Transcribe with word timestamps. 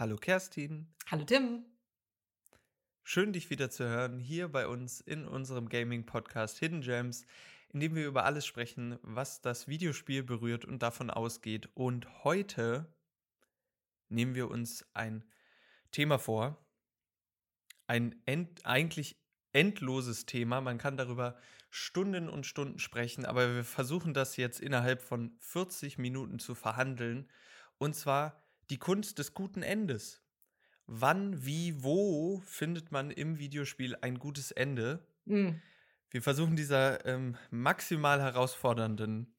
Hallo 0.00 0.16
Kerstin. 0.16 0.86
Hallo 1.10 1.24
Tim. 1.24 1.66
Schön, 3.02 3.34
dich 3.34 3.50
wieder 3.50 3.68
zu 3.68 3.84
hören 3.84 4.18
hier 4.18 4.48
bei 4.48 4.66
uns 4.66 5.02
in 5.02 5.28
unserem 5.28 5.68
Gaming-Podcast 5.68 6.58
Hidden 6.58 6.80
Gems, 6.80 7.26
in 7.68 7.80
dem 7.80 7.94
wir 7.94 8.06
über 8.06 8.24
alles 8.24 8.46
sprechen, 8.46 8.98
was 9.02 9.42
das 9.42 9.68
Videospiel 9.68 10.22
berührt 10.22 10.64
und 10.64 10.82
davon 10.82 11.10
ausgeht. 11.10 11.68
Und 11.74 12.24
heute 12.24 12.90
nehmen 14.08 14.34
wir 14.34 14.50
uns 14.50 14.86
ein 14.94 15.22
Thema 15.90 16.18
vor. 16.18 16.56
Ein 17.86 18.22
end 18.24 18.64
eigentlich 18.64 19.20
endloses 19.52 20.24
Thema. 20.24 20.62
Man 20.62 20.78
kann 20.78 20.96
darüber 20.96 21.36
Stunden 21.68 22.30
und 22.30 22.46
Stunden 22.46 22.78
sprechen, 22.78 23.26
aber 23.26 23.54
wir 23.54 23.64
versuchen 23.64 24.14
das 24.14 24.38
jetzt 24.38 24.60
innerhalb 24.60 25.02
von 25.02 25.36
40 25.40 25.98
Minuten 25.98 26.38
zu 26.38 26.54
verhandeln. 26.54 27.28
Und 27.76 27.94
zwar 27.94 28.42
die 28.70 28.78
Kunst 28.78 29.18
des 29.18 29.34
guten 29.34 29.62
Endes. 29.62 30.22
Wann, 30.86 31.44
wie, 31.44 31.82
wo 31.82 32.40
findet 32.46 32.90
man 32.90 33.10
im 33.10 33.38
Videospiel 33.38 33.96
ein 34.00 34.18
gutes 34.18 34.50
Ende? 34.50 35.06
Mhm. 35.24 35.60
Wir 36.10 36.22
versuchen 36.22 36.56
dieser 36.56 37.04
ähm, 37.06 37.36
maximal 37.50 38.20
herausfordernden 38.20 39.32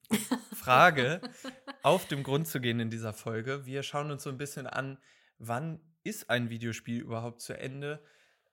Frage 0.53 1.21
auf 1.83 2.07
dem 2.07 2.23
Grund 2.23 2.47
zu 2.47 2.61
gehen 2.61 2.79
in 2.79 2.89
dieser 2.89 3.11
Folge. 3.11 3.65
Wir 3.65 3.83
schauen 3.83 4.11
uns 4.11 4.23
so 4.23 4.29
ein 4.29 4.37
bisschen 4.37 4.67
an, 4.67 4.97
wann 5.37 5.81
ist 6.03 6.29
ein 6.29 6.49
Videospiel 6.49 7.01
überhaupt 7.01 7.41
zu 7.41 7.57
Ende? 7.57 8.01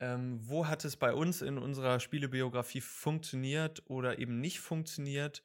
Ähm, 0.01 0.39
wo 0.43 0.67
hat 0.67 0.85
es 0.85 0.97
bei 0.97 1.13
uns 1.13 1.43
in 1.43 1.59
unserer 1.59 2.01
Spielebiografie 2.01 2.81
funktioniert 2.81 3.83
oder 3.87 4.19
eben 4.19 4.41
nicht 4.41 4.59
funktioniert? 4.61 5.45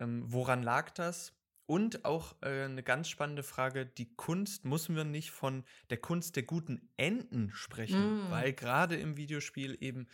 Ähm, 0.00 0.24
woran 0.26 0.62
lag 0.62 0.90
das? 0.90 1.37
Und 1.68 2.06
auch 2.06 2.34
äh, 2.40 2.64
eine 2.64 2.82
ganz 2.82 3.10
spannende 3.10 3.42
Frage, 3.42 3.84
die 3.84 4.14
Kunst, 4.16 4.64
müssen 4.64 4.96
wir 4.96 5.04
nicht 5.04 5.30
von 5.32 5.64
der 5.90 5.98
Kunst 5.98 6.34
der 6.36 6.44
guten 6.44 6.90
Enden 6.96 7.50
sprechen, 7.52 8.28
Mm. 8.28 8.30
weil 8.30 8.54
gerade 8.54 8.96
im 8.96 9.18
Videospiel 9.18 9.76
eben 9.80 10.08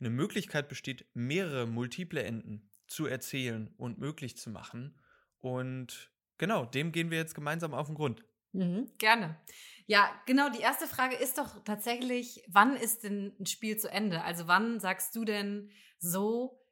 eine 0.00 0.08
Möglichkeit 0.08 0.66
besteht, 0.66 1.04
mehrere 1.12 1.66
multiple 1.66 2.22
Enden 2.22 2.70
zu 2.86 3.04
erzählen 3.04 3.68
und 3.76 3.98
möglich 3.98 4.38
zu 4.38 4.48
machen. 4.48 4.98
Und 5.40 6.10
genau, 6.38 6.64
dem 6.64 6.90
gehen 6.90 7.10
wir 7.10 7.18
jetzt 7.18 7.34
gemeinsam 7.34 7.74
auf 7.74 7.86
den 7.88 7.96
Grund. 7.96 8.24
Mhm, 8.52 8.90
gerne. 8.96 9.38
Ja, 9.86 10.10
genau, 10.24 10.48
die 10.48 10.62
erste 10.62 10.86
Frage 10.86 11.16
ist 11.16 11.36
doch 11.36 11.62
tatsächlich, 11.64 12.42
wann 12.48 12.76
ist 12.76 13.04
denn 13.04 13.36
ein 13.38 13.44
Spiel 13.44 13.76
zu 13.76 13.90
Ende? 13.90 14.22
Also 14.22 14.46
wann 14.46 14.80
sagst 14.80 15.14
du 15.16 15.26
denn 15.26 15.70
so, 15.98 16.64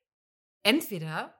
entweder 0.62 1.38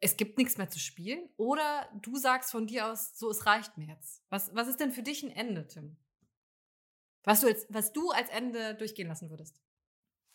es 0.00 0.16
gibt 0.16 0.38
nichts 0.38 0.56
mehr 0.56 0.70
zu 0.70 0.78
spielen 0.78 1.28
oder 1.36 1.88
du 2.00 2.16
sagst 2.16 2.50
von 2.50 2.66
dir 2.66 2.86
aus, 2.86 3.16
so, 3.18 3.30
es 3.30 3.46
reicht 3.46 3.76
mir 3.76 3.86
jetzt. 3.86 4.22
Was, 4.30 4.54
was 4.54 4.68
ist 4.68 4.80
denn 4.80 4.92
für 4.92 5.02
dich 5.02 5.22
ein 5.22 5.30
Ende, 5.30 5.66
Tim? 5.66 5.96
Was 7.22 7.40
du, 7.42 7.48
als, 7.48 7.66
was 7.68 7.92
du 7.92 8.10
als 8.10 8.30
Ende 8.30 8.74
durchgehen 8.74 9.08
lassen 9.08 9.28
würdest? 9.30 9.60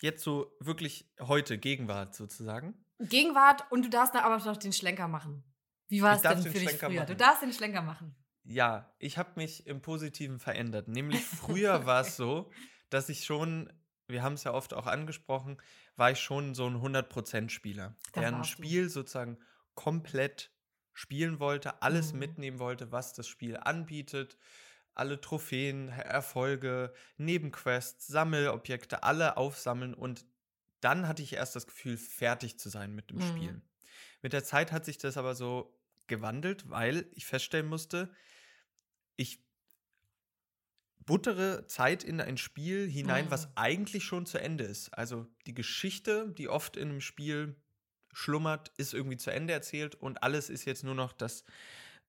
Jetzt 0.02 0.24
so 0.24 0.56
wirklich 0.60 1.12
heute, 1.20 1.58
Gegenwart 1.58 2.14
sozusagen. 2.14 2.86
Gegenwart 3.00 3.70
und 3.72 3.84
du 3.84 3.90
darfst 3.90 4.14
da 4.14 4.22
aber 4.22 4.38
noch 4.44 4.58
den 4.58 4.74
Schlenker 4.74 5.08
machen. 5.08 5.44
Wie 5.88 6.02
war 6.02 6.16
es 6.16 6.22
denn 6.22 6.44
den 6.44 6.52
für 6.52 6.60
dich 6.60 6.70
Schlenker 6.70 6.88
früher? 6.88 7.02
Du 7.06 7.14
machen. 7.14 7.18
darfst 7.18 7.42
den 7.42 7.54
Schlenker 7.54 7.82
machen. 7.82 8.16
Ja, 8.44 8.94
ich 9.00 9.18
habe 9.18 9.32
mich 9.36 9.66
im 9.66 9.82
Positiven 9.82 10.40
verändert. 10.40 10.88
Nämlich 10.88 11.22
früher 11.26 11.86
war 11.88 12.02
es 12.02 12.16
so, 12.16 12.52
dass 12.90 13.10
ich 13.10 13.26
schon, 13.26 13.72
wir 14.08 14.22
haben 14.22 14.34
es 14.34 14.44
ja 14.44 14.54
oft 14.54 14.74
auch 14.76 14.86
angesprochen, 14.86 15.60
war 15.96 16.12
ich 16.12 16.20
schon 16.20 16.54
so 16.54 16.68
ein 16.68 16.76
100%-Spieler, 16.76 17.96
Das 18.14 18.22
der 18.22 18.28
ein 18.28 18.34
warst 18.36 18.52
du. 18.52 18.54
Spiel 18.54 18.90
sozusagen 18.90 19.40
komplett 19.76 20.52
spielen 20.94 21.40
wollte, 21.40 21.82
alles 21.82 22.14
Mhm. 22.14 22.14
mitnehmen 22.14 22.60
wollte, 22.60 22.92
was 22.92 23.14
das 23.14 23.28
Spiel 23.28 23.58
anbietet. 23.58 24.38
Alle 24.94 25.20
Trophäen, 25.22 25.90
Erfolge, 25.90 26.94
Nebenquests, 27.18 28.08
Sammelobjekte, 28.08 29.04
alle 29.04 29.38
aufsammeln 29.38 29.94
und 29.94 30.26
dann 30.82 31.08
hatte 31.08 31.24
ich 31.24 31.34
erst 31.34 31.56
das 31.56 31.68
Gefühl, 31.68 31.98
fertig 31.98 32.60
zu 32.60 32.70
sein 32.70 32.94
mit 32.96 33.10
dem 33.12 33.20
Mhm. 33.20 33.22
Spiel. 33.22 33.62
Mit 34.22 34.34
der 34.34 34.44
Zeit 34.44 34.72
hat 34.72 34.86
sich 34.86 34.98
das 34.98 35.18
aber 35.18 35.36
so 35.36 35.80
gewandelt, 36.08 36.70
weil 36.70 37.10
ich 37.14 37.26
feststellen 37.26 37.68
musste, 37.68 38.14
ich 39.18 39.46
buttere 41.06 41.68
Zeit 41.68 42.04
in 42.04 42.20
ein 42.20 42.38
Spiel 42.38 42.90
hinein, 42.90 43.30
Mhm. 43.30 43.32
was 43.32 43.56
eigentlich 43.58 44.04
schon 44.06 44.26
zu 44.26 44.40
Ende 44.40 44.64
ist. 44.64 44.90
Also 44.90 45.28
die 45.46 45.54
Geschichte, 45.54 46.34
die 46.38 46.50
oft 46.50 46.78
in 46.78 46.90
einem 46.90 47.02
Spiel 47.02 47.56
schlummert, 48.16 48.70
ist 48.78 48.94
irgendwie 48.94 49.18
zu 49.18 49.32
Ende 49.32 49.54
erzählt 49.54 49.96
und 49.96 50.24
alles 50.24 50.50
ist 50.50 50.66
jetzt 50.66 50.84
nur 50.84 50.96
noch 50.96 51.14
das 51.14 51.44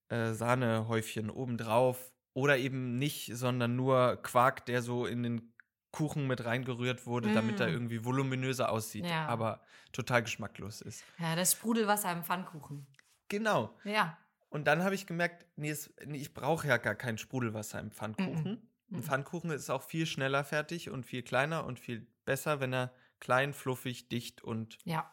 äh, 0.09 0.33
Sahnehäufchen 0.33 1.31
obendrauf 1.31 2.13
oder 2.35 2.59
eben 2.59 2.99
nicht, 2.99 3.31
sondern 3.35 3.77
nur 3.77 4.17
Quark, 4.23 4.67
der 4.67 4.83
so 4.83 5.07
in 5.07 5.23
den 5.23 5.53
Kuchen 5.91 6.27
mit 6.27 6.45
reingerührt 6.45 7.07
wurde, 7.07 7.33
damit 7.33 7.59
er 7.61 7.69
Mm. 7.69 7.71
irgendwie 7.71 8.05
voluminöser 8.05 8.71
aussieht, 8.71 9.07
Ja. 9.07 9.27
aber 9.27 9.63
total 9.93 10.23
geschmacklos 10.23 10.83
ist. 10.83 11.05
Ja, 11.19 11.35
das 11.37 11.53
Sprudelwasser 11.53 12.13
im 12.13 12.23
Pfannkuchen. 12.23 12.87
Genau. 13.29 13.77
Ja. 13.85 14.19
Und 14.51 14.67
dann 14.67 14.85
habe 14.85 14.95
ich 14.95 15.07
gemerkt, 15.07 15.47
nee, 15.57 15.71
es, 15.71 15.93
nee 16.05 16.19
ich 16.19 16.35
brauche 16.35 16.69
ja 16.69 16.77
gar 16.77 16.95
kein 16.95 17.19
Sprudelwasser 17.19 17.81
im 17.81 17.91
Pfannkuchen. 17.91 18.71
Ein 18.93 18.99
Mhm. 18.99 19.03
Pfannkuchen 19.03 19.51
ist 19.51 19.71
auch 19.71 19.83
viel 19.83 20.07
schneller 20.07 20.45
fertig 20.45 20.91
und 20.91 21.05
viel 21.07 21.23
kleiner 21.23 21.65
und 21.65 21.81
viel 21.81 22.07
besser, 22.25 22.61
wenn 22.61 22.73
er 22.73 22.95
klein, 23.19 23.53
fluffig, 23.55 24.09
dicht 24.09 24.43
und 24.43 24.79
Ja. 24.85 25.11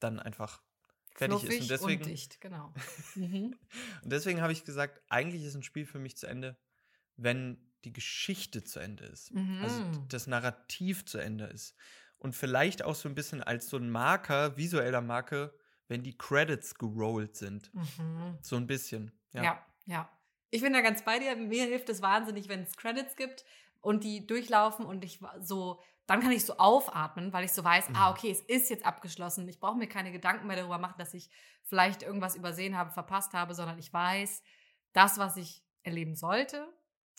Dann 0.00 0.18
einfach 0.20 0.62
fertig 1.14 1.40
Fluffig 1.40 1.58
ist. 1.58 1.62
Und 1.62 1.70
deswegen, 1.70 2.02
und 2.02 2.10
dicht, 2.10 2.40
genau. 2.40 2.72
Mhm. 3.14 3.56
und 4.02 4.12
deswegen 4.12 4.40
habe 4.40 4.52
ich 4.52 4.64
gesagt, 4.64 5.00
eigentlich 5.08 5.42
ist 5.44 5.54
ein 5.54 5.62
Spiel 5.62 5.86
für 5.86 5.98
mich 5.98 6.16
zu 6.16 6.26
Ende, 6.26 6.56
wenn 7.16 7.58
die 7.84 7.92
Geschichte 7.92 8.64
zu 8.64 8.80
Ende 8.80 9.04
ist. 9.04 9.32
Also 9.62 9.80
Mhm. 9.80 10.08
das 10.08 10.26
Narrativ 10.26 11.04
zu 11.06 11.18
Ende 11.18 11.44
ist. 11.46 11.74
Und 12.18 12.34
vielleicht 12.34 12.82
auch 12.82 12.96
so 12.96 13.08
ein 13.08 13.14
bisschen 13.14 13.42
als 13.42 13.68
so 13.68 13.76
ein 13.76 13.90
Marker, 13.90 14.56
visueller 14.56 15.00
Marker, 15.00 15.52
wenn 15.86 16.02
die 16.02 16.18
Credits 16.18 16.74
gerollt 16.74 17.36
sind. 17.36 17.72
Mhm. 17.74 18.38
So 18.42 18.56
ein 18.56 18.66
bisschen. 18.66 19.12
Ja. 19.32 19.42
Ja. 19.44 19.66
ja, 19.86 20.18
Ich 20.50 20.60
bin 20.62 20.72
da 20.72 20.80
ganz 20.80 21.04
bei 21.04 21.18
dir. 21.20 21.36
Mir 21.36 21.64
hilft 21.66 21.88
es 21.88 22.02
wahnsinnig, 22.02 22.48
wenn 22.48 22.62
es 22.62 22.76
Credits 22.76 23.14
gibt 23.16 23.44
und 23.80 24.02
die 24.02 24.26
durchlaufen 24.26 24.84
und 24.84 25.04
ich 25.04 25.20
so, 25.40 25.80
dann 26.08 26.20
kann 26.22 26.32
ich 26.32 26.44
so 26.46 26.56
aufatmen, 26.58 27.32
weil 27.32 27.44
ich 27.46 27.52
so 27.52 27.64
weiß, 27.64 27.90
ah, 27.94 28.10
Mhm. 28.10 28.12
okay, 28.12 28.30
es 28.32 28.40
ist 28.42 28.70
jetzt 28.70 28.86
abgeschlossen. 28.86 29.48
Ich 29.48 29.60
brauche 29.60 29.78
mir 29.78 29.88
keine 29.88 30.12
Gedanken 30.12 30.48
mehr 30.48 30.56
darüber 30.56 30.78
machen, 30.78 30.96
dass 30.98 31.14
ich 31.14 31.30
vielleicht 31.64 32.02
irgendwas 32.02 32.36
übersehen 32.36 32.76
habe, 32.78 32.92
verpasst 32.92 33.34
habe, 33.34 33.54
sondern 33.54 33.78
ich 33.78 33.92
weiß, 33.92 34.42
das, 34.94 35.18
was 35.18 35.36
ich 35.36 35.64
erleben 35.84 36.16
sollte, 36.16 36.68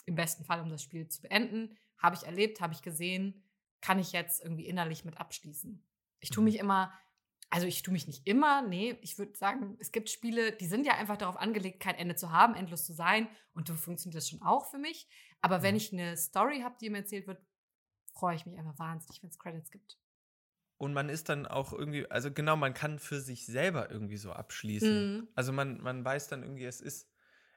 im 0.06 0.16
besten 0.16 0.44
Fall, 0.44 0.60
um 0.60 0.70
das 0.70 0.82
Spiel 0.82 1.08
zu 1.08 1.22
beenden, 1.22 1.78
habe 1.98 2.16
ich 2.16 2.24
erlebt, 2.24 2.60
habe 2.60 2.74
ich 2.74 2.82
gesehen, 2.82 3.44
kann 3.80 3.98
ich 3.98 4.12
jetzt 4.12 4.42
irgendwie 4.44 4.66
innerlich 4.66 5.04
mit 5.04 5.18
abschließen. 5.18 5.86
Ich 6.20 6.30
tue 6.30 6.42
Mhm. 6.42 6.44
mich 6.44 6.58
immer, 6.58 6.92
also 7.50 7.66
ich 7.66 7.82
tue 7.82 7.92
mich 7.92 8.06
nicht 8.06 8.26
immer, 8.26 8.62
nee, 8.62 8.96
ich 9.02 9.18
würde 9.18 9.36
sagen, 9.36 9.76
es 9.80 9.92
gibt 9.92 10.10
Spiele, 10.10 10.52
die 10.52 10.66
sind 10.66 10.86
ja 10.86 10.94
einfach 10.94 11.16
darauf 11.16 11.36
angelegt, 11.36 11.80
kein 11.80 11.96
Ende 11.96 12.14
zu 12.14 12.32
haben, 12.32 12.54
endlos 12.54 12.84
zu 12.86 12.92
sein 12.92 13.28
und 13.54 13.68
so 13.68 13.74
funktioniert 13.74 14.16
das 14.16 14.28
schon 14.28 14.42
auch 14.42 14.70
für 14.70 14.78
mich. 14.78 15.08
Aber 15.40 15.62
wenn 15.62 15.76
ich 15.76 15.92
eine 15.92 16.16
Story 16.16 16.60
habe, 16.60 16.76
die 16.80 16.90
mir 16.90 16.98
erzählt 16.98 17.26
wird, 17.26 17.42
freue 18.12 18.36
ich 18.36 18.46
mich 18.46 18.58
einfach 18.58 18.78
wahnsinnig, 18.78 19.22
wenn 19.22 19.30
es 19.30 19.38
Credits 19.38 19.70
gibt. 19.70 19.98
Und 20.78 20.94
man 20.94 21.10
ist 21.10 21.28
dann 21.28 21.46
auch 21.46 21.74
irgendwie, 21.74 22.10
also 22.10 22.32
genau, 22.32 22.56
man 22.56 22.72
kann 22.72 22.98
für 22.98 23.20
sich 23.20 23.44
selber 23.44 23.90
irgendwie 23.90 24.16
so 24.16 24.32
abschließen. 24.32 25.18
Mhm. 25.18 25.28
Also 25.34 25.52
man, 25.52 25.80
man 25.82 26.02
weiß 26.02 26.28
dann 26.28 26.42
irgendwie, 26.42 26.64
es 26.64 26.80
ist, 26.80 27.06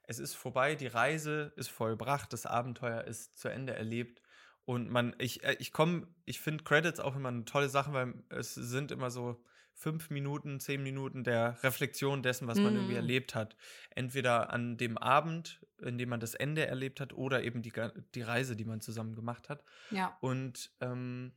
es 0.03 0.19
ist 0.19 0.34
vorbei, 0.34 0.75
die 0.75 0.88
Reise 0.88 1.53
ist 1.56 1.69
vollbracht, 1.69 2.34
das 2.34 2.46
Abenteuer 2.46 3.06
ist 3.06 3.38
zu 3.38 3.47
Ende 3.47 3.75
erlebt. 3.75 4.22
Und 4.66 4.90
man, 4.90 5.16
ich, 5.19 5.44
äh, 5.44 5.56
ich 5.59 5.72
komme, 5.72 6.08
ich 6.25 6.42
finde 6.42 6.66
Credits 6.66 7.00
auch 7.00 7.16
immer 7.16 7.30
eine 7.30 7.46
tolle 7.46 7.69
Sache, 7.69 7.94
weil 7.94 8.13
es 8.30 8.56
sind 8.56 8.92
immer 8.92 9.09
so 9.09 9.42
fünf 9.74 10.10
Minuten, 10.10 10.60
zehn 10.60 10.82
Minuten 10.84 11.24
der 11.24 11.62
Reflexion 11.64 12.22
dessen, 12.24 12.48
was 12.48 12.58
man 12.60 12.74
irgendwie 12.76 12.92
Mhm. 12.94 12.98
erlebt 13.00 13.36
hat. 13.36 13.56
Entweder 13.90 14.52
an 14.52 14.78
dem 14.78 14.98
Abend, 14.98 15.66
in 15.82 15.98
dem 15.98 16.10
man 16.10 16.20
das 16.20 16.36
Ende 16.36 16.66
erlebt 16.66 17.00
hat, 17.00 17.14
oder 17.14 17.44
eben 17.44 17.62
die, 17.62 17.74
die 18.16 18.22
Reise, 18.22 18.56
die 18.56 18.66
man 18.66 18.82
zusammen 18.82 19.16
gemacht 19.16 19.50
hat. 19.50 19.64
Ja. 19.92 20.18
Und 20.22 20.72
ähm, 20.80 21.34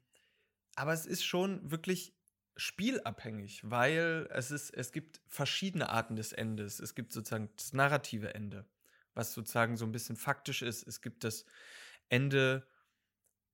aber 0.76 0.92
es 0.92 1.06
ist 1.06 1.24
schon 1.24 1.70
wirklich 1.70 2.14
spielabhängig, 2.70 3.62
weil 3.64 4.28
es 4.30 4.50
ist, 4.50 4.70
es 4.70 4.92
gibt 4.92 5.20
verschiedene 5.26 5.88
Arten 5.88 6.16
des 6.16 6.32
Endes. 6.32 6.80
Es 6.80 6.94
gibt 6.94 7.12
sozusagen 7.12 7.50
das 7.56 7.72
narrative 7.72 8.34
Ende, 8.34 8.66
was 9.14 9.32
sozusagen 9.32 9.76
so 9.76 9.84
ein 9.86 9.92
bisschen 9.92 10.16
faktisch 10.16 10.62
ist. 10.62 10.86
Es 10.86 11.00
gibt 11.00 11.24
das 11.24 11.44
Ende, 12.08 12.66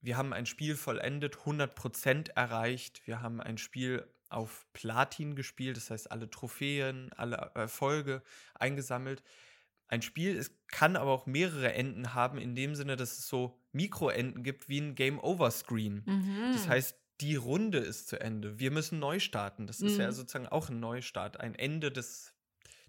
wir 0.00 0.16
haben 0.16 0.32
ein 0.32 0.46
Spiel 0.46 0.76
vollendet, 0.76 1.36
100% 1.44 2.30
erreicht. 2.32 3.06
Wir 3.06 3.20
haben 3.22 3.40
ein 3.40 3.58
Spiel 3.58 4.06
auf 4.32 4.66
Platin 4.72 5.34
gespielt, 5.36 5.76
das 5.76 5.90
heißt 5.90 6.10
alle 6.10 6.30
Trophäen, 6.30 7.12
alle 7.14 7.36
Erfolge 7.54 8.22
eingesammelt. 8.54 9.22
Ein 9.88 10.02
Spiel 10.02 10.36
es 10.36 10.52
kann 10.68 10.96
aber 10.96 11.10
auch 11.10 11.26
mehrere 11.26 11.72
Enden 11.74 12.14
haben, 12.14 12.38
in 12.38 12.54
dem 12.54 12.74
Sinne, 12.74 12.96
dass 12.96 13.18
es 13.18 13.28
so 13.28 13.60
Mikroenden 13.72 14.42
gibt 14.42 14.68
wie 14.68 14.80
ein 14.80 14.94
Game-Over-Screen. 14.94 16.02
Mhm. 16.06 16.50
Das 16.52 16.66
heißt, 16.68 16.98
die 17.20 17.36
Runde 17.36 17.78
ist 17.78 18.08
zu 18.08 18.18
Ende. 18.20 18.58
Wir 18.58 18.70
müssen 18.70 18.98
neu 18.98 19.20
starten. 19.20 19.66
Das 19.66 19.80
ist 19.80 19.98
ja 19.98 20.08
Mhm. 20.08 20.12
sozusagen 20.12 20.48
auch 20.48 20.70
ein 20.70 20.80
Neustart, 20.80 21.38
ein 21.38 21.54
Ende 21.54 21.92
des, 21.92 22.34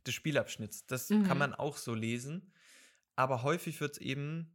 des 0.08 0.14
Spielabschnitts. 0.14 0.86
Das 0.88 1.10
Mhm. 1.10 1.24
kann 1.24 1.38
man 1.38 1.54
auch 1.54 1.78
so 1.78 1.94
lesen. 1.94 2.52
Aber 3.16 3.44
häufig 3.44 3.80
wird 3.82 3.94
es 3.94 3.98
eben 4.00 4.52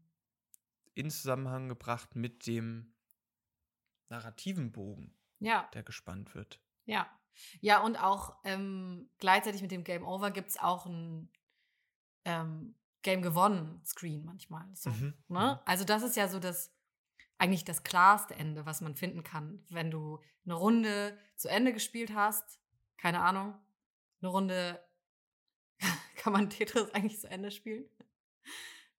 in 0.94 1.10
Zusammenhang 1.10 1.68
gebracht 1.68 2.16
mit 2.16 2.46
dem 2.46 2.92
narrativen 4.08 4.72
Bogen, 4.72 5.14
Ja, 5.38 5.68
der 5.74 5.82
gespannt 5.82 6.34
wird. 6.34 6.60
Ja. 6.88 7.08
Ja, 7.60 7.80
und 7.82 7.96
auch 7.96 8.36
ähm, 8.42 9.08
gleichzeitig 9.18 9.62
mit 9.62 9.70
dem 9.70 9.84
Game 9.84 10.04
Over 10.04 10.32
gibt 10.32 10.48
es 10.50 10.58
auch 10.58 10.86
ein 10.86 11.30
ähm, 12.24 12.74
Game 13.02 13.22
gewonnen 13.22 13.80
Screen 13.84 14.24
manchmal. 14.24 14.64
So, 14.74 14.90
Mhm, 14.90 15.14
ne? 15.28 15.60
Also 15.64 15.84
das 15.84 16.02
ist 16.02 16.16
ja 16.16 16.26
so 16.26 16.40
das 16.40 16.74
eigentlich 17.38 17.64
das 17.64 17.84
klarste 17.84 18.34
Ende, 18.34 18.66
was 18.66 18.80
man 18.80 18.96
finden 18.96 19.22
kann, 19.22 19.64
wenn 19.70 19.92
du 19.92 20.20
eine 20.44 20.54
Runde 20.54 21.16
zu 21.36 21.48
Ende 21.48 21.72
gespielt 21.72 22.12
hast. 22.12 22.58
Keine 22.96 23.20
Ahnung, 23.20 23.54
eine 24.20 24.30
Runde 24.30 24.84
kann 26.16 26.32
man 26.32 26.50
Tetris 26.50 26.90
eigentlich 26.90 27.20
zu 27.20 27.30
Ende 27.30 27.52
spielen. 27.52 27.88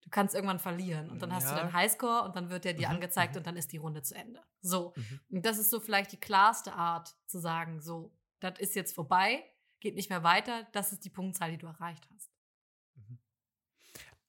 Du 0.01 0.09
kannst 0.09 0.33
irgendwann 0.33 0.59
verlieren 0.59 1.09
und 1.09 1.21
dann 1.21 1.33
hast 1.33 1.47
du 1.47 1.55
Ja. 1.55 1.57
deinen 1.61 1.73
Highscore 1.73 2.23
und 2.23 2.35
dann 2.35 2.49
wird 2.49 2.63
der 2.65 2.73
dir 2.73 2.87
Mhm, 2.87 2.95
angezeigt 2.95 3.33
mhm. 3.33 3.39
und 3.39 3.47
dann 3.47 3.57
ist 3.57 3.71
die 3.71 3.77
Runde 3.77 4.01
zu 4.01 4.15
Ende. 4.15 4.41
So. 4.61 4.93
Mhm. 4.95 5.19
Und 5.29 5.45
das 5.45 5.57
ist 5.57 5.69
so 5.69 5.79
vielleicht 5.79 6.11
die 6.13 6.19
klarste 6.19 6.73
Art 6.73 7.15
zu 7.27 7.39
sagen, 7.39 7.81
so, 7.81 8.15
das 8.39 8.59
ist 8.59 8.75
jetzt 8.75 8.95
vorbei, 8.95 9.43
geht 9.81 9.95
nicht 9.95 10.09
mehr 10.09 10.23
weiter, 10.23 10.67
das 10.71 10.91
ist 10.93 11.03
die 11.05 11.09
Punktzahl, 11.09 11.51
die 11.51 11.57
du 11.57 11.67
erreicht 11.67 12.07
hast. 12.13 12.31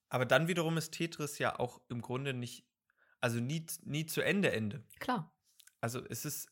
Aber 0.09 0.27
dann 0.27 0.49
wiederum 0.49 0.77
ist 0.77 0.93
Tetris 0.93 1.39
ja 1.39 1.59
auch 1.59 1.81
im 1.89 2.03
Grunde 2.03 2.35
nicht, 2.35 2.67
also 3.21 3.39
nie, 3.39 3.65
nie 3.85 4.07
zu 4.07 4.23
Ende 4.23 4.51
Ende. 4.53 4.85
Klar. 4.99 5.33
Also 5.81 6.05
es 6.05 6.25
ist, 6.25 6.51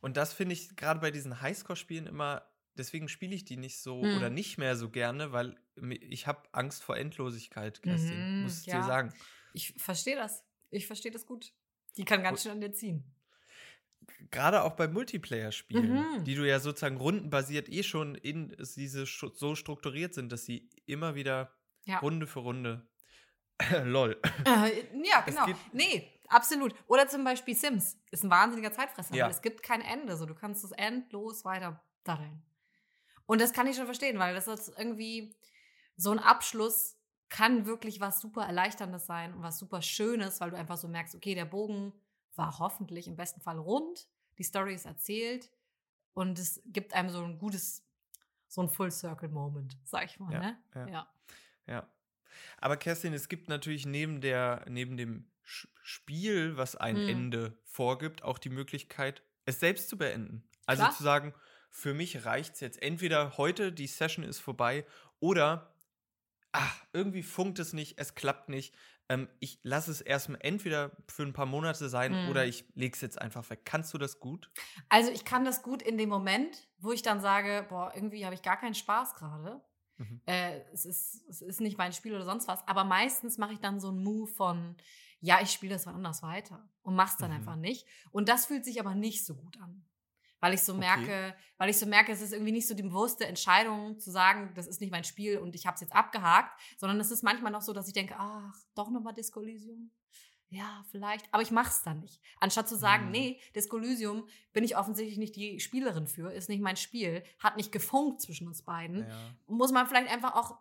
und 0.00 0.16
das 0.16 0.32
finde 0.32 0.54
ich 0.54 0.74
gerade 0.76 1.00
bei 1.00 1.10
diesen 1.10 1.40
Highscore-Spielen 1.40 2.06
immer, 2.06 2.50
deswegen 2.74 3.08
spiele 3.08 3.34
ich 3.34 3.44
die 3.44 3.56
nicht 3.58 3.78
so 3.80 4.02
Mhm. 4.02 4.16
oder 4.16 4.30
nicht 4.30 4.56
mehr 4.58 4.76
so 4.76 4.90
gerne, 4.90 5.32
weil 5.32 5.61
ich 6.00 6.26
habe 6.26 6.42
Angst 6.52 6.82
vor 6.82 6.96
Endlosigkeit, 6.96 7.82
Kerstin, 7.82 8.36
Mhm, 8.38 8.42
muss 8.44 8.60
ich 8.60 8.66
ja. 8.66 8.78
dir 8.80 8.86
sagen. 8.86 9.14
Ich 9.54 9.74
verstehe 9.78 10.16
das. 10.16 10.44
Ich 10.70 10.86
verstehe 10.86 11.12
das 11.12 11.26
gut. 11.26 11.52
Die 11.96 12.04
kann 12.04 12.22
ganz 12.22 12.42
schön 12.42 12.52
an 12.52 12.60
dir 12.60 12.72
ziehen. 12.72 13.04
Gerade 14.30 14.62
auch 14.62 14.72
bei 14.72 14.88
Multiplayer-Spielen, 14.88 15.92
Mhm. 16.18 16.24
die 16.24 16.34
du 16.34 16.46
ja 16.46 16.58
sozusagen 16.58 16.96
rundenbasiert 16.96 17.68
eh 17.68 17.82
schon 17.82 18.14
in 18.16 18.56
diese 18.76 19.06
so 19.06 19.54
strukturiert 19.54 20.14
sind, 20.14 20.32
dass 20.32 20.44
sie 20.44 20.68
immer 20.86 21.14
wieder 21.14 21.52
Ja. 21.84 21.98
Runde 21.98 22.26
für 22.26 22.40
Runde, 22.40 22.86
lol, 23.84 24.20
Äh, 24.44 24.84
ja, 25.04 25.20
genau. 25.20 25.46
Nee, 25.72 26.08
absolut. 26.28 26.74
Oder 26.88 27.06
zum 27.08 27.22
Beispiel 27.24 27.54
Sims. 27.54 27.96
Ist 28.10 28.24
ein 28.24 28.30
wahnsinniger 28.30 28.72
Zeitfresser. 28.72 29.14
Ja. 29.14 29.24
weil 29.26 29.30
Es 29.32 29.42
gibt 29.42 29.62
kein 29.62 29.80
Ende. 29.82 30.16
So, 30.16 30.26
du 30.26 30.34
kannst 30.34 30.64
es 30.64 30.72
endlos 30.72 31.44
weiter 31.44 31.82
daddeln. 32.04 32.42
Und 33.26 33.40
das 33.40 33.52
kann 33.52 33.66
ich 33.68 33.76
schon 33.76 33.84
verstehen, 33.86 34.18
weil 34.18 34.34
das 34.34 34.48
ist 34.48 34.72
irgendwie 34.76 35.36
so 36.02 36.10
ein 36.10 36.18
Abschluss 36.18 36.96
kann 37.28 37.64
wirklich 37.64 38.00
was 38.00 38.20
super 38.20 38.42
Erleichterndes 38.42 39.06
sein 39.06 39.32
und 39.32 39.42
was 39.42 39.58
super 39.58 39.80
Schönes, 39.80 40.40
weil 40.40 40.50
du 40.50 40.56
einfach 40.56 40.76
so 40.76 40.88
merkst, 40.88 41.14
okay, 41.14 41.34
der 41.34 41.46
Bogen 41.46 41.92
war 42.34 42.58
hoffentlich 42.58 43.08
im 43.08 43.16
besten 43.16 43.40
Fall 43.40 43.58
rund, 43.58 44.08
die 44.38 44.42
Story 44.42 44.74
ist 44.74 44.86
erzählt 44.86 45.50
und 46.12 46.38
es 46.38 46.60
gibt 46.66 46.92
einem 46.92 47.08
so 47.10 47.22
ein 47.22 47.38
gutes, 47.38 47.86
so 48.48 48.62
ein 48.62 48.68
Full-Circle-Moment, 48.68 49.78
sag 49.84 50.04
ich 50.04 50.18
mal. 50.18 50.32
Ja, 50.32 50.40
ne? 50.40 50.58
ja. 50.74 50.86
ja. 50.88 51.12
Ja. 51.66 51.90
Aber 52.58 52.76
Kerstin, 52.76 53.12
es 53.14 53.28
gibt 53.28 53.48
natürlich 53.48 53.86
neben, 53.86 54.20
der, 54.20 54.64
neben 54.68 54.96
dem 54.96 55.30
Spiel, 55.42 56.56
was 56.56 56.76
ein 56.76 56.96
Mhm. 56.96 57.08
Ende 57.08 57.58
vorgibt, 57.64 58.22
auch 58.22 58.38
die 58.38 58.50
Möglichkeit, 58.50 59.22
es 59.44 59.60
selbst 59.60 59.88
zu 59.88 59.96
beenden. 59.96 60.48
Also 60.66 60.82
Klar. 60.82 60.96
zu 60.96 61.02
sagen, 61.02 61.34
für 61.70 61.94
mich 61.94 62.24
reicht 62.24 62.54
es 62.54 62.60
jetzt 62.60 62.82
entweder 62.82 63.36
heute, 63.38 63.72
die 63.72 63.86
Session 63.86 64.24
ist 64.24 64.38
vorbei, 64.38 64.86
oder 65.18 65.71
ach, 66.52 66.84
irgendwie 66.92 67.22
funkt 67.22 67.58
es 67.58 67.72
nicht, 67.72 67.98
es 67.98 68.14
klappt 68.14 68.48
nicht. 68.48 68.74
Ähm, 69.08 69.28
ich 69.40 69.58
lasse 69.62 69.90
es 69.90 70.00
erstmal 70.00 70.40
entweder 70.42 70.92
für 71.08 71.22
ein 71.22 71.32
paar 71.32 71.46
Monate 71.46 71.88
sein 71.88 72.24
Mhm. 72.24 72.28
oder 72.30 72.46
ich 72.46 72.64
lege 72.74 72.94
es 72.94 73.00
jetzt 73.00 73.20
einfach 73.20 73.48
weg. 73.50 73.62
Kannst 73.64 73.92
du 73.94 73.98
das 73.98 74.20
gut? 74.20 74.50
Also 74.88 75.10
ich 75.10 75.24
kann 75.24 75.44
das 75.44 75.62
gut 75.62 75.82
in 75.82 75.98
dem 75.98 76.08
Moment, 76.08 76.68
wo 76.78 76.92
ich 76.92 77.02
dann 77.02 77.20
sage, 77.20 77.66
boah, 77.68 77.92
irgendwie 77.94 78.24
habe 78.24 78.34
ich 78.34 78.42
gar 78.42 78.58
keinen 78.58 78.74
Spaß 78.74 79.14
gerade. 79.14 79.60
Mhm. 79.96 80.20
Äh, 80.26 80.60
es, 80.72 80.84
ist, 80.84 81.26
es 81.28 81.42
ist 81.42 81.60
nicht 81.60 81.78
mein 81.78 81.92
Spiel 81.92 82.14
oder 82.14 82.24
sonst 82.24 82.48
was. 82.48 82.66
Aber 82.68 82.84
meistens 82.84 83.38
mache 83.38 83.52
ich 83.54 83.60
dann 83.60 83.80
so 83.80 83.88
einen 83.88 84.02
Move 84.02 84.30
von, 84.30 84.76
ja, 85.20 85.40
ich 85.42 85.50
spiele 85.50 85.74
das 85.74 85.86
wann 85.86 85.94
anders 85.96 86.22
weiter 86.22 86.68
und 86.82 86.94
mach's 86.94 87.16
dann 87.16 87.30
Mhm. 87.30 87.36
einfach 87.38 87.56
nicht. 87.56 87.86
Und 88.10 88.28
das 88.28 88.46
fühlt 88.46 88.64
sich 88.64 88.80
aber 88.80 88.94
nicht 88.94 89.24
so 89.24 89.34
gut 89.34 89.58
an. 89.60 89.84
Weil 90.42 90.54
ich 90.54 90.62
so 90.62 90.72
Okay. 90.72 90.80
merke, 90.80 91.34
weil 91.56 91.70
ich 91.70 91.78
so 91.78 91.86
merke, 91.86 92.10
es 92.10 92.20
ist 92.20 92.32
irgendwie 92.32 92.50
nicht 92.52 92.66
so 92.66 92.74
die 92.74 92.82
bewusste 92.82 93.26
Entscheidung 93.26 93.98
zu 94.00 94.10
sagen, 94.10 94.52
das 94.56 94.66
ist 94.66 94.80
nicht 94.80 94.90
mein 94.90 95.04
Spiel 95.04 95.38
und 95.38 95.54
ich 95.54 95.66
habe 95.66 95.76
es 95.76 95.80
jetzt 95.80 95.94
abgehakt, 95.94 96.60
sondern 96.76 96.98
es 97.00 97.10
ist 97.12 97.22
manchmal 97.22 97.52
noch 97.52 97.62
so, 97.62 97.72
dass 97.72 97.86
ich 97.86 97.94
denke, 97.94 98.16
ach, 98.18 98.54
doch 98.74 98.90
nochmal 98.90 99.14
Disco 99.14 99.40
Elysium. 99.40 99.90
Ja, 100.48 100.84
vielleicht, 100.90 101.32
aber 101.32 101.42
ich 101.42 101.50
mach's 101.52 101.82
dann 101.82 102.00
nicht. 102.00 102.20
Anstatt 102.40 102.68
zu 102.68 102.76
sagen, 102.76 103.06
Mhm. 103.06 103.10
nee, 103.12 103.40
Disco 103.54 103.78
Elysium 103.78 104.26
bin 104.52 104.64
ich 104.64 104.76
offensichtlich 104.76 105.16
nicht 105.16 105.36
die 105.36 105.60
Spielerin 105.60 106.06
für, 106.08 106.30
ist 106.32 106.48
nicht 106.50 106.60
mein 106.60 106.76
Spiel, 106.76 107.22
hat 107.38 107.56
nicht 107.56 107.70
gefunkt 107.72 108.20
zwischen 108.20 108.48
uns 108.48 108.62
beiden 108.62 109.06
Ja. 109.08 109.34
muss 109.46 109.72
man 109.72 109.86
vielleicht 109.86 110.10
einfach 110.12 110.34
auch, 110.34 110.58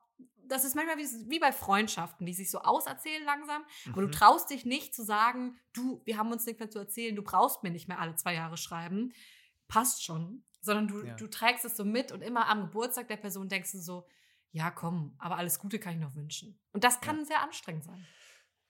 das 0.47 0.63
ist 0.63 0.75
manchmal 0.75 0.97
wie, 0.97 1.07
wie 1.29 1.39
bei 1.39 1.51
Freundschaften, 1.51 2.25
die 2.25 2.33
sich 2.33 2.51
so 2.51 2.59
auserzählen 2.59 3.23
langsam, 3.25 3.63
aber 3.91 4.01
du 4.01 4.07
Mhm. 4.07 4.11
traust 4.11 4.49
dich 4.51 4.63
nicht 4.63 4.93
zu 4.93 5.03
sagen, 5.03 5.57
du, 5.73 6.01
wir 6.05 6.17
haben 6.17 6.31
uns 6.31 6.45
nichts 6.45 6.59
mehr 6.59 6.69
zu 6.69 6.77
erzählen, 6.79 7.15
du 7.15 7.23
brauchst 7.23 7.63
mir 7.63 7.71
nicht 7.71 7.87
mehr 7.87 7.99
alle 7.99 8.15
zwei 8.15 8.33
Jahre 8.35 8.57
schreiben, 8.57 9.11
passt 9.71 10.03
schon, 10.03 10.43
sondern 10.61 10.87
du, 10.87 11.03
Ja. 11.05 11.15
du 11.15 11.27
trägst 11.27 11.65
es 11.65 11.75
so 11.77 11.85
mit 11.85 12.11
und 12.11 12.21
immer 12.21 12.47
am 12.49 12.61
Geburtstag 12.61 13.07
der 13.07 13.17
Person 13.17 13.47
denkst 13.49 13.71
du 13.71 13.79
so, 13.79 14.05
ja 14.51 14.69
komm, 14.69 15.15
aber 15.17 15.37
alles 15.37 15.59
Gute 15.59 15.79
kann 15.79 15.93
ich 15.93 15.99
noch 15.99 16.15
wünschen. 16.15 16.59
Und 16.73 16.83
das 16.83 16.99
kann 17.01 17.25
sehr 17.25 17.41
anstrengend 17.41 17.83
sein. 17.85 18.05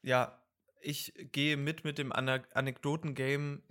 Ja, 0.04 0.38
ich 0.84 1.14
gehe 1.32 1.58
mit 1.58 1.84
mit 1.84 1.98
dem 1.98 2.12
Ana 2.12 2.42
Anekdoten-Game. 2.54 3.62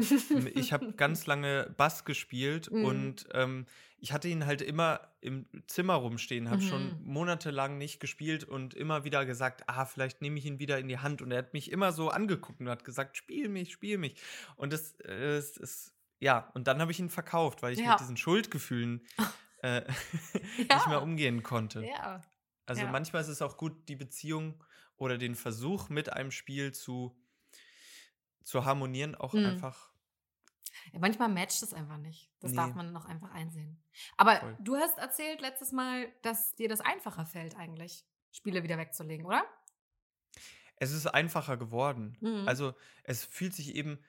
Ich 0.55 0.73
habe 0.73 0.93
ganz 0.97 1.27
lange 1.27 1.73
Bass 1.77 2.05
gespielt 2.05 2.71
Mhm. 2.71 2.85
und 2.85 3.29
ähm, 3.33 3.67
ich 3.99 4.13
hatte 4.13 4.29
ihn 4.29 4.47
halt 4.47 4.63
immer 4.63 5.13
im 5.21 5.47
Zimmer 5.67 5.95
rumstehen, 5.95 6.49
habe 6.51 6.63
schon 6.63 7.01
Mhm. 7.01 7.13
monatelang 7.13 7.79
nicht 7.79 8.01
gespielt 8.01 8.45
und 8.45 8.75
immer 8.75 9.05
wieder 9.05 9.27
gesagt, 9.27 9.65
ah, 9.69 9.85
vielleicht 9.85 10.23
nehme 10.23 10.39
ich 10.39 10.47
ihn 10.47 10.59
wieder 10.59 10.79
in 10.79 10.89
die 10.89 10.99
Hand. 10.99 11.21
Und 11.21 11.31
er 11.33 11.39
hat 11.39 11.53
mich 11.53 11.71
immer 11.71 11.93
so 11.93 12.09
angeguckt 12.11 12.61
und 12.61 12.69
hat 12.69 12.85
gesagt, 12.85 13.17
spiel 13.17 13.49
mich, 13.49 13.73
spiel 13.73 13.99
mich. 13.99 14.15
Und 14.57 14.73
das 14.73 14.95
äh, 15.01 15.39
ist, 15.39 15.59
ist 15.59 15.93
ja, 16.21 16.51
und 16.55 16.69
dann 16.69 16.81
habe 16.81 16.93
ich 16.93 17.01
ihn 17.01 17.11
verkauft, 17.11 17.63
weil 17.63 17.73
ich 17.73 17.81
Ja. 17.81 17.93
mit 17.93 18.01
diesen 18.01 18.17
Schuldgefühlen 18.17 19.05
äh, 19.63 19.83
nicht 20.59 20.87
mehr 20.87 21.03
umgehen 21.03 21.43
konnte. 21.43 21.85
Ja. 21.85 22.21
Also 22.67 22.83
Ja. 22.83 22.91
manchmal 22.91 23.23
ist 23.23 23.29
es 23.29 23.43
auch 23.43 23.57
gut, 23.57 23.89
die 23.89 23.97
Beziehung 23.97 24.63
oder 24.97 25.19
den 25.19 25.35
Versuch 25.35 25.89
mit 25.89 26.13
einem 26.13 26.31
Spiel 26.31 26.73
zu, 26.73 27.19
zu 28.45 28.65
harmonieren, 28.65 29.15
auch 29.15 29.33
Mhm. 29.35 29.47
einfach. 29.47 29.91
Ja, 30.93 30.99
manchmal 31.01 31.29
matcht 31.29 31.63
es 31.63 31.75
einfach 31.75 31.99
nicht. 31.99 32.31
Das 32.41 32.53
Nee. 32.53 32.57
darf 32.57 32.75
man 32.75 32.93
noch 32.93 33.05
einfach 33.07 33.31
einsehen. 33.33 33.83
Aber 34.17 34.37
Voll. 34.37 34.57
du 34.61 34.77
hast 34.77 34.99
erzählt 34.99 35.41
letztes 35.41 35.73
Mal, 35.73 36.11
dass 36.23 36.55
dir 36.55 36.69
das 36.69 36.81
einfacher 36.81 37.27
fällt, 37.27 37.57
eigentlich, 37.57 38.05
Spiele 38.33 38.63
wieder 38.63 38.79
wegzulegen, 38.79 39.27
oder? 39.27 39.45
Es 40.77 40.93
ist 40.93 41.07
einfacher 41.07 41.57
geworden. 41.59 42.17
Mhm. 42.21 42.47
Also 42.49 42.75
es 43.05 43.25
fühlt 43.25 43.53
sich 43.55 43.75
eben, 43.75 44.03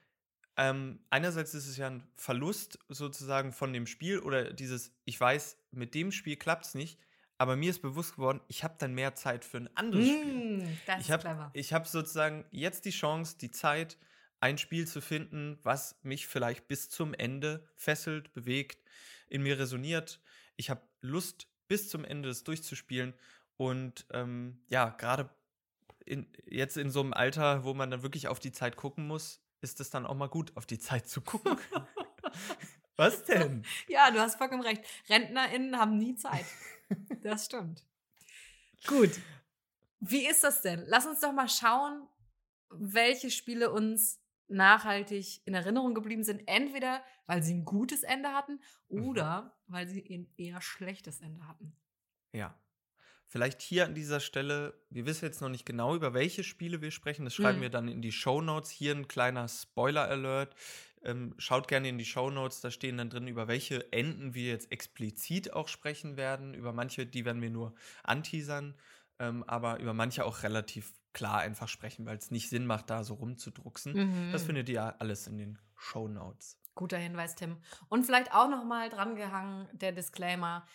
ähm, 0.57 0.99
einerseits 1.09 1.53
ist 1.53 1.67
es 1.67 1.77
ja 1.77 1.87
ein 1.87 2.07
Verlust 2.15 2.79
sozusagen 2.89 3.53
von 3.53 3.73
dem 3.73 3.87
Spiel 3.87 4.19
oder 4.19 4.53
dieses, 4.53 4.91
ich 5.05 5.19
weiß, 5.19 5.57
mit 5.71 5.95
dem 5.95 6.11
Spiel 6.11 6.35
klappt 6.35 6.65
es 6.65 6.75
nicht, 6.75 6.99
aber 7.37 7.55
mir 7.55 7.69
ist 7.71 7.81
bewusst 7.81 8.15
geworden, 8.15 8.41
ich 8.47 8.63
habe 8.63 8.75
dann 8.77 8.93
mehr 8.93 9.15
Zeit 9.15 9.45
für 9.45 9.57
ein 9.57 9.75
anderes 9.75 10.05
Spiel. 10.07 10.57
Mm, 10.65 10.77
das 10.85 10.99
Ich 10.99 11.05
ist 11.07 11.09
habe 11.11 11.21
clever. 11.23 11.49
ich 11.53 11.73
hab 11.73 11.87
sozusagen 11.87 12.45
jetzt 12.51 12.85
die 12.85 12.91
Chance, 12.91 13.37
die 13.39 13.51
Zeit, 13.51 13.97
ein 14.39 14.57
Spiel 14.57 14.87
zu 14.87 15.01
finden, 15.01 15.59
was 15.63 15.99
mich 16.03 16.27
vielleicht 16.27 16.67
bis 16.67 16.89
zum 16.89 17.13
Ende 17.13 17.67
fesselt, 17.75 18.33
bewegt, 18.33 18.83
in 19.27 19.43
mir 19.43 19.57
resoniert. 19.59 20.19
Ich 20.55 20.69
habe 20.69 20.81
Lust, 20.99 21.47
bis 21.67 21.89
zum 21.89 22.03
Ende 22.03 22.29
das 22.29 22.43
durchzuspielen. 22.43 23.13
Und 23.57 24.05
ähm, 24.11 24.63
ja, 24.67 24.89
gerade 24.89 25.29
in, 26.05 26.27
jetzt 26.45 26.77
in 26.77 26.89
so 26.89 26.99
einem 27.01 27.13
Alter, 27.13 27.63
wo 27.63 27.73
man 27.73 27.91
dann 27.91 28.03
wirklich 28.03 28.27
auf 28.27 28.39
die 28.39 28.51
Zeit 28.51 28.75
gucken 28.75 29.07
muss, 29.07 29.40
ist 29.61 29.79
es 29.79 29.89
dann 29.89 30.05
auch 30.05 30.15
mal 30.15 30.27
gut, 30.29 30.55
auf 30.57 30.65
die 30.65 30.79
Zeit 30.79 31.07
zu 31.07 31.21
gucken. 31.21 31.57
was 32.95 33.23
denn? 33.25 33.63
Ja, 33.87 34.11
du 34.11 34.19
hast 34.19 34.35
vollkommen 34.37 34.61
recht. 34.63 34.83
RentnerInnen 35.09 35.77
haben 35.77 35.97
nie 35.97 36.15
Zeit. 36.15 36.45
Das 37.23 37.45
stimmt. 37.45 37.85
Gut. 38.85 39.11
Wie 40.01 40.27
ist 40.27 40.43
das 40.43 40.61
denn? 40.61 40.83
Lass 40.87 41.05
uns 41.05 41.21
doch 41.21 41.31
mal 41.31 41.47
schauen, 41.47 42.05
welche 42.69 43.31
Spiele 43.31 43.71
uns 43.71 44.19
nachhaltig 44.49 45.41
in 45.47 45.53
Erinnerung 45.53 45.93
geblieben 45.93 46.25
sind. 46.25 46.45
Entweder, 46.47 47.01
weil 47.27 47.43
sie 47.43 47.53
ein 47.53 47.63
gutes 47.63 48.03
Ende 48.03 48.33
hatten 48.33 48.59
Mhm. 48.89 49.07
oder 49.07 49.57
weil 49.67 49.87
sie 49.87 50.03
ein 50.13 50.33
eher 50.35 50.59
schlechtes 50.59 51.21
Ende 51.21 51.47
hatten. 51.47 51.73
Ja. 52.33 52.60
Vielleicht 53.31 53.61
hier 53.61 53.85
an 53.85 53.95
dieser 53.95 54.19
Stelle, 54.19 54.73
wir 54.89 55.05
wissen 55.05 55.23
jetzt 55.23 55.39
noch 55.39 55.47
nicht 55.47 55.65
genau, 55.65 55.95
über 55.95 56.13
welche 56.13 56.43
Spiele 56.43 56.81
wir 56.81 56.91
sprechen. 56.91 57.23
Das 57.23 57.33
schreiben 57.33 57.59
Mhm. 57.59 57.61
wir 57.61 57.69
dann 57.69 57.87
in 57.87 58.01
die 58.01 58.11
Show 58.11 58.41
Notes. 58.41 58.69
Hier 58.69 58.93
ein 58.93 59.07
kleiner 59.07 59.47
Spoiler-Alert. 59.47 60.53
Ähm, 61.03 61.33
schaut 61.37 61.69
gerne 61.69 61.87
in 61.87 61.97
die 61.97 62.03
Show 62.03 62.29
Notes, 62.29 62.59
da 62.59 62.69
stehen 62.71 62.97
dann 62.97 63.09
drin, 63.09 63.29
über 63.29 63.47
welche 63.47 63.89
Enden 63.93 64.33
wir 64.33 64.49
jetzt 64.49 64.69
explizit 64.73 65.53
auch 65.53 65.69
sprechen 65.69 66.17
werden. 66.17 66.53
Über 66.53 66.73
manche, 66.73 67.05
die 67.05 67.23
werden 67.23 67.41
wir 67.41 67.49
nur 67.49 67.73
anteasern. 68.03 68.75
ähm, 69.19 69.43
aber 69.47 69.79
über 69.79 69.93
manche 69.93 70.25
auch 70.25 70.41
relativ 70.43 70.91
klar 71.13 71.39
einfach 71.41 71.67
sprechen, 71.69 72.05
weil 72.07 72.17
es 72.17 72.31
nicht 72.31 72.49
Sinn 72.49 72.65
macht, 72.65 72.89
da 72.89 73.03
so 73.03 73.13
rumzudrucksen. 73.13 73.93
Mhm. 73.93 74.31
Das 74.31 74.43
findet 74.43 74.67
ihr 74.67 74.99
alles 74.99 75.27
in 75.27 75.37
den 75.37 75.59
Show 75.77 76.07
Notes. 76.07 76.57
Guter 76.73 76.97
Hinweis, 76.97 77.35
Tim. 77.35 77.57
Und 77.87 78.03
vielleicht 78.05 78.33
auch 78.33 78.49
noch 78.49 78.63
mal 78.65 78.89
drangehangen 78.89 79.67
der 79.73 79.91
Disclaimer. 79.91 80.65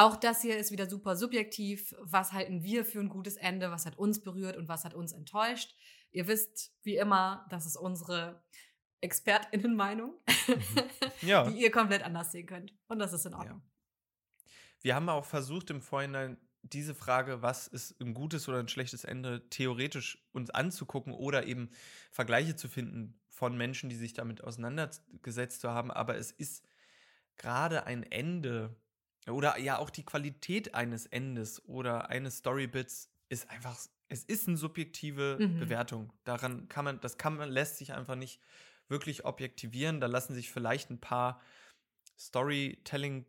Auch 0.00 0.16
das 0.16 0.40
hier 0.40 0.56
ist 0.56 0.72
wieder 0.72 0.88
super 0.88 1.14
subjektiv. 1.14 1.94
Was 2.00 2.32
halten 2.32 2.62
wir 2.62 2.86
für 2.86 3.00
ein 3.00 3.10
gutes 3.10 3.36
Ende? 3.36 3.70
Was 3.70 3.84
hat 3.84 3.98
uns 3.98 4.22
berührt 4.22 4.56
und 4.56 4.66
was 4.66 4.86
hat 4.86 4.94
uns 4.94 5.12
enttäuscht? 5.12 5.76
Ihr 6.10 6.26
wisst, 6.26 6.72
wie 6.82 6.96
immer, 6.96 7.46
das 7.50 7.66
ist 7.66 7.76
unsere 7.76 8.42
ExpertInnen-Meinung, 9.02 10.14
Ja. 11.20 11.44
die 11.50 11.60
ihr 11.60 11.70
komplett 11.70 12.02
anders 12.02 12.32
sehen 12.32 12.46
könnt. 12.46 12.72
Und 12.88 12.98
das 12.98 13.12
ist 13.12 13.26
in 13.26 13.34
Ordnung. 13.34 13.60
Wir 14.80 14.94
haben 14.94 15.10
auch 15.10 15.26
versucht 15.26 15.68
im 15.68 15.82
Vorhinein 15.82 16.38
diese 16.62 16.94
Frage, 16.94 17.42
was 17.42 17.66
ist 17.66 18.00
ein 18.00 18.14
gutes 18.14 18.48
oder 18.48 18.58
ein 18.58 18.68
schlechtes 18.68 19.04
Ende, 19.04 19.50
theoretisch 19.50 20.26
uns 20.32 20.48
anzugucken 20.48 21.12
oder 21.12 21.44
eben 21.44 21.68
Vergleiche 22.10 22.56
zu 22.56 22.70
finden 22.70 23.20
von 23.28 23.54
Menschen, 23.54 23.90
die 23.90 23.96
sich 23.96 24.14
damit 24.14 24.42
auseinandergesetzt 24.42 25.62
haben. 25.64 25.90
Aber 25.90 26.16
es 26.16 26.32
ist 26.32 26.66
gerade 27.36 27.84
ein 27.84 28.02
Ende 28.02 28.80
oder 29.28 29.58
ja 29.58 29.78
auch 29.78 29.90
die 29.90 30.04
Qualität 30.04 30.74
eines 30.74 31.06
Endes 31.06 31.64
oder 31.66 32.08
eines 32.10 32.38
Storybits 32.38 33.12
ist 33.28 33.50
einfach, 33.50 33.78
es 34.08 34.24
ist 34.24 34.48
eine 34.48 34.56
subjektive 34.56 35.44
Mhm. 35.44 35.58
Bewertung. 35.58 36.12
Daran 36.24 36.68
kann 36.68 36.84
man, 36.84 37.00
das 37.00 37.18
kann 37.18 37.36
man, 37.36 37.50
lässt 37.50 37.76
sich 37.78 37.92
einfach 37.92 38.16
nicht 38.16 38.40
wirklich 38.88 39.24
objektivieren. 39.24 40.00
Da 40.00 40.06
lassen 40.06 40.34
sich 40.34 40.50
vielleicht 40.50 40.90
ein 40.90 41.00
paar 41.00 41.40
Storytelling-Tipps 42.18 43.26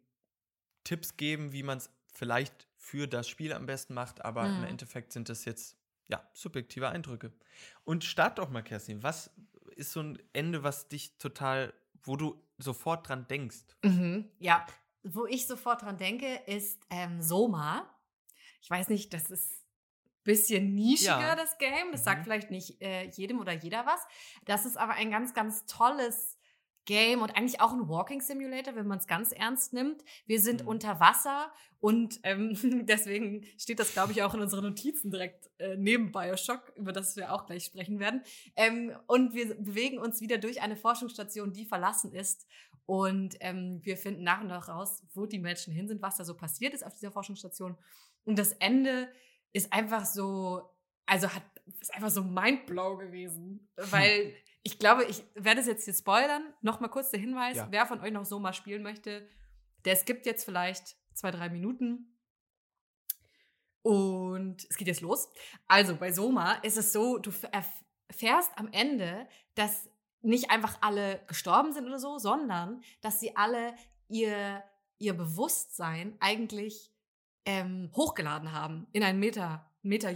geben, 1.17 1.51
wie 1.53 1.63
man 1.63 1.77
es 1.77 1.89
vielleicht 2.13 2.67
für 2.77 3.07
das 3.07 3.27
Spiel 3.27 3.53
am 3.53 3.65
besten 3.65 3.93
macht, 3.93 4.23
aber 4.25 4.55
im 4.55 4.63
Mhm. 4.63 4.63
Endeffekt 4.63 5.13
sind 5.13 5.29
das 5.29 5.45
jetzt 5.45 5.77
ja 6.09 6.27
subjektive 6.33 6.89
Eindrücke. 6.89 7.31
Und 7.83 8.03
start 8.03 8.39
doch 8.39 8.49
mal, 8.49 8.63
Kerstin. 8.63 9.03
Was 9.03 9.31
ist 9.75 9.91
so 9.91 10.01
ein 10.01 10.19
Ende, 10.33 10.63
was 10.63 10.89
dich 10.89 11.17
total, 11.17 11.73
wo 12.03 12.15
du 12.17 12.43
sofort 12.57 13.07
dran 13.07 13.27
denkst? 13.27 13.63
Mhm, 13.83 14.31
ja, 14.39 14.65
wo 15.03 15.25
ich 15.25 15.47
sofort 15.47 15.81
dran 15.81 15.97
denke, 15.97 16.27
ist 16.45 16.79
ähm, 16.89 17.21
Soma. 17.21 17.89
Ich 18.61 18.69
weiß 18.69 18.89
nicht, 18.89 19.13
das 19.13 19.29
ist 19.31 19.51
ein 19.51 20.23
bisschen 20.23 20.75
nischiger, 20.75 21.19
Ja. 21.19 21.35
das 21.35 21.57
Game. 21.57 21.91
Das 21.91 22.01
Mhm. 22.01 22.05
sagt 22.05 22.23
vielleicht 22.23 22.51
nicht 22.51 22.81
äh, 22.81 23.09
jedem 23.09 23.39
oder 23.39 23.53
jeder 23.53 23.85
was. 23.85 24.01
Das 24.45 24.65
ist 24.65 24.77
aber 24.77 24.93
ein 24.93 25.09
ganz, 25.11 25.33
ganz 25.33 25.65
tolles 25.65 26.37
Game 26.85 27.21
und 27.21 27.35
eigentlich 27.37 27.61
auch 27.61 27.73
ein 27.73 27.87
Walking 27.87 28.21
Simulator, 28.21 28.75
wenn 28.75 28.87
man 28.87 28.97
es 28.97 29.05
ganz 29.07 29.31
ernst 29.31 29.71
nimmt. 29.71 30.03
Wir 30.25 30.39
sind 30.41 30.63
Mhm. 30.63 30.67
unter 30.67 30.99
Wasser 30.99 31.51
und 31.79 32.19
ähm, 32.23 32.53
deswegen 32.87 33.45
steht 33.57 33.79
das, 33.79 33.93
glaube 33.93 34.11
ich, 34.13 34.23
auch 34.23 34.33
in 34.33 34.41
unseren 34.41 34.63
Notizen 34.63 35.11
direkt 35.11 35.49
äh, 35.59 35.75
neben 35.77 36.11
Bioshock, 36.11 36.71
über 36.75 36.91
das 36.91 37.15
wir 37.15 37.33
auch 37.33 37.45
gleich 37.45 37.65
sprechen 37.65 37.99
werden. 37.99 38.23
Ähm, 38.55 38.95
und 39.07 39.33
wir 39.35 39.53
bewegen 39.55 39.99
uns 39.99 40.21
wieder 40.21 40.39
durch 40.39 40.61
eine 40.61 40.75
Forschungsstation, 40.75 41.53
die 41.53 41.65
verlassen 41.65 42.13
ist. 42.13 42.47
Und 42.85 43.35
ähm, 43.39 43.79
wir 43.83 43.95
finden 43.95 44.23
nach 44.23 44.41
und 44.41 44.47
nach 44.47 44.67
raus, 44.67 45.03
wo 45.13 45.25
die 45.25 45.39
Menschen 45.39 45.73
hin 45.73 45.87
sind, 45.87 46.01
was 46.01 46.17
da 46.17 46.25
so 46.25 46.35
passiert 46.35 46.73
ist 46.73 46.85
auf 46.85 46.93
dieser 46.93 47.11
Forschungsstation. 47.11 47.77
Und 48.25 48.37
das 48.37 48.53
Ende 48.53 49.09
ist 49.53 49.71
einfach 49.71 50.05
so, 50.05 50.69
also 51.05 51.29
hat, 51.33 51.43
ist 51.79 51.93
einfach 51.93 52.09
so 52.09 52.23
mindblow 52.23 52.97
gewesen. 52.97 53.71
Weil 53.77 54.33
ich 54.63 54.77
glaube, 54.77 55.05
ich 55.05 55.23
werde 55.35 55.61
es 55.61 55.67
jetzt 55.67 55.85
hier 55.85 55.93
spoilern. 55.93 56.53
Nochmal 56.61 56.89
kurz 56.89 57.11
der 57.11 57.19
Hinweis, 57.19 57.57
Ja. 57.57 57.67
wer 57.71 57.85
von 57.85 58.01
euch 58.01 58.11
noch 58.11 58.25
so 58.25 58.39
mal 58.39 58.53
spielen 58.53 58.83
möchte, 58.83 59.27
der 59.85 59.95
skippt 59.95 60.25
jetzt 60.25 60.43
vielleicht 60.45 60.95
zwei, 61.13 61.31
drei 61.31 61.49
Minuten. 61.49 62.17
Und 63.83 64.63
es 64.69 64.77
geht 64.77 64.87
jetzt 64.87 65.01
los. 65.01 65.29
Also 65.67 65.95
bei 65.95 66.11
Soma 66.11 66.53
ist 66.63 66.77
es 66.77 66.91
so, 66.93 67.17
du 67.17 67.31
erf- 67.31 67.65
erfährst 68.07 68.51
am 68.57 68.67
Ende, 68.71 69.27
dass 69.55 69.89
nicht 70.21 70.49
einfach 70.51 70.77
alle 70.81 71.21
gestorben 71.27 71.73
sind 71.73 71.85
oder 71.87 71.99
so, 71.99 72.17
sondern 72.17 72.81
dass 73.01 73.19
sie 73.19 73.35
alle 73.35 73.73
ihr, 74.07 74.63
ihr 74.99 75.13
Bewusstsein 75.13 76.15
eigentlich 76.19 76.91
ähm, 77.45 77.89
hochgeladen 77.95 78.51
haben 78.51 78.87
in 78.91 79.03
ein 79.03 79.19
Meta, 79.19 79.69
Meta 79.81 80.09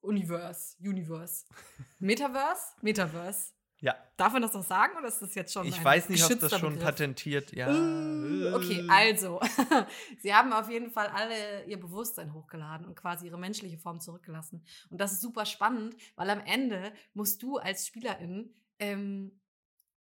Universe, 0.00 0.76
Universe. 0.80 1.44
Metaverse? 1.98 2.74
Metaverse. 2.82 3.52
Ja, 3.82 3.96
Darf 4.18 4.34
man 4.34 4.42
das 4.42 4.52
noch 4.52 4.62
sagen 4.62 4.98
oder 4.98 5.08
ist 5.08 5.22
das 5.22 5.34
jetzt 5.34 5.54
schon 5.54 5.66
ich 5.66 5.82
weiß 5.82 6.10
nicht, 6.10 6.22
ob 6.22 6.38
das 6.38 6.50
schon 6.58 6.74
Begriff? 6.74 6.84
patentiert, 6.84 7.52
ja. 7.52 7.70
Mm, 7.72 8.52
Okay, 8.52 8.86
also, 8.90 9.40
sie 10.18 10.34
haben 10.34 10.52
auf 10.52 10.68
jeden 10.68 10.90
Fall 10.90 11.06
alle 11.06 11.64
ihr 11.64 11.80
Bewusstsein 11.80 12.34
hochgeladen 12.34 12.86
und 12.86 12.94
quasi 12.94 13.26
ihre 13.26 13.38
menschliche 13.38 13.78
Form 13.78 13.98
zurückgelassen. 14.00 14.62
Und 14.90 15.00
das 15.00 15.12
ist 15.12 15.22
super 15.22 15.46
spannend, 15.46 15.96
weil 16.16 16.28
am 16.28 16.40
Ende 16.40 16.92
musst 17.14 17.42
du 17.42 17.56
als 17.56 17.86
Spielerin, 17.86 18.52
ähm, 18.80 19.40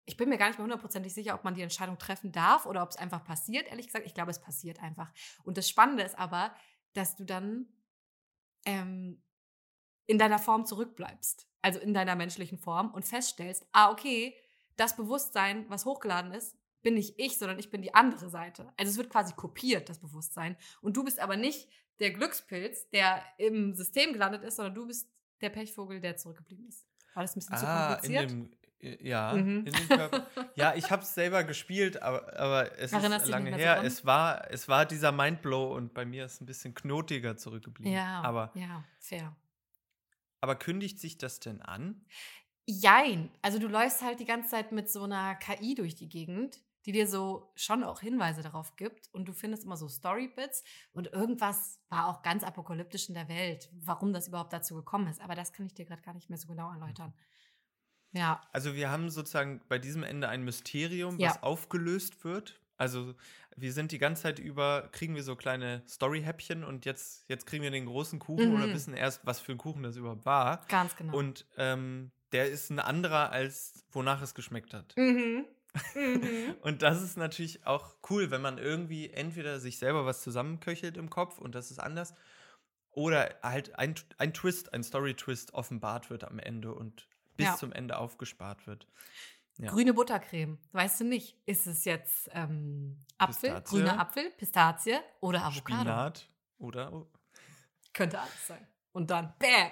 ich 0.07 0.17
bin 0.17 0.31
mir 0.31 0.39
gar 0.39 0.49
nicht 0.49 0.59
mehr 0.59 0.65
hundertprozentig 0.65 1.13
sicher, 1.13 1.35
ob 1.35 1.45
man 1.45 1.55
die 1.55 1.61
Entscheidung 1.63 1.99
treffen 1.99 2.33
darf 2.33 2.65
oder 2.65 2.83
ob 2.83 2.91
es 2.91 2.97
einfach 2.97 3.25
passiert. 3.25 3.69
Ehrlich 3.69 3.87
gesagt, 3.87 4.07
ich 4.07 4.15
glaube, 4.15 4.31
es 4.31 4.41
passiert 4.41 4.83
einfach. 4.83 5.13
Und 5.45 5.59
das 5.59 5.69
Spannende 5.69 6.03
ist 6.03 6.19
aber, 6.19 6.55
dass 6.95 7.15
du 7.17 7.25
dann 7.25 7.69
ähm, 8.65 9.23
in 10.07 10.19
deiner 10.19 10.39
Form 10.39 10.65
zurückbleibst, 10.65 11.47
also 11.61 11.79
in 11.81 11.93
deiner 11.93 12.17
menschlichen 12.17 12.59
Form 12.59 12.93
und 12.95 13.05
feststellst, 13.05 13.67
ah, 13.73 13.91
okay, 13.91 14.35
das 14.77 14.97
Bewusstsein, 14.97 15.69
was 15.69 15.85
hochgeladen 15.85 16.33
ist, 16.33 16.57
bin 16.81 16.95
nicht 16.95 17.19
ich, 17.19 17.37
sondern 17.37 17.59
ich 17.59 17.69
bin 17.71 17.83
die 17.83 17.95
andere 17.95 18.31
Seite. 18.31 18.73
Also 18.79 18.91
es 18.93 18.97
wird 18.97 19.11
quasi 19.11 19.35
kopiert, 19.35 19.89
das 19.91 19.99
Bewusstsein. 19.99 20.57
Und 20.81 20.97
du 20.97 21.05
bist 21.05 21.19
aber 21.21 21.37
nicht 21.37 21.69
der 21.99 22.13
Glückspilz, 22.13 22.89
der 22.91 23.23
im 23.37 23.75
System 23.75 24.13
gelandet 24.13 24.45
ist, 24.45 24.57
sondern 24.57 24.75
du 24.75 24.87
bist 24.87 25.11
der 25.41 25.51
Pechvogel, 25.51 26.01
der 26.01 26.17
zurückgeblieben 26.17 26.69
ist. 26.69 26.87
War 27.15 27.25
das 27.25 27.33
ein 27.37 27.41
bisschen 27.41 27.57
zu 27.59 27.67
Ah, 27.67 27.95
in 28.05 28.15
kompliziert? 28.15 28.31
dem, 28.31 28.53
äh, 28.53 28.68
ja, 28.81 29.33
Mhm. 29.35 29.67
in 29.67 29.73
dem 29.73 29.89
Körper. 29.89 30.27
Ja, 30.55 30.75
ich 30.75 30.91
habe 30.91 31.03
es 31.03 31.15
selber 31.15 31.45
gespielt, 31.45 32.01
aber, 32.03 32.37
aber 32.39 32.79
es 32.79 32.93
Erinnerst 32.93 33.25
ist 33.27 33.31
lange 33.31 33.55
her. 33.57 33.83
Es 33.85 34.05
war, 34.07 34.51
es 34.51 34.69
war 34.69 34.87
dieser 34.87 35.13
Mindblow 35.13 35.75
und 35.75 35.95
bei 35.95 36.05
mir 36.05 36.25
ist 36.25 36.41
ein 36.41 36.47
bisschen 36.47 36.75
knotiger 36.75 37.37
zurückgeblieben. 37.37 37.93
ja, 37.93 38.21
Aber, 38.23 38.51
ja, 38.55 38.85
fair. 39.01 39.35
aber 40.41 40.57
kündigt 40.57 41.01
sich 41.01 41.19
das 41.19 41.41
denn 41.41 41.61
an? 41.63 42.05
Jein. 42.67 43.31
Also 43.43 43.59
du 43.59 43.67
läufst 43.67 44.03
halt 44.03 44.21
die 44.21 44.25
ganze 44.27 44.51
Zeit 44.51 44.73
mit 44.73 44.91
so 44.91 45.05
einer 45.05 45.35
KI 45.37 45.75
durch 45.75 45.95
die 45.95 46.09
Gegend, 46.09 46.59
die 46.85 46.93
dir 46.93 47.07
so 47.09 47.51
schon 47.57 47.83
auch 47.83 48.01
Hinweise 48.01 48.43
darauf 48.43 48.77
gibt 48.77 49.09
und 49.13 49.27
du 49.27 49.33
findest 49.33 49.65
immer 49.65 49.77
so 49.77 49.89
Storybits 49.89 50.63
und 50.93 51.09
irgendwas 51.13 51.81
war 51.89 52.07
auch 52.09 52.23
ganz 52.23 52.45
apokalyptisch 52.45 53.09
in 53.09 53.15
der 53.15 53.29
Welt, 53.29 53.71
warum 53.73 54.13
das 54.13 54.29
überhaupt 54.29 54.53
dazu 54.53 54.75
gekommen 54.75 55.09
ist. 55.09 55.21
Aber 55.21 55.35
das 55.35 55.53
kann 55.53 55.67
ich 55.67 55.75
dir 55.75 55.85
gerade 55.87 56.03
gar 56.03 56.15
nicht 56.15 56.29
mehr 56.31 56.39
so 56.39 56.47
genau 56.47 56.71
erläutern. 56.73 57.15
Ja, 58.13 58.41
Also 58.53 58.75
wir 58.75 58.91
haben 58.91 59.11
sozusagen 59.11 59.61
bei 59.69 59.79
diesem 59.79 60.03
Ende 60.03 60.29
ein 60.29 60.43
Mysterium, 60.45 61.19
Ja. 61.19 61.31
was 61.31 61.43
aufgelöst 61.43 62.25
wird. 62.25 62.61
Also 62.77 63.15
wir 63.57 63.73
sind 63.73 63.91
die 63.93 63.99
ganze 63.99 64.23
Zeit 64.23 64.39
über, 64.39 64.89
kriegen 64.93 65.15
wir 65.17 65.23
so 65.25 65.35
kleine 65.37 65.83
Story-Häppchen 65.89 66.63
und 66.65 66.85
jetzt, 66.85 67.25
jetzt 67.29 67.47
kriegen 67.47 67.63
wir 67.65 67.71
den 67.73 67.87
großen 67.87 68.19
Kuchen 68.19 68.55
oder 68.55 68.69
Mhm. 68.69 68.73
wissen 68.75 68.95
erst, 68.95 69.27
was 69.27 69.41
für 69.41 69.53
ein 69.53 69.59
Kuchen 69.59 69.83
das 69.83 69.97
überhaupt 69.97 70.25
war. 70.25 70.65
ganz 70.69 70.95
genau. 70.97 71.17
Und 71.17 71.45
ähm, 71.57 72.11
der 72.33 72.49
ist 72.51 72.71
ein 72.71 72.79
anderer, 72.79 73.31
als 73.33 73.85
wonach 73.91 74.23
es 74.23 74.35
geschmeckt 74.35 74.75
hat. 74.75 74.95
mhm. 74.97 75.45
Mhm. 75.95 76.55
Und 76.63 76.83
das 76.83 77.03
ist 77.03 77.17
natürlich 77.19 77.67
auch 77.67 77.95
cool, 78.11 78.31
wenn 78.31 78.41
man 78.41 78.59
irgendwie 78.59 79.11
entweder 79.11 79.61
sich 79.61 79.79
selber 79.79 80.07
was 80.07 80.23
zusammenköchelt 80.23 80.97
im 80.97 81.11
Kopf 81.11 81.39
und 81.39 81.55
das 81.55 81.71
ist 81.71 81.79
anders, 81.79 82.15
oder 82.91 83.37
halt 83.43 83.79
ein, 83.79 83.95
ein 84.17 84.33
Twist, 84.35 84.73
ein 84.73 84.83
Story-Twist 84.83 85.55
offenbart 85.55 86.11
wird 86.11 86.25
am 86.25 86.39
Ende 86.39 86.73
und 86.75 87.07
bis 87.39 87.47
Ja. 87.47 87.57
zum 87.57 87.73
Ende 87.73 87.97
aufgespart 87.97 88.67
wird. 88.67 88.87
Ja. 89.57 89.71
Grüne 89.71 89.95
Buttercreme, 89.95 90.59
weißt 90.73 91.01
du 91.01 91.05
nicht. 91.05 91.37
Ist 91.47 91.67
es 91.67 91.85
jetzt 91.87 92.29
ähm, 92.33 93.05
Apfel, 93.17 93.51
Pistazie. 93.51 93.77
grüner 93.77 93.99
Apfel, 93.99 94.31
Pistazie 94.33 94.99
oder 95.21 95.41
Avocado? 95.45 95.81
Spinat 95.81 96.29
oder 96.59 96.93
oh, 96.93 97.11
Könnte 97.95 98.21
alles 98.21 98.47
sein. 98.47 98.67
Und 98.93 99.11
dann, 99.11 99.35
bam, 99.39 99.71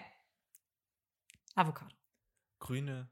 Avocado. 1.54 1.94
grüne. 2.58 3.08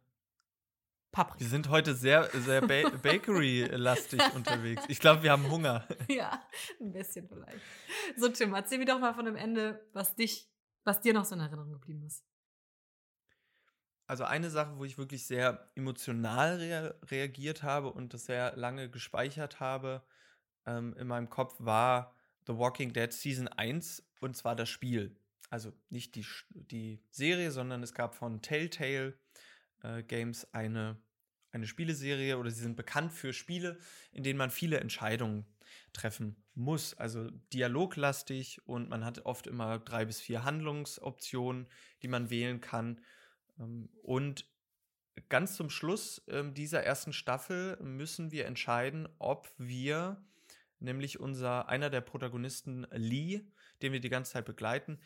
Paprika. 1.12 1.38
Wir 1.40 1.48
sind 1.48 1.68
heute 1.68 1.94
sehr, 1.94 2.28
sehr 2.40 2.60
ba 2.60 2.90
Bakery-lastig 3.02 4.20
unterwegs. 4.34 4.82
Ich 4.88 4.98
glaube, 4.98 5.22
wir 5.22 5.30
haben 5.30 5.48
Hunger. 5.48 5.86
Ja, 6.08 6.42
ein 6.80 6.92
bisschen 6.92 7.28
vielleicht. 7.28 7.60
So, 8.16 8.28
Tim, 8.30 8.52
erzähl 8.52 8.78
mir 8.78 8.84
doch 8.86 8.98
mal 8.98 9.14
von 9.14 9.24
dem 9.26 9.36
Ende, 9.36 9.88
was 9.92 10.16
dich, 10.16 10.50
was 10.82 11.00
dir 11.00 11.14
noch 11.14 11.24
so 11.24 11.36
in 11.36 11.40
Erinnerung 11.40 11.70
geblieben 11.72 12.02
ist. 12.04 12.24
Also 14.06 14.24
eine 14.24 14.50
Sache, 14.50 14.76
wo 14.78 14.84
ich 14.84 14.98
wirklich 14.98 15.26
sehr 15.26 15.70
emotional 15.74 16.56
rea 16.56 16.94
reagiert 17.10 17.62
habe 17.62 17.90
und 17.90 18.12
das 18.12 18.26
sehr 18.26 18.54
lange 18.56 18.90
gespeichert 18.90 19.60
habe 19.60 20.02
ähm, 20.66 20.94
in 20.98 21.06
meinem 21.06 21.30
Kopf, 21.30 21.54
war 21.58 22.14
The 22.46 22.56
Walking 22.56 22.92
Dead 22.92 23.12
Season 23.12 23.48
1 23.48 24.06
und 24.20 24.36
zwar 24.36 24.56
das 24.56 24.68
Spiel. 24.68 25.16
Also 25.48 25.72
nicht 25.88 26.14
die, 26.16 26.26
die 26.50 27.02
Serie, 27.10 27.50
sondern 27.50 27.82
es 27.82 27.94
gab 27.94 28.14
von 28.14 28.42
Telltale 28.42 29.18
äh, 29.82 30.02
Games 30.02 30.52
eine, 30.52 31.00
eine 31.52 31.66
Spieleserie 31.66 32.36
oder 32.38 32.50
sie 32.50 32.62
sind 32.62 32.76
bekannt 32.76 33.12
für 33.12 33.32
Spiele, 33.32 33.78
in 34.12 34.22
denen 34.22 34.38
man 34.38 34.50
viele 34.50 34.80
Entscheidungen 34.80 35.46
treffen 35.92 36.36
muss. 36.54 36.94
Also 36.94 37.30
dialoglastig 37.52 38.66
und 38.66 38.88
man 38.88 39.04
hat 39.04 39.24
oft 39.24 39.46
immer 39.46 39.78
drei 39.78 40.04
bis 40.04 40.20
vier 40.20 40.44
Handlungsoptionen, 40.44 41.68
die 42.02 42.08
man 42.08 42.30
wählen 42.30 42.60
kann. 42.60 43.00
Ähm, 43.58 43.88
und 44.02 44.46
ganz 45.28 45.56
zum 45.56 45.70
Schluss 45.70 46.22
ähm, 46.28 46.54
dieser 46.54 46.82
ersten 46.82 47.12
Staffel 47.12 47.76
müssen 47.82 48.30
wir 48.30 48.46
entscheiden, 48.46 49.08
ob 49.18 49.50
wir, 49.58 50.22
nämlich 50.80 51.20
unser, 51.20 51.68
einer 51.68 51.90
der 51.90 52.00
Protagonisten, 52.00 52.86
Lee, 52.90 53.42
den 53.82 53.92
wir 53.92 54.00
die 54.00 54.08
ganze 54.08 54.32
Zeit 54.32 54.44
begleiten, 54.44 54.98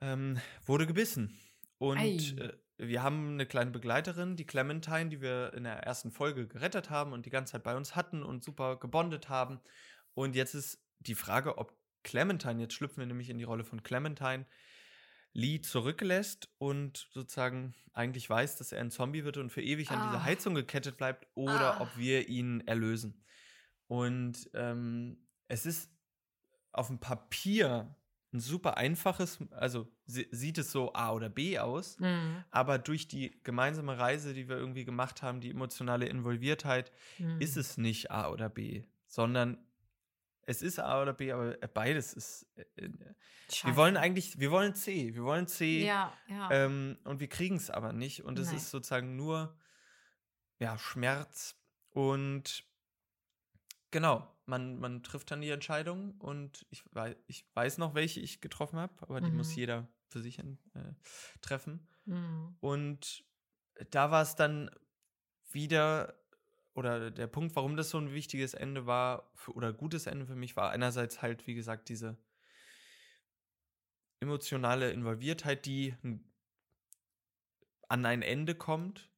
ähm, 0.00 0.40
wurde 0.64 0.86
gebissen. 0.86 1.38
Und 1.78 2.38
äh, 2.38 2.52
wir 2.78 3.02
haben 3.02 3.32
eine 3.32 3.46
kleine 3.46 3.70
Begleiterin, 3.70 4.36
die 4.36 4.46
Clementine, 4.46 5.10
die 5.10 5.20
wir 5.20 5.52
in 5.54 5.64
der 5.64 5.78
ersten 5.80 6.10
Folge 6.10 6.46
gerettet 6.46 6.90
haben 6.90 7.12
und 7.12 7.26
die 7.26 7.30
ganze 7.30 7.52
Zeit 7.52 7.62
bei 7.62 7.76
uns 7.76 7.94
hatten 7.94 8.22
und 8.22 8.42
super 8.42 8.76
gebondet 8.76 9.28
haben. 9.28 9.60
Und 10.14 10.34
jetzt 10.34 10.54
ist 10.54 10.82
die 10.98 11.14
Frage, 11.14 11.58
ob 11.58 11.74
Clementine, 12.02 12.62
jetzt 12.62 12.74
schlüpfen 12.74 12.98
wir 12.98 13.06
nämlich 13.06 13.30
in 13.30 13.38
die 13.38 13.44
Rolle 13.44 13.64
von 13.64 13.82
Clementine, 13.82 14.46
Lee 15.32 15.60
zurücklässt 15.60 16.48
und 16.58 17.08
sozusagen 17.12 17.74
eigentlich 17.92 18.28
weiß, 18.28 18.56
dass 18.56 18.72
er 18.72 18.80
ein 18.80 18.90
Zombie 18.90 19.24
wird 19.24 19.36
und 19.36 19.50
für 19.50 19.62
ewig 19.62 19.90
an 19.90 20.08
dieser 20.08 20.20
Ah. 20.20 20.24
Heizung 20.24 20.54
gekettet 20.54 20.96
bleibt 20.96 21.26
oder 21.34 21.76
Ah. 21.76 21.80
ob 21.82 21.96
wir 21.96 22.28
ihn 22.28 22.60
erlösen. 22.66 23.22
Und 23.86 24.50
ähm, 24.54 25.18
es 25.48 25.66
ist 25.66 25.90
auf 26.72 26.86
dem 26.88 26.98
Papier 27.00 27.94
ein 28.32 28.38
super 28.40 28.76
einfaches, 28.76 29.38
also 29.50 29.88
sie- 30.06 30.28
sieht 30.30 30.58
es 30.58 30.70
so 30.70 30.92
A 30.92 31.12
oder 31.12 31.28
B 31.28 31.58
aus, 31.58 31.98
Mhm. 31.98 32.44
aber 32.52 32.78
durch 32.78 33.08
die 33.08 33.40
gemeinsame 33.42 33.98
Reise, 33.98 34.34
die 34.34 34.48
wir 34.48 34.56
irgendwie 34.56 34.84
gemacht 34.84 35.22
haben, 35.22 35.40
die 35.40 35.50
emotionale 35.50 36.06
Involviertheit, 36.06 36.92
Mhm. 37.18 37.40
ist 37.40 37.56
es 37.56 37.76
nicht 37.76 38.12
A 38.12 38.30
oder 38.30 38.48
B, 38.48 38.84
sondern 39.08 39.58
es 40.46 40.62
ist 40.62 40.78
A 40.78 41.02
oder 41.02 41.12
B, 41.12 41.32
aber 41.32 41.52
beides 41.68 42.12
ist. 42.14 42.46
äh, 42.56 42.64
äh, 42.76 42.90
wir 43.64 43.76
wollen 43.76 43.96
eigentlich, 43.96 44.38
wir 44.38 44.50
wollen 44.50 44.74
C, 44.74 45.14
wir 45.14 45.24
wollen 45.24 45.46
C 45.46 45.84
Ja, 45.84 46.12
ja. 46.28 46.50
ähm, 46.50 46.98
und 47.04 47.20
wir 47.20 47.28
kriegen 47.28 47.56
es 47.56 47.70
aber 47.70 47.92
nicht 47.92 48.22
und 48.24 48.38
es 48.38 48.48
Nein. 48.48 48.56
ist 48.56 48.70
sozusagen 48.70 49.16
nur 49.16 49.56
ja, 50.58 50.78
Schmerz 50.78 51.56
und 51.90 52.64
genau, 53.90 54.36
man, 54.46 54.78
man 54.78 55.02
trifft 55.02 55.30
dann 55.30 55.40
die 55.40 55.50
Entscheidung 55.50 56.12
und 56.20 56.66
ich 56.70 56.82
weiß, 56.92 57.16
ich 57.26 57.44
weiß 57.54 57.78
noch, 57.78 57.94
welche 57.94 58.20
ich 58.20 58.40
getroffen 58.40 58.78
habe, 58.78 58.94
aber 59.00 59.20
die 59.20 59.30
muss 59.30 59.50
Mhm. 59.50 59.56
jeder 59.56 59.88
für 60.08 60.20
sich 60.20 60.38
äh, 60.38 60.44
treffen. 61.40 61.88
Mhm. 62.04 62.56
Und 62.60 63.24
da 63.90 64.10
war 64.10 64.22
es 64.22 64.34
dann 64.36 64.70
wieder, 65.50 66.19
oder 66.80 67.10
der 67.10 67.26
Punkt, 67.28 67.54
warum 67.54 67.76
das 67.76 67.90
so 67.90 67.98
ein 67.98 68.12
wichtiges 68.12 68.54
Ende 68.54 68.86
war, 68.86 69.30
für, 69.34 69.52
oder 69.52 69.72
gutes 69.72 70.06
Ende 70.06 70.26
für 70.26 70.34
mich, 70.34 70.56
war 70.56 70.70
einerseits 70.70 71.22
halt, 71.22 71.46
wie 71.46 71.54
gesagt, 71.54 71.88
diese 71.88 72.16
emotionale 74.20 74.90
Involviertheit, 74.90 75.64
die 75.66 75.94
an 77.88 78.06
ein 78.06 78.22
Ende 78.22 78.54
kommt 78.54 79.10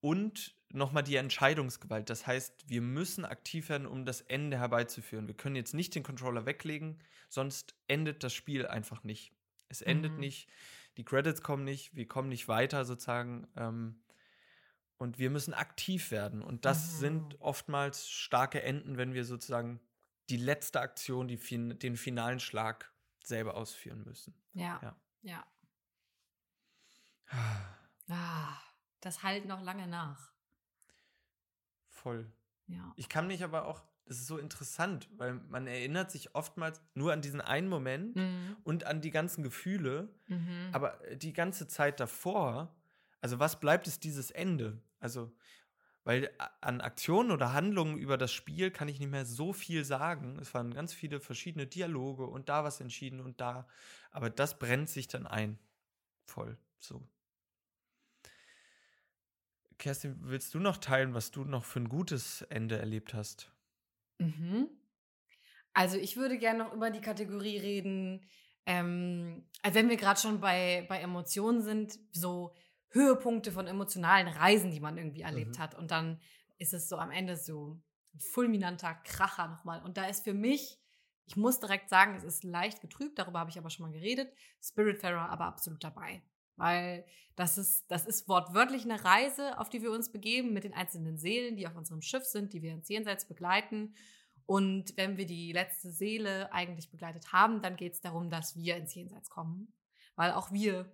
und 0.00 0.54
nochmal 0.72 1.02
die 1.02 1.16
Entscheidungsgewalt. 1.16 2.10
Das 2.10 2.26
heißt, 2.26 2.68
wir 2.68 2.82
müssen 2.82 3.24
aktiv 3.24 3.68
werden, 3.68 3.86
um 3.86 4.04
das 4.04 4.20
Ende 4.20 4.58
herbeizuführen. 4.58 5.26
Wir 5.26 5.36
können 5.36 5.56
jetzt 5.56 5.74
nicht 5.74 5.94
den 5.94 6.02
Controller 6.02 6.46
weglegen, 6.46 7.00
sonst 7.28 7.74
endet 7.88 8.22
das 8.24 8.34
Spiel 8.34 8.66
einfach 8.66 9.04
nicht. 9.04 9.32
Es 9.68 9.80
endet 9.80 10.12
Mhm. 10.12 10.20
nicht, 10.20 10.48
die 10.96 11.04
Credits 11.04 11.42
kommen 11.42 11.64
nicht, 11.64 11.94
wir 11.96 12.06
kommen 12.06 12.28
nicht 12.28 12.46
weiter 12.48 12.84
sozusagen. 12.84 13.48
Ähm, 13.56 14.03
und 14.98 15.18
wir 15.18 15.30
müssen 15.30 15.54
aktiv 15.54 16.10
werden. 16.10 16.42
Und 16.42 16.64
das 16.64 16.94
Mhm. 16.94 16.98
sind 16.98 17.40
oftmals 17.40 18.08
starke 18.08 18.62
Enden, 18.62 18.96
wenn 18.96 19.14
wir 19.14 19.24
sozusagen 19.24 19.80
die 20.30 20.36
letzte 20.36 20.80
Aktion, 20.80 21.28
die 21.28 21.36
fin 21.36 21.78
den 21.78 21.96
finalen 21.96 22.40
Schlag 22.40 22.92
selber 23.22 23.56
ausführen 23.56 24.02
müssen. 24.04 24.34
Ja. 24.52 24.80
Ja. 24.82 24.96
Ja. 25.22 25.46
Ah, 28.10 28.54
das 29.00 29.22
halt 29.22 29.46
noch 29.46 29.62
lange 29.62 29.86
nach. 29.86 30.30
Voll. 31.88 32.30
Ja. 32.66 32.92
Ich 32.96 33.08
kann 33.08 33.26
mich 33.26 33.42
aber 33.42 33.66
auch, 33.66 33.82
das 34.04 34.18
ist 34.18 34.26
so 34.26 34.36
interessant, 34.36 35.08
weil 35.16 35.32
man 35.34 35.66
erinnert 35.66 36.10
sich 36.10 36.34
oftmals 36.34 36.82
nur 36.92 37.14
an 37.14 37.22
diesen 37.22 37.40
einen 37.40 37.68
Moment 37.68 38.16
Mhm. 38.16 38.56
und 38.64 38.84
an 38.84 39.00
die 39.00 39.10
ganzen 39.10 39.42
Gefühle, 39.42 40.14
Mhm. 40.26 40.68
aber 40.72 40.98
die 41.16 41.32
ganze 41.32 41.66
Zeit 41.66 41.98
davor, 41.98 42.74
also 43.24 43.38
was 43.38 43.58
bleibt 43.58 43.86
ist 43.86 44.04
dieses 44.04 44.30
Ende? 44.30 44.82
Also, 45.00 45.34
weil 46.04 46.30
an 46.60 46.82
Aktionen 46.82 47.30
oder 47.30 47.54
Handlungen 47.54 47.96
über 47.96 48.18
das 48.18 48.32
Spiel 48.32 48.70
kann 48.70 48.86
ich 48.86 49.00
nicht 49.00 49.10
mehr 49.10 49.24
so 49.24 49.54
viel 49.54 49.82
sagen. 49.86 50.38
Es 50.38 50.52
waren 50.52 50.74
ganz 50.74 50.92
viele 50.92 51.20
verschiedene 51.20 51.66
Dialoge 51.66 52.26
und 52.26 52.50
da 52.50 52.64
was 52.64 52.82
entschieden 52.82 53.20
und 53.20 53.40
da, 53.40 53.66
aber 54.10 54.28
das 54.28 54.58
brennt 54.58 54.90
sich 54.90 55.08
dann 55.08 55.26
ein. 55.26 55.58
Voll, 56.26 56.58
so. 56.78 57.08
Kerstin, 59.78 60.18
willst 60.20 60.52
du 60.52 60.58
noch 60.58 60.76
teilen, 60.76 61.14
was 61.14 61.30
du 61.30 61.44
noch 61.44 61.64
für 61.64 61.80
ein 61.80 61.88
gutes 61.88 62.42
Ende 62.42 62.76
erlebt 62.76 63.14
hast? 63.14 63.50
Mhm. 64.20 64.68
Also 65.72 65.96
ich 65.96 66.16
würde 66.18 66.38
gerne 66.38 66.64
noch 66.64 66.74
über 66.74 66.90
die 66.90 67.00
Kategorie 67.00 67.58
reden, 67.58 68.26
ähm, 68.66 69.44
also 69.62 69.74
wenn 69.76 69.88
wir 69.88 69.96
gerade 69.96 70.20
schon 70.20 70.40
bei, 70.40 70.86
bei 70.88 71.00
Emotionen 71.00 71.62
sind, 71.62 71.98
so 72.12 72.54
Höhepunkte 72.94 73.52
von 73.52 73.66
emotionalen 73.66 74.28
Reisen, 74.28 74.70
die 74.70 74.80
man 74.80 74.96
irgendwie 74.96 75.22
erlebt 75.22 75.58
Mhm. 75.58 75.62
hat. 75.62 75.74
Und 75.74 75.90
dann 75.90 76.20
ist 76.58 76.72
es 76.72 76.88
so 76.88 76.96
am 76.96 77.10
Ende 77.10 77.36
so 77.36 77.80
ein 78.14 78.20
fulminanter 78.20 78.94
Kracher 78.94 79.48
nochmal. 79.48 79.82
Und 79.82 79.96
da 79.96 80.06
ist 80.06 80.24
für 80.24 80.34
mich, 80.34 80.80
ich 81.26 81.36
muss 81.36 81.58
direkt 81.58 81.88
sagen, 81.90 82.14
es 82.14 82.22
ist 82.24 82.44
leicht 82.44 82.80
getrübt, 82.80 83.18
darüber 83.18 83.40
habe 83.40 83.50
ich 83.50 83.58
aber 83.58 83.70
schon 83.70 83.86
mal 83.86 83.92
geredet, 83.92 84.32
Spiritfarer 84.62 85.28
aber 85.28 85.46
absolut 85.46 85.82
dabei. 85.82 86.22
Weil 86.56 87.04
das 87.34 87.58
ist, 87.58 87.90
das 87.90 88.06
ist 88.06 88.28
wortwörtlich 88.28 88.84
eine 88.84 89.04
Reise, 89.04 89.58
auf 89.58 89.68
die 89.68 89.82
wir 89.82 89.90
uns 89.90 90.12
begeben, 90.12 90.52
mit 90.52 90.62
den 90.62 90.72
einzelnen 90.72 91.18
Seelen, 91.18 91.56
die 91.56 91.66
auf 91.66 91.74
unserem 91.74 92.00
Schiff 92.00 92.24
sind, 92.24 92.52
die 92.52 92.62
wir 92.62 92.72
ins 92.72 92.88
Jenseits 92.88 93.26
begleiten. 93.26 93.94
Und 94.46 94.96
wenn 94.96 95.16
wir 95.16 95.26
die 95.26 95.50
letzte 95.52 95.90
Seele 95.90 96.52
eigentlich 96.52 96.90
begleitet 96.90 97.32
haben, 97.32 97.60
dann 97.60 97.74
geht 97.76 97.94
es 97.94 98.00
darum, 98.00 98.30
dass 98.30 98.54
wir 98.54 98.76
ins 98.76 98.94
Jenseits 98.94 99.30
kommen. 99.30 99.72
Weil 100.14 100.30
auch 100.30 100.52
wir 100.52 100.92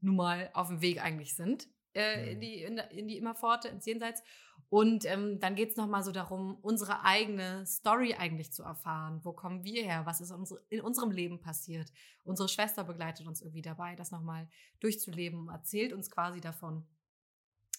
nun 0.00 0.16
mal 0.16 0.50
auf 0.54 0.68
dem 0.68 0.80
Weg 0.80 1.02
eigentlich 1.02 1.34
sind, 1.34 1.68
äh, 1.94 2.32
in, 2.32 2.36
Mhm. 2.36 2.40
die, 2.40 2.62
in, 2.62 2.78
in 2.78 3.08
die 3.08 3.16
Immerpforte, 3.16 3.68
ins 3.68 3.86
Jenseits. 3.86 4.22
Und 4.70 5.06
ähm, 5.06 5.40
dann 5.40 5.54
geht 5.54 5.70
es 5.70 5.76
nochmal 5.76 6.02
so 6.02 6.12
darum, 6.12 6.56
unsere 6.60 7.02
eigene 7.02 7.64
Story 7.64 8.14
eigentlich 8.14 8.52
zu 8.52 8.62
erfahren. 8.62 9.20
Wo 9.24 9.32
kommen 9.32 9.64
wir 9.64 9.82
her? 9.82 10.04
Was 10.04 10.20
ist 10.20 10.30
unsere, 10.30 10.60
in 10.68 10.82
unserem 10.82 11.10
Leben 11.10 11.40
passiert? 11.40 11.90
Unsere 12.24 12.48
Schwester 12.50 12.84
begleitet 12.84 13.26
uns 13.26 13.40
irgendwie 13.40 13.62
dabei, 13.62 13.96
das 13.96 14.10
nochmal 14.10 14.46
durchzuleben 14.80 15.48
erzählt 15.48 15.92
uns 15.94 16.10
quasi 16.10 16.40
davon. 16.42 16.86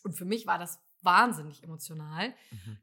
Und 0.04 0.14
für 0.18 0.26
mich 0.26 0.48
war 0.48 0.58
das 0.58 0.80
wahnsinnig 1.02 1.64
emotional. 1.64 2.34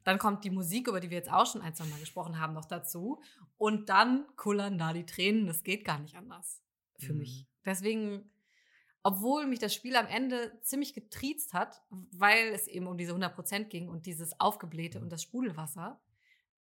Dann 0.05 0.17
kommt 0.19 0.43
die 0.45 0.49
Musik, 0.51 0.87
über 0.87 0.99
die 1.01 1.09
wir 1.09 1.17
jetzt 1.17 1.31
auch 1.31 1.45
schon 1.45 1.61
ein, 1.61 1.75
zwei 1.75 1.85
Mal 1.85 1.99
gesprochen 1.99 2.39
haben, 2.39 2.53
noch 2.53 2.65
dazu. 2.65 3.21
Und 3.57 3.89
dann 3.89 4.25
kullern 4.37 4.77
da 4.77 4.93
die 4.93 5.05
Tränen. 5.05 5.47
Das 5.47 5.63
geht 5.63 5.83
gar 5.83 5.99
nicht 5.99 6.15
anders 6.15 6.63
für 6.97 7.11
Mhm. 7.13 7.19
mich. 7.19 7.45
Deswegen, 7.65 8.31
obwohl 9.07 9.47
mich 9.47 9.59
das 9.59 9.73
Spiel 9.73 9.95
am 9.95 10.05
Ende 10.07 10.59
ziemlich 10.59 10.93
getriezt 10.93 11.53
hat, 11.53 11.81
weil 11.89 12.47
es 12.49 12.67
eben 12.67 12.87
um 12.87 12.97
diese 12.97 13.13
100% 13.13 13.69
ging 13.69 13.87
und 13.87 14.05
dieses 14.05 14.37
Aufgeblähte 14.41 14.99
und 14.99 15.09
das 15.09 15.21
Sprudelwasser. 15.23 16.01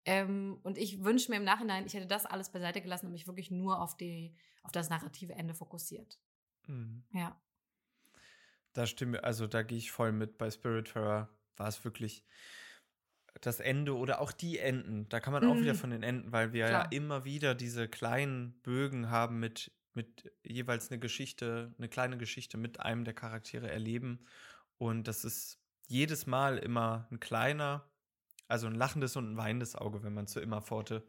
Ähm, 0.04 0.59
und 0.62 0.76
ich 0.76 1.02
wünsche 1.02 1.30
mir 1.30 1.38
im 1.38 1.44
Nachhinein, 1.44 1.87
ich 1.87 1.94
hätte 1.94 2.07
das 2.07 2.26
alles 2.26 2.52
beiseite 2.52 2.83
gelassen 2.83 3.07
und 3.07 3.12
mich 3.12 3.26
wirklich 3.26 3.50
nur 3.50 3.80
auf, 3.80 3.96
die, 3.96 4.37
auf 4.62 4.72
das 4.72 4.90
narrative 4.90 5.33
Ende 5.33 5.54
fokussiert. 5.54 6.20
Mhm. 6.66 7.02
Ja. 7.12 7.40
Da 8.74 8.85
stimme, 8.85 9.24
also 9.24 9.46
da 9.46 9.62
gehe 9.62 9.78
ich 9.78 9.90
voll 9.90 10.12
mit. 10.12 10.37
Bei 10.37 10.50
Spiritfarer 10.50 11.30
war 11.57 11.68
es 11.68 11.83
wirklich 11.83 12.26
das 13.40 13.59
Ende 13.59 13.96
oder 13.96 14.20
auch 14.20 14.33
die 14.33 14.59
Enden. 14.59 15.09
Da 15.09 15.18
kann 15.18 15.33
man 15.33 15.46
auch 15.46 15.57
wieder 15.57 15.72
Mhm. 15.72 15.78
von 15.78 15.90
den 15.90 16.02
Enden, 16.02 16.30
weil 16.30 16.52
wir 16.52 16.66
Klar. 16.66 16.85
ja 16.85 16.90
immer 16.90 17.24
wieder 17.24 17.54
diese 17.54 17.88
kleinen 17.88 18.61
Bögen 18.61 19.09
haben 19.09 19.40
mit, 19.40 19.72
mit 19.94 20.30
jeweils 20.42 20.90
eine 20.90 20.98
Geschichte, 20.98 21.74
eine 21.78 21.88
kleine 21.88 22.18
Geschichte 22.18 22.57
mit 22.57 22.80
einem 22.80 23.04
der 23.04 23.14
Charaktere 23.14 23.70
erleben. 23.70 24.26
Und 24.78 25.09
das 25.09 25.24
ist 25.24 25.61
jedes 25.87 26.26
Mal 26.26 26.59
immer 26.59 27.09
ein 27.11 27.20
kleiner, 27.20 27.90
also 28.48 28.66
ein 28.66 28.74
lachendes 28.74 29.16
und 29.16 29.33
ein 29.33 29.37
weinendes 29.37 29.76
Auge, 29.76 30.02
wenn 30.02 30.14
man 30.14 30.26
zur 30.26 30.42
Immerpforte 30.42 31.07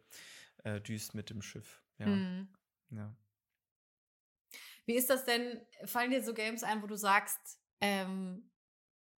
äh, 0.63 0.79
düst 0.81 1.15
mit 1.15 1.29
dem 1.29 1.41
Schiff. 1.41 1.81
Ja. 1.97 2.07
Mhm. 2.07 2.49
ja. 2.91 3.15
Wie 4.85 4.95
ist 4.95 5.09
das 5.09 5.25
denn? 5.25 5.65
Fallen 5.85 6.11
dir 6.11 6.23
so 6.23 6.33
Games 6.33 6.63
ein, 6.63 6.83
wo 6.83 6.87
du 6.87 6.95
sagst, 6.95 7.59
ähm, 7.81 8.51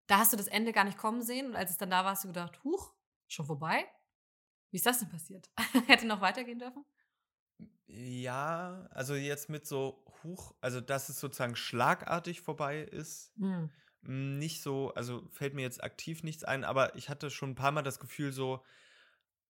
da 0.07 0.19
hast 0.19 0.31
du 0.31 0.37
das 0.37 0.47
Ende 0.47 0.71
gar 0.71 0.85
nicht 0.85 0.97
kommen 0.97 1.21
sehen 1.21 1.47
und 1.47 1.55
als 1.55 1.71
es 1.71 1.77
dann 1.77 1.89
da 1.89 2.03
war, 2.03 2.11
hast 2.11 2.23
du 2.23 2.29
gedacht, 2.29 2.63
huch, 2.63 2.93
schon 3.27 3.45
vorbei? 3.45 3.85
Wie 4.71 4.77
ist 4.77 4.85
das 4.85 4.99
denn 4.99 5.09
passiert? 5.09 5.49
Hätte 5.87 6.07
noch 6.07 6.21
weitergehen 6.21 6.59
dürfen? 6.59 6.85
Ja, 7.89 8.87
also 8.91 9.15
jetzt 9.15 9.49
mit 9.49 9.65
so 9.65 10.03
Huch, 10.23 10.53
also 10.59 10.81
dass 10.81 11.07
es 11.09 11.19
sozusagen 11.19 11.55
schlagartig 11.55 12.41
vorbei 12.41 12.81
ist, 12.81 13.33
Mhm. 13.37 13.67
Nicht 14.03 14.63
so, 14.63 14.93
also 14.95 15.27
fällt 15.31 15.55
mir 15.55 15.63
jetzt 15.63 15.83
aktiv 15.83 16.23
nichts 16.23 16.43
ein, 16.45 16.63
aber 16.65 16.95
ich 16.95 17.09
hatte 17.09 17.31
schon 17.31 17.51
ein 17.51 17.55
paar 17.55 17.71
Mal 17.71 17.83
das 17.83 17.99
Gefühl 17.99 18.33
so, 18.33 18.65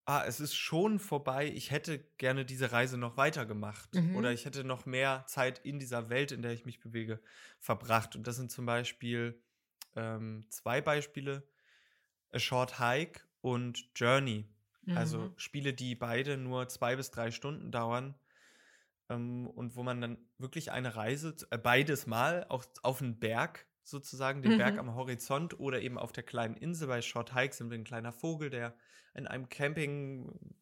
ah, 0.05 0.23
es 0.25 0.39
ist 0.41 0.55
schon 0.55 0.99
vorbei, 0.99 1.47
ich 1.47 1.71
hätte 1.71 1.99
gerne 2.17 2.45
diese 2.45 2.71
Reise 2.71 2.97
noch 2.97 3.17
weitergemacht. 3.17 3.91
Mhm. 3.93 4.07
Oder 4.11 4.33
ich 4.33 4.45
hätte 4.45 4.63
noch 4.65 4.85
mehr 4.87 5.25
Zeit 5.27 5.59
in 5.59 5.79
dieser 5.79 6.09
Welt, 6.09 6.31
in 6.33 6.41
der 6.43 6.53
ich 6.53 6.65
mich 6.65 6.79
bewege, 6.81 7.21
verbracht. 7.59 8.15
Und 8.15 8.27
das 8.27 8.37
sind 8.37 8.51
zum 8.51 8.65
Beispiel 8.67 9.43
ähm, 9.95 10.47
zwei 10.49 10.81
Beispiele: 10.81 11.49
A 12.31 12.39
Short 12.39 12.79
Hike 12.79 13.21
und 13.41 13.89
Journey. 13.95 14.47
Also 14.93 15.29
Mhm. 15.29 15.35
Spiele, 15.35 15.73
die 15.73 15.93
beide 15.95 16.37
nur 16.37 16.69
zwei 16.69 16.95
bis 16.95 17.11
drei 17.11 17.31
Stunden 17.31 17.69
dauern. 17.71 18.17
Ähm, 19.09 19.47
und 19.47 19.75
wo 19.75 19.83
man 19.83 20.01
dann 20.01 20.17
wirklich 20.37 20.71
eine 20.71 20.95
Reise, 20.95 21.35
äh, 21.51 21.57
beides 21.57 22.07
mal, 22.07 22.45
auch 22.49 22.65
auf 22.83 23.01
einen 23.01 23.19
Berg 23.19 23.67
sozusagen, 23.83 24.41
den 24.41 24.55
Berg 24.57 24.77
Mhm. 24.77 24.79
am 24.79 24.95
Horizont 24.95 25.59
oder 25.59 25.81
eben 25.81 25.97
auf 25.97 26.11
der 26.11 26.23
kleinen 26.23 26.55
Insel. 26.57 26.87
Bei 26.87 27.01
Short 27.01 27.33
Hike 27.33 27.53
sind 27.53 27.69
wir 27.69 27.77
ein 27.77 27.85
kleiner 27.85 28.11
Vogel, 28.11 28.49
der 28.49 28.75
in 29.13 29.27
einem 29.27 29.49
Camping, 29.49 30.55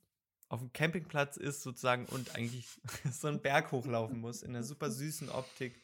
auf 0.49 0.59
dem 0.59 0.73
Campingplatz 0.73 1.37
ist 1.37 1.63
sozusagen 1.63 2.05
und 2.05 2.35
eigentlich 2.35 2.79
so 3.11 3.27
einen 3.27 3.41
Berg 3.41 3.71
hochlaufen 3.71 4.19
muss, 4.19 4.43
in 4.43 4.51
einer 4.55 4.63
super 4.63 4.91
süßen 4.91 5.29
Optik 5.29 5.81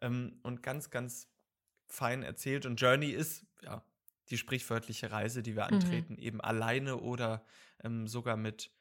ähm, 0.00 0.40
und 0.42 0.62
ganz, 0.62 0.90
ganz 0.90 1.28
fein 1.88 2.22
erzählt. 2.22 2.66
Und 2.66 2.80
Journey 2.80 3.10
ist, 3.10 3.46
ja, 3.62 3.84
die 4.30 4.38
sprichwörtliche 4.38 5.12
Reise, 5.12 5.42
die 5.42 5.56
wir 5.56 5.66
Mhm. 5.70 6.06
antreten, 6.06 6.18
eben 6.18 6.40
alleine 6.40 6.98
oder 6.98 7.46
ähm, 7.82 8.08
sogar 8.08 8.36
mit 8.36 8.75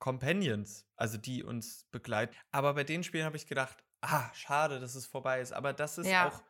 Companions, 0.00 0.88
also 0.96 1.18
die 1.18 1.44
uns 1.44 1.86
begleiten. 1.92 2.34
Aber 2.52 2.74
bei 2.74 2.84
den 2.84 3.04
Spielen 3.04 3.26
habe 3.26 3.36
ich 3.38 3.46
gedacht, 3.46 3.84
ah, 4.02 4.32
schade, 4.34 4.80
dass 4.80 4.96
es 4.96 5.06
vorbei 5.06 5.40
ist. 5.42 5.52
Aber 5.52 5.74
das 5.74 5.98
ist 5.98 6.18
Ja. 6.20 6.20
auch 6.20 6.44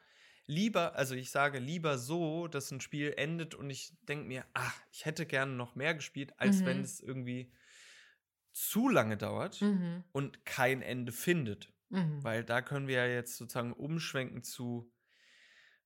lieber, 0.47 0.97
also 0.97 1.15
ich 1.17 1.31
sage 1.33 1.59
lieber 1.61 1.99
so, 1.99 2.49
dass 2.49 2.71
ein 2.73 2.81
Spiel 2.81 3.15
endet 3.17 3.55
und 3.57 3.71
ich 3.71 3.99
denke 4.03 4.27
mir, 4.29 4.47
ach, 4.55 4.81
ich 4.93 5.05
hätte 5.07 5.27
gerne 5.27 5.53
noch 5.55 5.77
mehr 5.77 5.95
gespielt, 5.95 6.35
als 6.41 6.65
wenn 6.65 6.83
Mhm. 6.83 6.85
es 6.85 7.01
irgendwie 7.01 7.53
zu 8.53 8.89
lange 8.89 9.17
dauert 9.17 9.61
Mhm. 9.61 10.05
und 10.13 10.45
kein 10.45 10.83
Ende 10.83 11.13
findet. 11.13 11.73
Mhm. 11.91 12.21
Weil 12.23 12.45
da 12.45 12.63
können 12.63 12.87
wir 12.89 12.97
ja 12.97 13.07
jetzt 13.07 13.37
sozusagen 13.37 13.73
umschwenken 13.73 14.43
zu, 14.43 14.93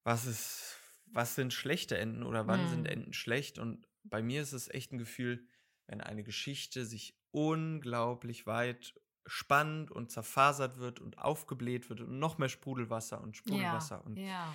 was 0.02 0.26
ist, 0.26 0.78
was 1.06 1.34
sind 1.34 1.52
schlechte 1.52 1.96
Enden 1.98 2.22
oder 2.22 2.46
wann 2.46 2.66
sind 2.66 2.86
Mhm. 2.86 2.88
Enden 2.88 3.12
schlecht? 3.12 3.58
Und 3.58 3.86
bei 4.02 4.22
mir 4.22 4.42
ist 4.42 4.52
es 4.52 4.68
echt 4.68 4.92
ein 4.92 4.98
Gefühl, 4.98 5.46
wenn 5.86 6.00
eine 6.00 6.24
Geschichte 6.24 6.84
sich 6.86 7.18
unglaublich 7.34 8.46
weit 8.46 8.94
spannt 9.26 9.90
und 9.90 10.12
zerfasert 10.12 10.78
wird 10.78 11.00
und 11.00 11.18
aufgebläht 11.18 11.88
wird 11.88 12.00
und 12.00 12.18
noch 12.18 12.38
mehr 12.38 12.48
Sprudelwasser 12.48 13.20
und 13.20 13.36
Sprudelwasser. 13.36 13.96
Ja. 13.96 14.02
Und 14.02 14.16
ja. 14.16 14.54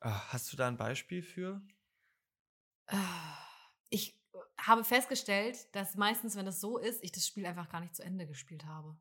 ah, 0.00 0.32
hast 0.32 0.52
du 0.52 0.56
da 0.56 0.68
ein 0.68 0.76
Beispiel 0.76 1.22
für? 1.22 1.60
Ah, 2.86 3.36
Ich 3.88 4.14
äh, 4.32 4.38
habe 4.60 4.84
festgestellt, 4.84 5.74
dass 5.74 5.96
meistens, 5.96 6.36
wenn 6.36 6.46
es 6.46 6.60
so 6.60 6.78
ist, 6.78 7.02
ich 7.02 7.12
das 7.12 7.26
Spiel 7.26 7.46
einfach 7.46 7.68
gar 7.68 7.80
nicht 7.80 7.96
zu 7.96 8.04
Ende 8.04 8.26
gespielt 8.26 8.64
habe. 8.64 8.96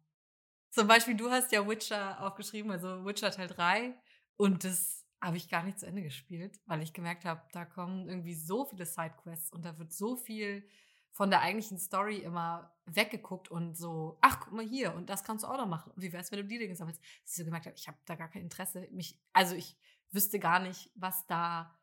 Zum 0.72 0.88
Beispiel, 0.88 1.16
du 1.16 1.30
hast 1.30 1.52
ja 1.52 1.68
Witcher 1.68 2.22
aufgeschrieben, 2.22 2.72
also 2.72 3.06
Witcher 3.06 3.32
Teil 3.32 3.48
3, 3.48 3.96
und 4.38 4.64
das 4.64 5.06
habe 5.22 5.38
ich 5.38 5.50
gar 5.50 5.64
nicht 5.64 5.80
zu 5.80 5.86
Ende 5.86 6.02
gespielt, 6.02 6.60
weil 6.66 6.82
ich 6.82 6.94
gemerkt 6.94 7.26
habe, 7.26 7.42
da 7.52 7.66
kommen 7.66 8.08
irgendwie 8.08 8.36
so 8.36 8.66
viele 8.66 8.86
Sidequests 8.86 9.52
und 9.52 9.66
da 9.66 9.78
wird 9.78 9.92
so 9.92 10.16
viel 10.16 10.68
von 11.12 11.30
der 11.30 11.42
eigentlichen 11.42 11.80
Story 11.80 12.18
immer 12.18 12.74
weggeguckt 12.86 13.50
und 13.50 13.76
so, 13.76 14.18
ach, 14.22 14.40
guck 14.42 14.54
mal 14.54 14.66
hier, 14.66 14.94
und 14.94 15.10
das 15.10 15.24
kannst 15.24 15.44
du 15.44 15.48
auch 15.48 15.58
noch 15.58 15.68
machen. 15.68 15.92
Und 15.92 16.02
wie 16.02 16.14
wär's, 16.14 16.32
wenn 16.32 16.40
du 16.40 16.46
die 16.46 16.60
Dinge 16.60 16.76
sammelst? 16.76 17.02
Dass 17.02 17.32
ich 17.32 17.38
so 17.38 17.46
gemerkt 17.46 17.66
habe, 17.66 17.76
ich 17.76 17.88
habe 17.88 17.98
da 18.06 18.16
gar 18.16 18.30
kein 18.30 18.44
Interesse. 18.44 18.88
Mich, 18.92 19.20
also 19.34 19.56
ich 19.56 19.76
wüsste 20.12 20.40
gar 20.40 20.60
nicht, 20.60 20.92
was 20.96 21.26
da 21.28 21.76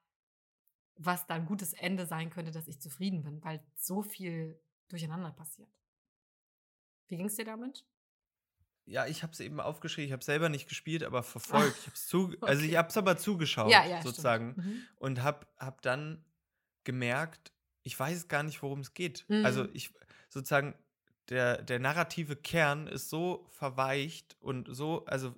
was 0.96 1.26
da 1.26 1.34
ein 1.34 1.46
gutes 1.46 1.72
Ende 1.74 2.06
sein 2.06 2.30
könnte, 2.30 2.50
dass 2.52 2.68
ich 2.68 2.80
zufrieden 2.80 3.22
bin, 3.22 3.42
weil 3.44 3.62
so 3.76 4.02
viel 4.02 4.60
durcheinander 4.88 5.30
passiert. 5.30 5.68
Wie 7.08 7.16
ging 7.16 7.26
es 7.26 7.36
dir 7.36 7.44
damit? 7.44 7.84
Ja, 8.86 9.06
ich 9.06 9.22
habe 9.22 9.32
es 9.32 9.40
eben 9.40 9.60
aufgeschrieben. 9.60 10.06
Ich 10.06 10.12
habe 10.12 10.24
selber 10.24 10.48
nicht 10.48 10.68
gespielt, 10.68 11.02
aber 11.02 11.22
verfolgt. 11.22 11.76
Ich 11.80 11.86
hab's 11.86 12.06
zu, 12.06 12.34
Also 12.40 12.62
ich 12.62 12.70
okay. 12.70 12.78
habe 12.78 12.88
es 12.88 12.96
aber 12.96 13.16
zugeschaut, 13.16 13.70
Ja, 13.70 13.84
ja, 13.84 14.00
sozusagen. 14.02 14.54
Mhm. 14.56 14.82
und 14.96 15.22
habe 15.22 15.46
hab 15.58 15.82
dann 15.82 16.24
gemerkt, 16.84 17.52
ich 17.86 17.98
weiß 17.98 18.28
gar 18.28 18.42
nicht, 18.42 18.62
worum 18.62 18.80
es 18.80 18.94
geht. 18.94 19.28
Also 19.40 19.68
Mhm. 19.68 19.74
ich 19.74 19.92
sozusagen 20.28 20.74
der, 21.30 21.62
der 21.62 21.78
narrative 21.80 22.36
Kern 22.36 22.86
ist 22.88 23.10
so 23.10 23.48
verweicht 23.52 24.36
und 24.40 24.68
so, 24.74 25.04
also 25.06 25.34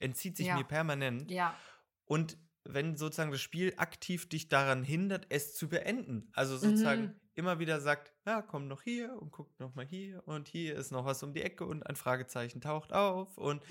entzieht 0.00 0.36
sich 0.36 0.50
Ja. 0.50 0.52
mir 0.52 0.64
permanent. 0.64 1.36
Ja, 1.36 1.68
Und 2.06 2.38
wenn 2.64 2.96
sozusagen 2.96 3.32
das 3.32 3.40
Spiel 3.42 3.74
aktiv 3.78 4.28
dich 4.28 4.48
daran 4.48 4.84
hindert, 4.84 5.26
es 5.30 5.54
zu 5.54 5.68
beenden, 5.68 6.30
also 6.34 6.56
sozusagen 6.58 7.10
Mhm. 7.10 7.21
Immer 7.34 7.58
wieder 7.58 7.80
sagt, 7.80 8.12
ja, 8.26 8.42
komm 8.42 8.68
noch 8.68 8.82
hier 8.82 9.16
und 9.20 9.30
guck 9.30 9.58
noch 9.58 9.74
mal 9.74 9.86
hier 9.86 10.22
und 10.26 10.48
hier 10.48 10.76
ist 10.76 10.90
noch 10.92 11.04
was 11.04 11.22
um 11.22 11.32
die 11.32 11.42
Ecke 11.42 11.64
und 11.64 11.82
ein 11.86 11.96
Fragezeichen 11.96 12.60
taucht 12.60 12.92
auf 12.92 13.38
und 13.38 13.62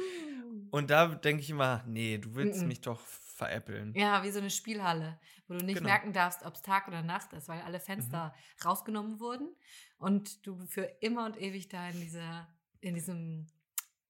und 0.72 0.90
da 0.90 1.08
denke 1.08 1.42
ich 1.44 1.50
immer, 1.50 1.84
nee, 1.88 2.18
du 2.18 2.36
willst 2.36 2.62
Mhm. 2.62 2.68
mich 2.70 2.82
doch 2.82 3.00
veräppeln. 3.02 3.94
ja, 3.96 4.24
wie 4.24 4.32
so 4.32 4.40
eine 4.40 4.50
Spielhalle, 4.50 5.20
wo 5.48 5.54
du 5.54 5.64
nicht 5.66 5.78
Genau. 5.78 5.90
merken 5.90 6.14
darfst, 6.14 6.44
ob 6.46 6.56
es 6.56 6.62
Tag 6.62 6.88
oder 6.88 7.02
Nacht 7.02 7.34
ist, 7.34 7.48
weil 7.48 7.62
alle 7.62 7.78
Mhm. 7.80 7.84
Fenster 7.84 8.34
rausgenommen 8.66 9.20
wurden 9.20 9.56
und 9.98 10.46
du 10.46 10.66
für 10.68 10.84
immer 11.02 11.26
und 11.26 11.40
ewig 11.42 11.68
da 11.70 11.90
in 11.90 12.00
dieser, 12.00 12.48
in 12.82 12.96
diesem 12.96 13.48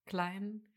kleinen, 0.05 0.67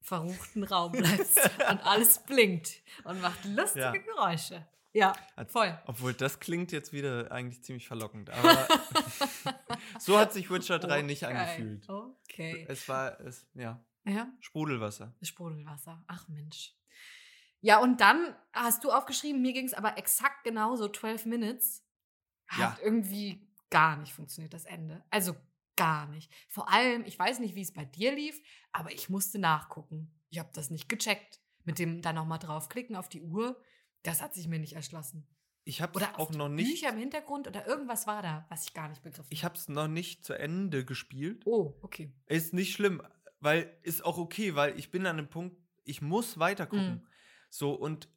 verruchten 0.00 0.64
Raum 0.64 0.92
bleibst 0.92 1.38
und 1.70 1.84
alles 1.86 2.20
blinkt 2.24 2.82
und 3.04 3.20
macht 3.20 3.44
lustige 3.44 3.80
Ja. 3.80 3.92
Geräusche. 3.92 4.66
Ja, 4.92 5.12
voll. 5.48 5.78
Obwohl, 5.86 6.14
das 6.14 6.40
klingt 6.40 6.72
jetzt 6.72 6.92
wieder 6.92 7.30
eigentlich 7.30 7.62
ziemlich 7.62 7.86
verlockend. 7.86 8.30
Aber 8.30 8.66
so 9.98 10.18
hat 10.18 10.32
sich 10.32 10.50
Witcher 10.50 10.78
3 10.78 11.02
nicht 11.02 11.24
Okay, 11.24 11.34
angefühlt. 11.34 11.88
Okay. 11.88 12.66
Es 12.68 12.88
war, 12.88 13.20
es, 13.20 13.46
ja, 13.54 13.84
Ja, 14.04 14.28
Sprudelwasser. 14.40 15.14
Sprudelwasser. 15.22 16.02
Ach 16.06 16.26
Mensch. 16.28 16.74
Ja, 17.60 17.80
und 17.80 18.00
dann 18.00 18.34
hast 18.52 18.84
du 18.84 18.90
aufgeschrieben, 18.92 19.42
mir 19.42 19.52
ging 19.52 19.66
es 19.66 19.74
aber 19.74 19.98
exakt 19.98 20.44
genauso, 20.44 20.88
12 20.88 21.26
Minutes. 21.26 21.84
Hat 22.46 22.58
Ja. 22.58 22.78
irgendwie 22.84 23.46
gar 23.70 23.96
nicht 23.96 24.14
funktioniert, 24.14 24.54
das 24.54 24.64
Ende. 24.64 25.04
Also 25.10 25.36
gar 25.76 26.06
nicht. 26.06 26.32
Vor 26.48 26.72
allem, 26.72 27.04
ich 27.04 27.18
weiß 27.18 27.40
nicht, 27.40 27.54
wie 27.54 27.60
es 27.62 27.72
bei 27.72 27.84
dir 27.84 28.12
lief, 28.14 28.40
aber 28.72 28.90
ich 28.92 29.08
musste 29.10 29.38
nachgucken. 29.38 30.18
Ich 30.30 30.38
habe 30.38 30.50
das 30.54 30.70
nicht 30.70 30.88
gecheckt. 30.88 31.40
Mit 31.64 31.78
dem 31.78 32.00
dann 32.00 32.14
nochmal 32.14 32.38
draufklicken 32.38 32.96
auf 32.96 33.10
die 33.10 33.20
Uhr, 33.20 33.60
das 34.08 34.22
hat 34.22 34.34
sich 34.34 34.48
mir 34.48 34.58
nicht 34.58 34.74
erschlossen. 34.74 35.26
Ich 35.64 35.82
habe 35.82 36.00
auch 36.16 36.30
noch 36.30 36.48
nicht. 36.48 36.70
Bücher 36.70 36.88
im 36.90 36.98
Hintergrund 36.98 37.46
oder 37.46 37.66
irgendwas 37.66 38.06
war 38.06 38.22
da, 38.22 38.46
was 38.48 38.64
ich 38.64 38.72
gar 38.74 38.88
nicht 38.88 39.02
begriffen 39.02 39.28
Ich 39.30 39.44
habe 39.44 39.54
es 39.54 39.68
noch 39.68 39.86
nicht 39.88 40.24
zu 40.24 40.32
Ende 40.32 40.84
gespielt. 40.84 41.42
Oh, 41.44 41.74
okay. 41.82 42.10
Ist 42.26 42.54
nicht 42.54 42.72
schlimm, 42.72 43.02
weil 43.40 43.76
ist 43.82 44.04
auch 44.04 44.16
okay, 44.16 44.54
weil 44.54 44.78
ich 44.78 44.90
bin 44.90 45.06
an 45.06 45.18
einem 45.18 45.28
Punkt, 45.28 45.56
ich 45.84 46.00
muss 46.00 46.38
weiter 46.38 46.66
gucken. 46.66 46.94
Mhm. 46.94 47.06
So 47.50 47.74
und 47.74 48.08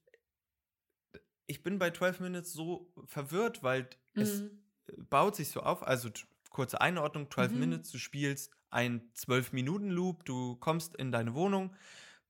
ich 1.46 1.64
bin 1.64 1.78
bei 1.80 1.92
12 1.92 2.20
Minutes 2.22 2.54
so 2.54 2.94
verwirrt, 3.06 3.64
weil 3.64 3.90
es 4.16 4.42
Mhm. 4.42 4.64
baut 5.10 5.36
sich 5.36 5.50
so 5.50 5.62
auf. 5.62 5.84
Also 5.86 6.10
kurze 6.50 6.80
Einordnung: 6.82 7.30
12 7.30 7.52
Mhm. 7.54 7.60
Minutes, 7.60 7.92
du 7.92 7.98
spielst 7.98 8.52
ein 8.70 9.12
12-Minuten-Loop, 9.14 10.24
du 10.24 10.56
kommst 10.56 10.96
in 10.96 11.12
deine 11.12 11.34
Wohnung, 11.34 11.76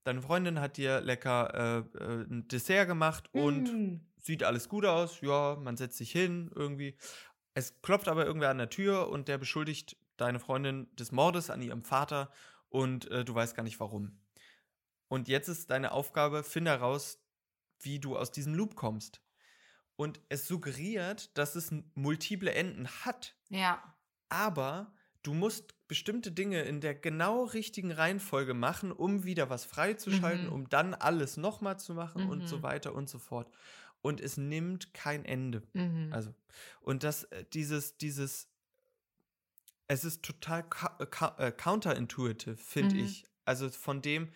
deine 0.04 0.22
Freundin 0.22 0.60
hat 0.60 0.78
dir 0.78 1.02
lecker 1.02 1.86
äh, 1.96 1.98
äh, 2.04 2.24
ein 2.30 2.48
Dessert 2.48 2.88
gemacht 2.88 3.30
und 3.34 3.72
Mhm. 3.72 4.02
sieht 4.18 4.44
alles 4.44 4.70
gut 4.70 4.86
aus. 4.86 5.22
Ja, 5.22 5.56
man 5.60 5.78
setzt 5.78 5.98
sich 5.98 6.12
hin 6.12 6.52
irgendwie. 6.56 6.98
Es 7.54 7.82
klopft 7.82 8.08
aber 8.08 8.26
irgendwer 8.26 8.50
an 8.50 8.58
der 8.58 8.70
Tür 8.70 9.10
und 9.10 9.28
der 9.28 9.38
beschuldigt 9.38 9.98
deine 10.18 10.40
Freundin 10.40 10.88
des 10.96 11.12
Mordes 11.12 11.50
an 11.50 11.62
ihrem 11.62 11.82
Vater 11.84 12.32
und 12.70 13.10
äh, 13.12 13.26
du 13.26 13.34
weißt 13.36 13.56
gar 13.56 13.64
nicht 13.64 13.80
warum. 13.80 14.20
Und 15.08 15.28
jetzt 15.28 15.50
ist 15.50 15.70
deine 15.70 15.92
Aufgabe, 15.92 16.44
finde 16.44 16.72
heraus, 16.72 17.20
wie 17.80 18.00
du 18.00 18.18
aus 18.18 18.32
diesem 18.32 18.54
Loop 18.54 18.76
kommst. 18.76 19.22
Und 19.98 20.22
es 20.30 20.48
suggeriert, 20.48 21.38
dass 21.38 21.56
es 21.56 21.74
multiple 21.96 22.52
Enden 22.54 22.88
hat, 23.06 23.36
Ja. 23.50 23.84
aber 24.30 24.94
du 25.24 25.34
musst 25.34 25.76
bestimmte 25.91 26.32
Dinge 26.32 26.62
in 26.62 26.80
der 26.80 26.95
genau 26.95 27.43
richtigen 27.43 27.91
Reihenfolge 27.91 28.54
machen, 28.54 28.93
um 28.93 29.25
wieder 29.25 29.49
was 29.49 29.65
freizuschalten, 29.65 30.47
Mhm. 30.47 30.56
um 30.56 30.69
dann 30.69 30.93
alles 30.93 31.36
nochmal 31.36 31.77
zu 31.82 31.93
machen 31.93 32.23
und 32.23 32.47
so 32.47 32.62
Mhm. 32.62 32.63
weiter 32.63 32.95
und 32.95 33.10
so 33.10 33.19
fort. 33.19 33.51
Und 34.01 34.21
es 34.21 34.38
nimmt 34.38 34.93
kein 34.93 35.25
Ende. 35.25 35.63
Mhm. 35.73 36.10
Also, 36.10 36.34
und 36.80 37.04
das, 37.04 37.25
äh, 37.25 37.43
dieses, 37.54 37.97
dieses, 37.97 38.47
es 39.88 40.04
ist 40.04 40.23
total 40.23 40.65
äh, 40.99 41.47
äh, 41.47 41.51
counterintuitive, 41.51 42.56
finde 42.58 42.95
Mhm. 42.95 42.97
ich. 42.97 43.25
Also 43.45 43.69
von 43.69 44.01
dem, 44.01 44.32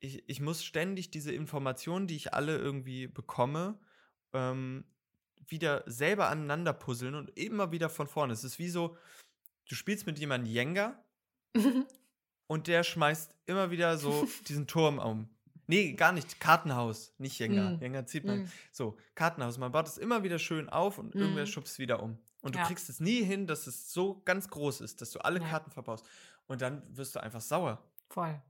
ich, 0.00 0.28
ich 0.28 0.40
muss 0.40 0.64
ständig 0.64 1.10
diese 1.10 1.32
Informationen, 1.32 2.06
die 2.06 2.16
ich 2.16 2.34
alle 2.34 2.56
irgendwie 2.58 3.06
bekomme, 3.08 3.80
ähm, 4.32 4.84
wieder 5.48 5.84
selber 5.86 6.28
aneinander 6.28 6.72
puzzeln 6.72 7.14
und 7.14 7.30
immer 7.38 7.72
wieder 7.72 7.88
von 7.90 8.08
vorne. 8.08 8.32
Es 8.32 8.44
ist 8.44 8.58
wie 8.58 8.68
so, 8.70 8.96
du 9.68 9.74
spielst 9.74 10.06
mit 10.06 10.18
jemandem 10.18 10.52
Jenga 10.52 11.02
und 12.46 12.66
der 12.66 12.82
schmeißt 12.82 13.34
immer 13.46 13.70
wieder 13.70 13.96
so 13.98 14.26
diesen 14.48 14.66
Turm 14.66 14.98
um. 14.98 15.28
Nee, 15.70 15.92
gar 15.92 16.12
nicht. 16.12 16.40
Kartenhaus, 16.40 17.12
nicht 17.18 17.38
Jenga. 17.38 17.70
Mm. 17.72 17.80
Jenga 17.82 18.06
zieht 18.06 18.24
man. 18.24 18.44
Mm. 18.44 18.52
So, 18.72 18.96
Kartenhaus. 19.14 19.58
Man 19.58 19.70
baut 19.70 19.86
es 19.86 19.98
immer 19.98 20.22
wieder 20.22 20.38
schön 20.38 20.70
auf 20.70 20.96
und 20.96 21.14
irgendwer 21.14 21.44
Mm. 21.44 21.46
schubst 21.46 21.78
wieder 21.78 22.02
um. 22.02 22.18
Und 22.40 22.54
du 22.54 22.58
Ja. 22.58 22.64
kriegst 22.64 22.88
es 22.88 23.00
nie 23.00 23.22
hin, 23.22 23.46
dass 23.46 23.66
es 23.66 23.92
so 23.92 24.22
ganz 24.24 24.48
groß 24.48 24.80
ist, 24.80 25.02
dass 25.02 25.10
du 25.10 25.18
alle 25.18 25.40
Ja. 25.40 25.46
Karten 25.48 25.70
verbaust. 25.70 26.06
Und 26.46 26.62
dann 26.62 26.82
wirst 26.96 27.14
du 27.16 27.22
einfach 27.22 27.42
sauer. 27.42 27.82
Voll. 28.08 28.40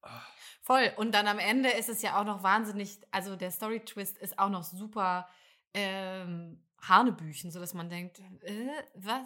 Ah, 0.00 0.22
Voll. 0.62 0.92
Und 0.96 1.12
dann 1.12 1.26
am 1.28 1.38
Ende 1.38 1.68
ist 1.72 1.90
es 1.90 2.00
ja 2.00 2.18
auch 2.18 2.24
noch 2.24 2.42
wahnsinnig, 2.42 2.98
also 3.10 3.36
der 3.36 3.50
Story-Twist 3.50 4.16
ist 4.16 4.38
auch 4.38 4.48
noch 4.48 4.62
super 4.64 5.28
ähm, 5.74 6.58
Hanebüchen, 6.88 7.50
sodass 7.50 7.74
man 7.74 7.88
denkt, 7.88 8.18
äh, 8.42 8.68
was, 8.94 9.22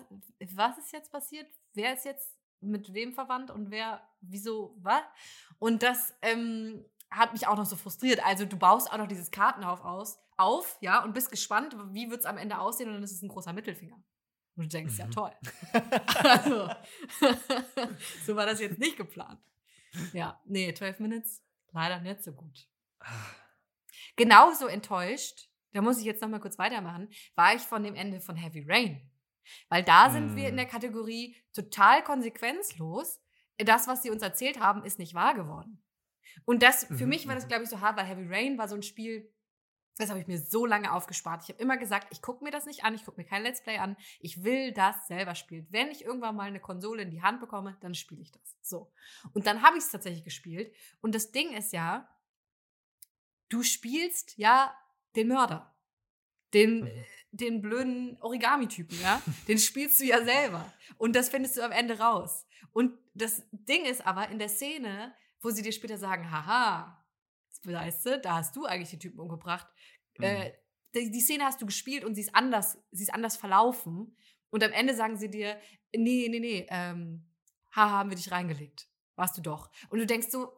was 0.54 0.78
ist 0.78 0.92
jetzt 0.92 1.10
passiert? 1.10 1.46
Wer 1.74 1.94
ist 1.94 2.04
jetzt 2.04 2.34
mit 2.60 2.92
wem 2.94 3.12
verwandt 3.14 3.50
und 3.50 3.70
wer, 3.70 4.00
wieso, 4.20 4.74
was? 4.78 5.02
Und 5.58 5.82
das 5.82 6.14
ähm, 6.22 6.84
hat 7.10 7.32
mich 7.32 7.46
auch 7.46 7.56
noch 7.56 7.66
so 7.66 7.76
frustriert. 7.76 8.24
Also 8.24 8.44
du 8.44 8.56
baust 8.56 8.90
auch 8.92 8.98
noch 8.98 9.06
dieses 9.08 9.30
Kartenhaus 9.30 9.80
aus, 9.80 10.18
auf, 10.36 10.76
ja, 10.80 11.02
und 11.02 11.14
bist 11.14 11.30
gespannt, 11.30 11.74
wie 11.92 12.10
wird 12.10 12.20
es 12.20 12.26
am 12.26 12.36
Ende 12.38 12.58
aussehen 12.58 12.88
und 12.88 12.94
dann 12.94 13.02
ist 13.02 13.12
es 13.12 13.22
ein 13.22 13.28
großer 13.28 13.52
Mittelfinger. 13.52 13.96
Und 14.56 14.64
du 14.64 14.68
denkst, 14.68 14.98
ja 14.98 15.06
Mhm. 15.06 15.10
toll. 15.12 15.32
Also, 16.24 16.68
so 18.26 18.36
war 18.36 18.46
das 18.46 18.60
jetzt 18.60 18.78
nicht 18.78 18.96
geplant. 18.96 19.40
Ja, 20.12 20.40
nee, 20.44 20.72
12 20.74 20.98
Minutes 21.00 21.42
leider 21.72 22.00
nicht 22.00 22.22
so 22.22 22.32
gut. 22.32 22.68
ah, 23.00 23.06
Genauso 24.16 24.66
enttäuscht, 24.66 25.48
da 25.72 25.82
muss 25.82 25.98
ich 25.98 26.04
jetzt 26.04 26.22
noch 26.22 26.28
mal 26.28 26.40
kurz 26.40 26.58
weitermachen, 26.58 27.08
war 27.34 27.54
ich 27.54 27.62
von 27.62 27.82
dem 27.82 27.94
Ende 27.94 28.20
von 28.20 28.36
Heavy 28.36 28.64
Rain. 28.66 29.10
Weil 29.68 29.82
da 29.84 30.10
sind 30.10 30.34
wir 30.36 30.48
in 30.48 30.54
Mm. 30.54 30.58
der 30.58 30.66
Kategorie 30.66 31.36
total 31.52 32.02
konsequenzlos. 32.02 33.20
Das, 33.58 33.86
was 33.86 34.02
sie 34.02 34.10
uns 34.10 34.22
erzählt 34.22 34.58
haben, 34.60 34.84
ist 34.84 34.98
nicht 34.98 35.14
wahr 35.14 35.34
geworden. 35.34 35.82
Und 36.44 36.62
das, 36.62 36.84
für 36.86 37.04
Mhm, 37.04 37.08
mich 37.08 37.26
war 37.28 37.34
das, 37.34 37.44
mhm. 37.44 37.48
glaube 37.48 37.64
ich, 37.64 37.70
so 37.70 37.80
hart, 37.80 37.96
weil 37.96 38.06
Heavy 38.06 38.26
Rain 38.26 38.58
war 38.58 38.68
so 38.68 38.74
ein 38.74 38.82
Spiel, 38.82 39.32
das 39.98 40.10
habe 40.10 40.20
ich 40.20 40.26
mir 40.26 40.38
so 40.38 40.66
lange 40.66 40.92
aufgespart. 40.92 41.42
Ich 41.44 41.48
habe 41.48 41.62
immer 41.62 41.78
gesagt, 41.78 42.08
ich 42.10 42.20
gucke 42.20 42.44
mir 42.44 42.50
das 42.50 42.66
nicht 42.66 42.84
an, 42.84 42.94
ich 42.94 43.04
gucke 43.04 43.18
mir 43.18 43.26
kein 43.26 43.42
Let's 43.42 43.62
Play 43.62 43.78
an. 43.78 43.96
Ich 44.20 44.44
will 44.44 44.72
das 44.72 45.06
selber 45.06 45.34
spielen. 45.34 45.66
Wenn 45.70 45.88
ich 45.90 46.04
irgendwann 46.04 46.36
mal 46.36 46.48
eine 46.48 46.60
Konsole 46.60 47.02
in 47.02 47.10
die 47.10 47.22
Hand 47.22 47.40
bekomme, 47.40 47.78
dann 47.80 47.94
spiele 47.94 48.20
ich 48.20 48.30
das. 48.32 48.56
So. 48.60 48.92
Und 49.32 49.46
dann 49.46 49.62
habe 49.62 49.78
ich 49.78 49.84
es 49.84 49.90
tatsächlich 49.90 50.24
gespielt. 50.24 50.74
Und 51.00 51.14
das 51.14 51.32
Ding 51.32 51.54
ist 51.54 51.72
ja, 51.72 52.06
du 53.48 53.62
spielst 53.62 54.36
ja 54.36 54.76
den 55.16 55.28
Mörder. 55.28 55.74
Den, 56.54 56.80
Mhm. 56.80 56.86
äh, 56.86 57.04
den 57.32 57.60
blöden 57.60 58.16
Origami-Typen, 58.20 59.00
ja? 59.00 59.20
Den 59.48 59.58
spielst 59.58 59.98
du 60.00 60.04
ja 60.04 60.24
selber. 60.24 60.72
Und 60.96 61.16
das 61.16 61.28
findest 61.28 61.56
du 61.56 61.62
am 61.62 61.72
Ende 61.72 61.98
raus. 61.98 62.46
Und 62.72 62.96
das 63.14 63.42
Ding 63.50 63.84
ist 63.84 64.06
aber 64.06 64.28
in 64.28 64.38
der 64.38 64.48
Szene, 64.48 65.14
wo 65.40 65.50
sie 65.50 65.62
dir 65.62 65.72
später 65.72 65.98
sagen, 65.98 66.30
haha, 66.30 67.04
weißt 67.64 68.06
du, 68.06 68.20
da 68.20 68.36
hast 68.36 68.54
du 68.56 68.64
eigentlich 68.64 68.90
die 68.90 68.98
Typen 68.98 69.18
umgebracht. 69.20 69.66
Äh, 70.20 70.52
die, 70.94 71.10
die 71.10 71.20
Szene 71.20 71.44
hast 71.44 71.60
du 71.60 71.66
gespielt 71.66 72.04
und 72.04 72.14
sie 72.14 72.22
ist 72.22 72.34
anders, 72.34 72.78
sie 72.92 73.02
ist 73.02 73.12
anders 73.12 73.36
verlaufen. 73.36 74.16
Und 74.50 74.62
am 74.62 74.72
Ende 74.72 74.94
sagen 74.94 75.16
sie 75.18 75.28
dir, 75.30 75.60
nee, 75.94 76.28
nee, 76.30 76.40
nee, 76.40 76.66
ähm, 76.70 77.26
haha, 77.74 77.90
haben 77.98 78.10
wir 78.10 78.16
dich 78.16 78.30
reingelegt. 78.30 78.88
Warst 79.16 79.36
du 79.38 79.42
doch. 79.42 79.70
Und 79.88 79.98
du 79.98 80.06
denkst 80.06 80.28
so, 80.30 80.52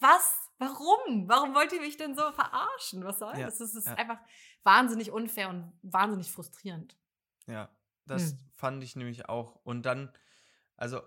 was? 0.00 0.50
Warum? 0.58 1.28
Warum 1.28 1.54
wollt 1.54 1.72
ihr 1.72 1.80
mich 1.80 1.96
denn 1.96 2.14
so 2.14 2.30
verarschen? 2.32 3.04
Was 3.04 3.18
soll 3.18 3.34
Ja, 3.34 3.40
das? 3.44 3.58
Das 3.58 3.74
ist 3.74 3.92
ja. 3.92 3.98
einfach 3.98 4.18
wahnsinnig 4.62 5.10
unfair 5.10 5.48
und 5.48 5.72
wahnsinnig 5.82 6.30
frustrierend. 6.30 6.96
Ja, 7.48 7.70
das 8.06 8.34
Hm. 8.34 8.52
fand 8.52 8.82
ich 8.84 8.96
nämlich 8.96 9.28
auch. 9.28 9.56
Und 9.64 9.82
dann, 9.86 10.12
also, 10.76 11.02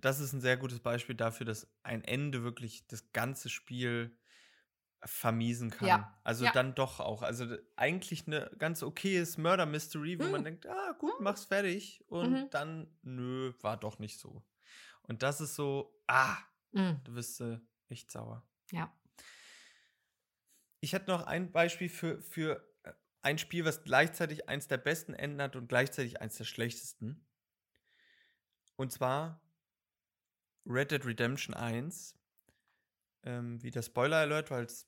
das 0.00 0.20
ist 0.20 0.32
ein 0.32 0.40
sehr 0.40 0.56
gutes 0.56 0.80
Beispiel 0.80 1.14
dafür, 1.16 1.46
dass 1.46 1.68
ein 1.82 2.04
Ende 2.04 2.42
wirklich 2.44 2.86
das 2.88 3.12
ganze 3.12 3.48
Spiel 3.50 4.18
vermiesen 5.04 5.70
kann. 5.70 6.04
Ja, 6.04 6.20
Also 6.24 6.46
ja. 6.46 6.52
dann 6.52 6.74
doch 6.74 7.00
auch. 7.00 7.22
Also 7.22 7.56
eigentlich 7.76 8.26
eine 8.28 8.50
ganz 8.58 8.82
okayes 8.82 9.38
Murder-Mystery, 9.38 10.20
wo 10.20 10.28
Mhm. 10.28 10.28
man 10.28 10.44
denkt, 10.44 10.66
ah, 10.66 10.92
gut, 10.92 11.20
mach's 11.20 11.44
fertig. 11.46 12.04
Und 12.08 12.40
Mhm. 12.40 12.50
dann, 12.54 12.98
nö, 13.02 13.54
war 13.62 13.76
doch 13.78 13.98
nicht 14.00 14.18
so. 14.20 14.44
Und 15.08 15.22
das 15.22 15.40
ist 15.40 15.54
so, 15.54 16.00
ah, 16.06 16.36
Mhm. 16.72 17.00
du 17.04 17.14
wirst 17.14 17.40
äh, 17.40 17.58
echt 17.88 18.10
sauer. 18.10 18.46
Ja. 18.70 18.92
Ich 20.80 20.92
hätte 20.92 21.10
noch 21.10 21.22
ein 21.26 21.50
Beispiel 21.52 21.88
für, 21.88 22.20
für 22.20 22.68
äh, 22.82 22.92
ein 23.22 23.38
Spiel, 23.38 23.64
was 23.64 23.82
gleichzeitig 23.82 24.48
eins 24.48 24.68
der 24.68 24.76
besten 24.78 25.14
Enden 25.14 25.40
hat 25.40 25.56
und 25.56 25.68
gleichzeitig 25.68 26.20
eins 26.20 26.36
der 26.36 26.44
schlechtesten. 26.44 27.26
Und 28.76 28.92
zwar 28.92 29.40
Red 30.66 30.90
Dead 30.90 31.04
Redemption 31.04 31.54
1. 31.54 32.14
Ähm, 33.22 33.62
wieder 33.62 33.82
Spoiler 33.82 34.18
Alert, 34.18 34.50
weil 34.50 34.64
es 34.64 34.86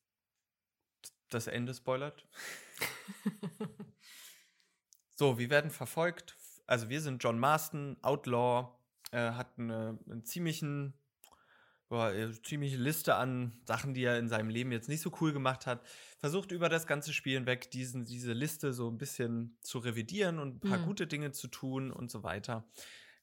das 1.31 1.46
Ende 1.46 1.74
spoilert. 1.74 2.28
So, 5.20 5.37
wir 5.37 5.50
werden 5.50 5.72
verfolgt. 5.72 6.37
Also 6.68 6.88
wir 6.90 7.00
sind 7.00 7.24
John 7.24 7.40
Marston, 7.40 7.96
Outlaw, 8.02 8.78
äh, 9.11 9.33
hat 9.33 9.59
eine, 9.59 9.99
einen 10.11 10.25
ziemlichen, 10.25 10.94
boah, 11.88 12.12
äh, 12.12 12.31
ziemliche 12.42 12.77
Liste 12.77 13.14
an 13.14 13.61
Sachen, 13.64 13.94
die 13.94 14.05
er 14.05 14.18
in 14.18 14.29
seinem 14.29 14.49
Leben 14.51 14.73
jetzt 14.73 14.88
nicht 14.88 15.01
so 15.01 15.12
cool 15.21 15.33
gemacht 15.33 15.66
hat. 15.66 15.87
Versucht 16.18 16.53
über 16.53 16.68
das 16.68 16.87
ganze 16.87 17.12
Spiel 17.12 17.35
hinweg 17.38 17.71
diesen, 17.71 18.05
diese 18.05 18.33
Liste 18.33 18.73
so 18.73 18.90
ein 18.90 18.99
bisschen 18.99 19.57
zu 19.62 19.79
revidieren 19.79 20.38
und 20.38 20.57
ein 20.64 20.68
paar 20.71 20.79
Mhm. 20.79 20.85
gute 20.87 21.07
Dinge 21.07 21.33
zu 21.33 21.49
tun 21.49 21.90
und 21.90 22.11
so 22.11 22.23
weiter. 22.23 22.68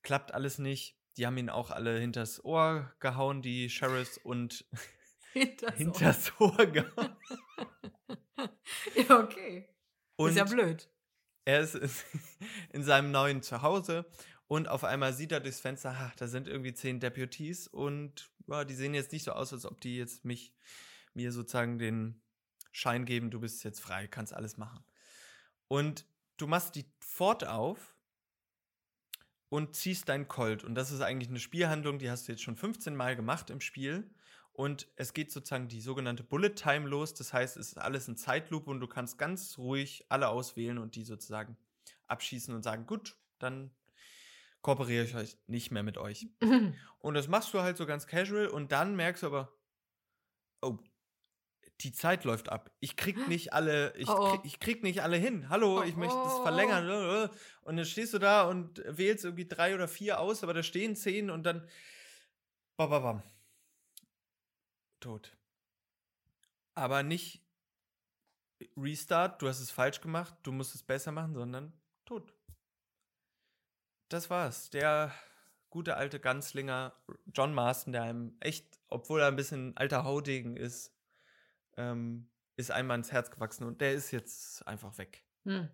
Klappt 0.02 0.34
alles 0.34 0.60
nicht. 0.60 0.98
Die 1.17 1.26
haben 1.26 1.38
ihn 1.38 1.50
auch 1.50 1.71
alle 1.71 1.98
hinters 2.00 2.43
Ohr 2.43 2.93
gehauen, 3.00 3.41
die 3.41 3.69
Sheriffs, 3.69 4.17
und 4.17 4.65
Hinter 5.34 5.67
so. 5.71 5.78
hinters 5.78 6.34
Ohr 6.39 6.65
gehauen. 6.65 7.15
Ja, 8.95 9.19
okay. 9.19 9.67
Und 10.17 10.30
ist 10.32 10.38
ja 10.38 10.43
blöd. 10.45 10.89
Er 11.45 11.60
ist 11.62 11.76
in 12.74 12.84
seinem 12.84 13.12
neuen 13.12 13.41
Zuhause 13.43 14.06
und 14.47 14.67
auf 14.67 14.84
einmal 14.84 15.13
sieht 15.13 15.31
er 15.31 15.39
durchs 15.39 15.60
Fenster, 15.60 15.95
ach, 15.97 16.15
da 16.15 16.27
sind 16.27 16.47
irgendwie 16.47 16.73
zehn 16.73 16.99
Deputies 16.99 17.67
und 17.67 18.29
ja, 18.47 18.63
die 18.63 18.75
sehen 18.75 18.93
jetzt 18.93 19.12
nicht 19.12 19.23
so 19.23 19.31
aus, 19.31 19.53
als 19.53 19.65
ob 19.65 19.81
die 19.81 19.97
jetzt 19.97 20.23
mich, 20.25 20.53
mir 21.13 21.31
sozusagen 21.31 21.79
den 21.79 22.21
Schein 22.71 23.05
geben, 23.05 23.31
du 23.31 23.39
bist 23.39 23.63
jetzt 23.63 23.79
frei, 23.79 24.08
kannst 24.08 24.34
alles 24.34 24.58
machen. 24.58 24.84
Und 25.67 26.05
du 26.38 26.45
machst 26.45 26.75
die 26.75 26.86
Fort 26.99 27.47
auf 27.47 27.95
und 29.49 29.75
ziehst 29.75 30.10
dein 30.10 30.27
Colt. 30.27 30.63
Und 30.63 30.75
das 30.75 30.91
ist 30.91 31.01
eigentlich 31.01 31.29
eine 31.29 31.39
Spielhandlung, 31.39 31.97
die 31.99 32.12
hast 32.12 32.27
du 32.27 32.34
jetzt 32.34 32.43
schon 32.43 32.58
15 32.58 32.95
Mal 32.95 33.15
gemacht 33.15 33.49
im 33.49 33.62
Spiel. 33.62 34.12
Und 34.51 34.88
es 34.95 35.13
geht 35.13 35.31
sozusagen 35.31 35.67
die 35.67 35.81
sogenannte 35.81 36.23
Bullet 36.23 36.51
Time 36.51 36.88
los. 36.88 37.13
Das 37.13 37.34
heißt, 37.34 37.58
es 37.58 37.69
ist 37.69 37.77
alles 37.77 38.08
in 38.08 38.15
Zeitlupe 38.15 38.69
und 38.69 38.79
du 38.79 38.88
kannst 38.88 39.17
ganz 39.17 39.58
ruhig 39.58 40.05
alle 40.10 40.29
auswählen 40.29 40.77
und 40.77 40.95
die 40.95 41.03
sozusagen 41.03 41.58
abschießen 42.08 42.53
und 42.53 42.63
sagen, 42.63 42.86
gut, 42.86 43.17
dann 43.39 43.71
kooperiere 44.65 45.04
ich 45.04 45.13
euch 45.13 45.38
nicht 45.45 45.69
mehr 45.69 45.84
mit 45.84 45.99
euch. 45.99 46.28
Und 46.97 47.13
das 47.13 47.28
machst 47.28 47.54
du 47.54 47.62
halt 47.62 47.78
so 47.78 47.86
ganz 47.86 48.08
casual 48.08 48.47
und 48.47 48.71
dann 48.71 48.95
merkst 48.95 49.21
du 49.21 49.28
aber, 49.28 49.56
oh, 50.63 50.80
die 51.82 51.91
Zeit 51.91 52.23
läuft 52.23 52.49
ab. 52.49 52.71
Ich 52.80 52.95
krieg 52.95 53.28
nicht 53.28 53.54
alle, 53.54 53.95
ich, 53.95 54.10
Oh, 54.10 54.15
oh. 54.17 54.32
Krieg, 54.32 54.41
ich 54.43 54.60
krieg 54.60 54.82
nicht 54.82 55.04
alle 55.04 55.17
hin. 55.17 55.49
Hallo, 55.49 55.82
Oh, 55.82 55.84
ich 55.84 55.95
möchte 55.95 56.15
das 56.15 56.34
oh. 56.34 56.41
verlängern. 56.41 57.30
Und 57.62 57.78
dann 57.78 57.86
stehst 57.86 58.15
du 58.15 58.17
da 58.17 58.49
und 58.49 58.82
wählst 58.88 59.23
irgendwie 59.23 59.47
drei 59.47 59.75
oder 59.75 59.88
vier 59.88 60.19
aus, 60.19 60.41
aber 60.41 60.56
da 60.56 60.63
stehen 60.63 60.95
zehn 60.95 61.30
und 61.30 61.43
dann 61.43 61.69
bam, 62.75 62.89
bam, 62.89 63.04
bam. 63.04 63.23
Tot. 64.99 65.38
Aber 66.73 67.04
nicht 67.04 67.45
Restart, 68.75 69.43
du 69.43 69.47
hast 69.47 69.60
es 69.60 69.69
falsch 69.69 70.01
gemacht, 70.01 70.36
du 70.41 70.51
musst 70.51 70.73
es 70.73 70.82
besser 70.82 71.12
machen, 71.12 71.36
sondern 71.36 71.71
tot. 72.06 72.35
Das 74.10 74.30
war's. 74.30 74.70
Der 74.70 75.13
gute 75.70 75.98
alte 75.98 76.20
Ganzlinger 76.20 76.94
John 77.34 77.54
Marston, 77.54 77.94
der 77.94 78.04
einem 78.04 78.38
echt, 78.39 78.80
obwohl 78.88 79.22
er 79.22 79.28
ein 79.28 79.36
bisschen 79.36 79.76
alter 79.78 80.04
Haudegen 80.04 80.58
ist, 80.58 80.96
ähm, 81.78 82.30
ist 82.58 82.72
einmal 82.72 82.98
ins 82.98 83.12
Herz 83.12 83.32
gewachsen 83.32 83.65
und 83.65 83.82
der 83.82 83.94
ist 83.94 84.12
jetzt 84.12 84.68
einfach 84.68 84.98
weg. 84.98 85.26
Hm. 85.46 85.70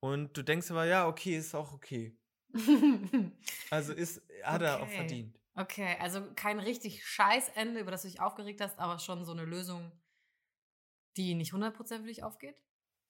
Und 0.00 0.36
du 0.36 0.42
denkst 0.42 0.70
aber, 0.70 0.84
ja, 0.86 1.06
okay, 1.06 1.36
ist 1.36 1.54
auch 1.54 1.72
okay. 1.72 2.16
Also 3.70 3.92
ist, 3.92 4.22
hat 4.42 4.62
er 4.62 4.80
auch 4.82 4.88
Okay. 4.88 4.96
verdient. 4.96 5.40
okay, 5.54 5.96
also 6.00 6.32
kein 6.34 6.58
richtig 6.60 7.06
scheiß 7.06 7.50
Ende, 7.50 7.80
über 7.80 7.90
das 7.90 8.02
du 8.02 8.08
dich 8.08 8.20
aufgeregt 8.20 8.60
hast, 8.60 8.78
aber 8.78 8.98
schon 8.98 9.24
so 9.24 9.32
eine 9.32 9.44
Lösung, 9.44 9.92
die 11.16 11.34
nicht 11.34 11.52
100% 11.52 12.02
für 12.02 12.06
dich 12.06 12.22
aufgeht? 12.22 12.56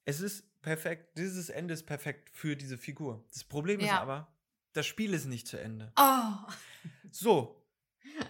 Es 0.07 0.21
ist 0.21 0.45
perfekt, 0.62 1.19
dieses 1.19 1.51
Ende 1.51 1.75
ist 1.75 1.85
perfekt 1.85 2.31
für 2.33 2.57
diese 2.57 2.79
Figur. 2.79 3.23
Das 3.33 3.45
Problem 3.45 3.81
ist 3.81 3.87
Ja. 3.88 4.01
aber, 4.01 4.29
das 4.73 4.87
Spiel 4.87 5.12
ist 5.12 5.27
nicht 5.27 5.47
zu 5.47 5.59
Ende. 5.61 5.92
Oh. 5.99 6.33
So, 7.11 7.62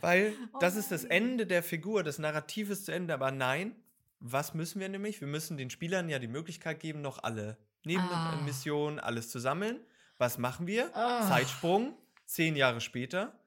weil 0.01 0.33
Oh 0.55 0.59
das 0.59 0.75
ist 0.77 0.91
das. 0.91 1.05
Ende 1.05 1.47
der 1.47 1.62
Figur, 1.62 2.03
das 2.03 2.19
Narrativ 2.19 2.71
ist 2.71 2.87
zu 2.87 2.93
Ende, 2.93 3.15
aber 3.15 3.31
nein, 3.31 3.77
was 4.21 4.55
müssen 4.55 4.81
wir 4.81 4.89
nämlich? 4.89 5.21
Wir 5.21 5.29
müssen 5.29 5.57
den 5.57 5.71
Spielern 5.71 6.09
ja 6.09 6.19
die 6.19 6.29
Möglichkeit 6.29 6.81
geben, 6.81 7.01
noch 7.03 7.23
alle 7.23 7.57
Ah. 7.89 8.33
Nebenmissionen, 8.33 8.99
alles 8.99 9.29
zu 9.29 9.39
sammeln. 9.39 9.79
Was 10.19 10.39
machen 10.39 10.67
wir? 10.67 10.91
Ah. 10.97 11.29
Zeitsprung, 11.29 11.97
zehn 12.25 12.57
Jahre 12.57 12.81
später. 12.81 13.39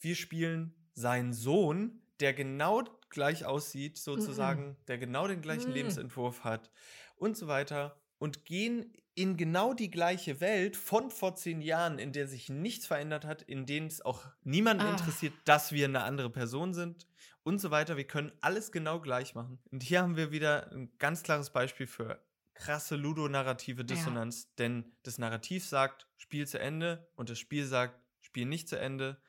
Wir 0.00 0.14
spielen 0.14 0.72
seinen 0.94 1.32
Sohn, 1.34 2.00
der 2.20 2.32
genau 2.32 2.84
gleich 3.10 3.44
aussieht, 3.44 3.98
sozusagen, 3.98 4.76
der 4.88 4.96
genau 4.96 5.26
den 5.28 5.42
gleichen 5.42 5.70
Mm. 5.72 5.74
Lebensentwurf 5.74 6.44
hat 6.44 6.70
und 7.22 7.36
so 7.36 7.46
weiter 7.46 7.96
und 8.18 8.44
gehen 8.44 8.92
in 9.14 9.36
genau 9.36 9.74
die 9.74 9.90
gleiche 9.90 10.40
Welt 10.40 10.76
von 10.76 11.10
vor 11.10 11.34
zehn 11.36 11.60
Jahren, 11.60 11.98
in 11.98 12.12
der 12.12 12.26
sich 12.26 12.48
nichts 12.48 12.86
verändert 12.86 13.24
hat, 13.26 13.42
in 13.42 13.66
denen 13.66 13.86
es 13.86 14.00
auch 14.00 14.24
niemanden 14.42 14.84
Ah. 14.84 14.90
interessiert, 14.92 15.34
dass 15.44 15.72
wir 15.72 15.84
eine 15.86 16.02
andere 16.04 16.30
Person 16.30 16.72
sind 16.72 17.06
und 17.42 17.60
so 17.60 17.70
weiter. 17.70 17.96
Wir 17.98 18.06
können 18.06 18.32
alles 18.40 18.72
genau 18.72 19.00
gleich 19.00 19.34
machen. 19.34 19.58
Und 19.70 19.82
hier 19.82 20.00
haben 20.02 20.16
wir 20.16 20.30
wieder 20.32 20.70
ein 20.72 20.90
ganz 20.98 21.22
klares 21.22 21.50
Beispiel 21.50 21.86
für 21.86 22.22
krasse 22.54 22.96
ludonarrative 22.96 23.84
Dissonanz, 23.84 24.54
denn 24.56 24.92
das 25.02 25.18
Narrativ 25.18 25.66
sagt, 25.66 26.08
Spiel 26.16 26.46
zu 26.46 26.58
Ende 26.58 27.08
und 27.16 27.28
das 27.28 27.38
Spiel 27.38 27.66
sagt, 27.66 28.00
Spiel 28.20 28.46
nicht 28.46 28.68
zu 28.68 28.78
Ende. 28.78 29.20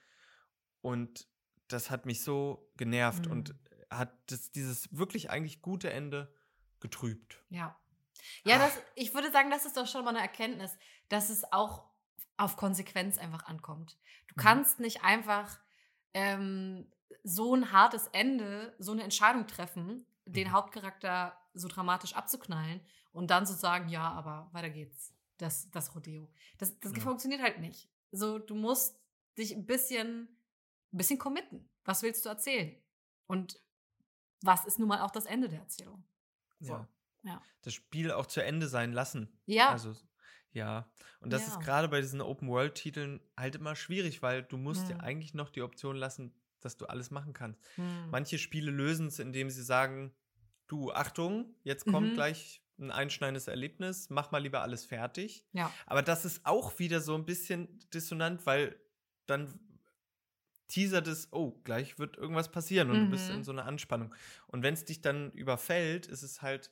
Und 0.81 1.27
das 1.67 1.89
hat 1.89 2.05
mich 2.05 2.23
so 2.23 2.69
genervt 2.77 3.25
Mhm. 3.25 3.31
und 3.31 3.55
hat 3.89 4.13
das, 4.27 4.51
dieses 4.51 4.95
wirklich 4.97 5.29
eigentlich 5.29 5.61
gute 5.61 5.91
Ende 5.91 6.33
getrübt. 6.79 7.43
Ja. 7.49 7.75
Ja, 8.45 8.57
das, 8.57 8.77
ich 8.95 9.13
würde 9.13 9.31
sagen, 9.31 9.49
das 9.49 9.65
ist 9.65 9.77
doch 9.77 9.87
schon 9.87 10.03
mal 10.03 10.11
eine 10.11 10.19
Erkenntnis, 10.21 10.77
dass 11.09 11.29
es 11.29 11.51
auch 11.51 11.85
auf 12.37 12.57
Konsequenz 12.57 13.17
einfach 13.17 13.45
ankommt. 13.45 13.97
Du 14.27 14.33
Mhm. 14.35 14.41
kannst 14.41 14.79
nicht 14.79 15.03
einfach 15.03 15.59
ähm, 16.13 16.91
so 17.23 17.55
ein 17.55 17.71
hartes 17.71 18.07
Ende, 18.07 18.75
so 18.79 18.91
eine 18.91 19.03
Entscheidung 19.03 19.47
treffen, 19.47 20.05
den 20.25 20.47
Mhm. 20.47 20.51
Hauptcharakter 20.53 21.37
so 21.53 21.67
dramatisch 21.67 22.13
abzuknallen 22.15 22.81
und 23.11 23.29
dann 23.29 23.45
so 23.45 23.53
sagen, 23.53 23.89
ja, 23.89 24.11
aber 24.11 24.49
weiter 24.53 24.69
geht's. 24.69 25.13
Das, 25.37 25.69
das 25.71 25.93
Rodeo. 25.95 26.31
Das, 26.57 26.79
das 26.79 26.93
Ja. 26.95 26.99
funktioniert 27.01 27.41
halt 27.41 27.59
nicht. 27.59 27.89
So, 28.11 28.39
du 28.39 28.55
musst 28.55 28.99
dich 29.37 29.53
ein 29.55 29.65
bisschen, 29.65 30.27
ein 30.93 30.97
bisschen 30.97 31.17
committen. 31.19 31.69
Was 31.85 32.01
willst 32.03 32.23
du 32.25 32.29
erzählen? 32.29 32.75
Und 33.27 33.59
was 34.41 34.65
ist 34.65 34.77
nun 34.79 34.87
mal 34.87 35.01
auch 35.01 35.11
das 35.11 35.25
Ende 35.25 35.49
der 35.49 35.59
Erzählung? 35.59 36.03
So. 36.59 36.73
Ja. 36.73 36.87
Ja. 37.23 37.41
Das 37.61 37.73
Spiel 37.73 38.11
auch 38.11 38.25
zu 38.25 38.43
Ende 38.43 38.67
sein 38.67 38.91
lassen. 38.93 39.29
Ja. 39.45 39.69
Also, 39.69 39.95
ja. 40.51 40.91
Und 41.19 41.31
das 41.33 41.41
Ja. 41.43 41.47
ist 41.53 41.59
gerade 41.61 41.87
bei 41.87 42.01
diesen 42.01 42.21
Open-World-Titeln 42.21 43.21
halt 43.37 43.55
immer 43.55 43.75
schwierig, 43.75 44.21
weil 44.21 44.43
du 44.43 44.57
musst 44.57 44.89
dir 44.89 44.95
Mhm. 44.95 45.01
eigentlich 45.01 45.33
noch 45.33 45.49
die 45.49 45.61
Option 45.61 45.95
lassen, 45.95 46.33
dass 46.59 46.77
du 46.77 46.85
alles 46.85 47.11
machen 47.11 47.33
kannst. 47.33 47.59
Hm. 47.75 48.09
Manche 48.09 48.37
Spiele 48.37 48.71
lösen 48.71 49.07
es, 49.07 49.19
indem 49.19 49.49
sie 49.49 49.63
sagen, 49.63 50.13
du, 50.67 50.91
Achtung, 50.93 51.55
jetzt 51.63 51.85
kommt 51.85 52.11
Mhm. 52.11 52.13
gleich 52.13 52.61
ein 52.79 52.91
einschneidendes 52.91 53.47
Erlebnis, 53.47 54.09
mach 54.09 54.31
mal 54.31 54.39
lieber 54.39 54.61
alles 54.61 54.83
fertig. 54.85 55.45
Ja. 55.53 55.71
Aber 55.85 56.01
das 56.01 56.25
ist 56.25 56.45
auch 56.45 56.79
wieder 56.79 57.01
so 57.01 57.15
ein 57.15 57.25
bisschen 57.25 57.79
dissonant, 57.93 58.45
weil 58.45 58.79
dann 59.25 59.59
teasert 60.67 61.07
es, 61.07 61.31
oh, 61.31 61.51
gleich 61.63 61.99
wird 61.99 62.17
irgendwas 62.17 62.49
passieren 62.51 62.89
und 62.89 62.99
du 63.05 63.09
bist 63.11 63.29
Mhm. 63.29 63.35
in 63.37 63.43
so 63.43 63.51
einer 63.51 63.65
Anspannung. 63.65 64.13
Und 64.47 64.63
wenn 64.63 64.73
es 64.73 64.85
dich 64.85 65.01
dann 65.01 65.31
überfällt, 65.33 66.07
ist 66.07 66.23
es 66.23 66.41
halt 66.41 66.71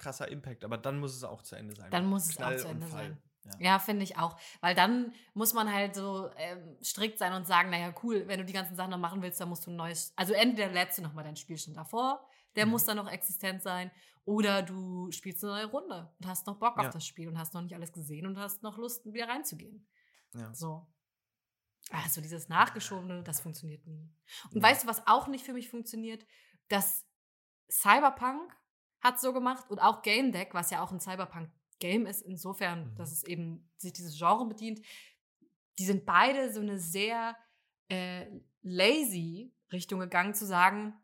krasser 0.00 0.28
Impact, 0.28 0.64
aber 0.64 0.76
dann 0.78 0.98
muss 0.98 1.14
es 1.14 1.22
auch 1.22 1.42
zu 1.42 1.54
Ende 1.54 1.74
sein. 1.76 1.90
Dann 1.92 2.06
muss 2.06 2.24
es 2.26 2.36
auch 2.38 2.40
Knall 2.40 2.58
zu 2.58 2.66
und 2.68 2.72
Ende 2.74 2.86
Fall. 2.88 2.98
sein. 3.04 3.22
Ja. 3.44 3.52
Ja, 3.72 3.78
finde 3.78 4.02
ich 4.02 4.18
auch. 4.18 4.38
Weil 4.60 4.74
dann 4.74 5.14
muss 5.34 5.54
man 5.54 5.72
halt 5.72 5.94
so 5.94 6.30
ähm, 6.36 6.76
strikt 6.82 7.18
sein 7.18 7.32
und 7.32 7.46
sagen, 7.46 7.70
naja, 7.70 7.94
cool, 8.02 8.24
wenn 8.26 8.38
du 8.38 8.44
die 8.44 8.52
ganzen 8.52 8.76
Sachen 8.76 8.90
noch 8.90 8.98
machen 8.98 9.22
willst, 9.22 9.40
dann 9.40 9.48
musst 9.48 9.66
du 9.66 9.70
ein 9.70 9.76
neues, 9.76 10.12
also 10.16 10.34
entweder 10.34 10.68
lädst 10.70 10.98
du 10.98 11.02
nochmal 11.02 11.24
deinen 11.24 11.36
Spielstand 11.36 11.76
davor, 11.76 12.26
der 12.56 12.66
Mhm. 12.66 12.72
muss 12.72 12.84
dann 12.84 12.96
noch 12.98 13.08
existent 13.10 13.62
sein, 13.62 13.90
oder 14.26 14.62
du 14.62 15.10
spielst 15.12 15.42
eine 15.42 15.54
neue 15.54 15.66
Runde 15.66 16.12
und 16.18 16.26
hast 16.26 16.46
noch 16.46 16.56
Bock 16.58 16.76
auf 16.76 16.84
Ja. 16.84 16.90
das 16.90 17.06
Spiel 17.06 17.28
und 17.28 17.38
hast 17.38 17.54
noch 17.54 17.62
nicht 17.62 17.74
alles 17.74 17.92
gesehen 17.92 18.26
und 18.26 18.38
hast 18.38 18.62
noch 18.62 18.76
Lust, 18.76 19.04
wieder 19.10 19.28
reinzugehen. 19.28 19.86
Ja. 20.34 20.52
So. 20.54 20.86
Also 21.90 22.20
dieses 22.20 22.48
Nachgeschobene, 22.50 23.22
das 23.22 23.40
funktioniert 23.40 23.86
nie. 23.86 24.12
Und 24.52 24.56
Ja. 24.58 24.62
weißt 24.68 24.84
du, 24.84 24.86
was 24.88 25.06
auch 25.06 25.26
nicht 25.28 25.44
für 25.46 25.54
mich 25.54 25.70
funktioniert? 25.70 26.26
Das 26.68 27.06
Cyberpunk 27.70 28.54
hat 29.00 29.20
so 29.20 29.32
gemacht 29.32 29.70
und 29.70 29.78
auch 29.78 30.02
Game 30.02 30.32
Deck, 30.32 30.54
was 30.54 30.70
ja 30.70 30.82
auch 30.82 30.92
ein 30.92 31.00
Cyberpunk-Game 31.00 32.06
ist, 32.06 32.22
insofern, 32.22 32.92
Mhm. 32.92 32.96
dass 32.96 33.12
es 33.12 33.24
eben 33.24 33.68
sich 33.76 33.92
dieses 33.92 34.18
Genre 34.18 34.46
bedient, 34.46 34.80
die 35.78 35.84
sind 35.84 36.04
beide 36.04 36.52
so 36.52 36.60
eine 36.60 36.78
sehr 36.78 37.36
äh, 37.88 38.26
lazy 38.62 39.52
Richtung 39.72 40.00
gegangen, 40.00 40.34
zu 40.34 40.46
sagen, 40.46 40.94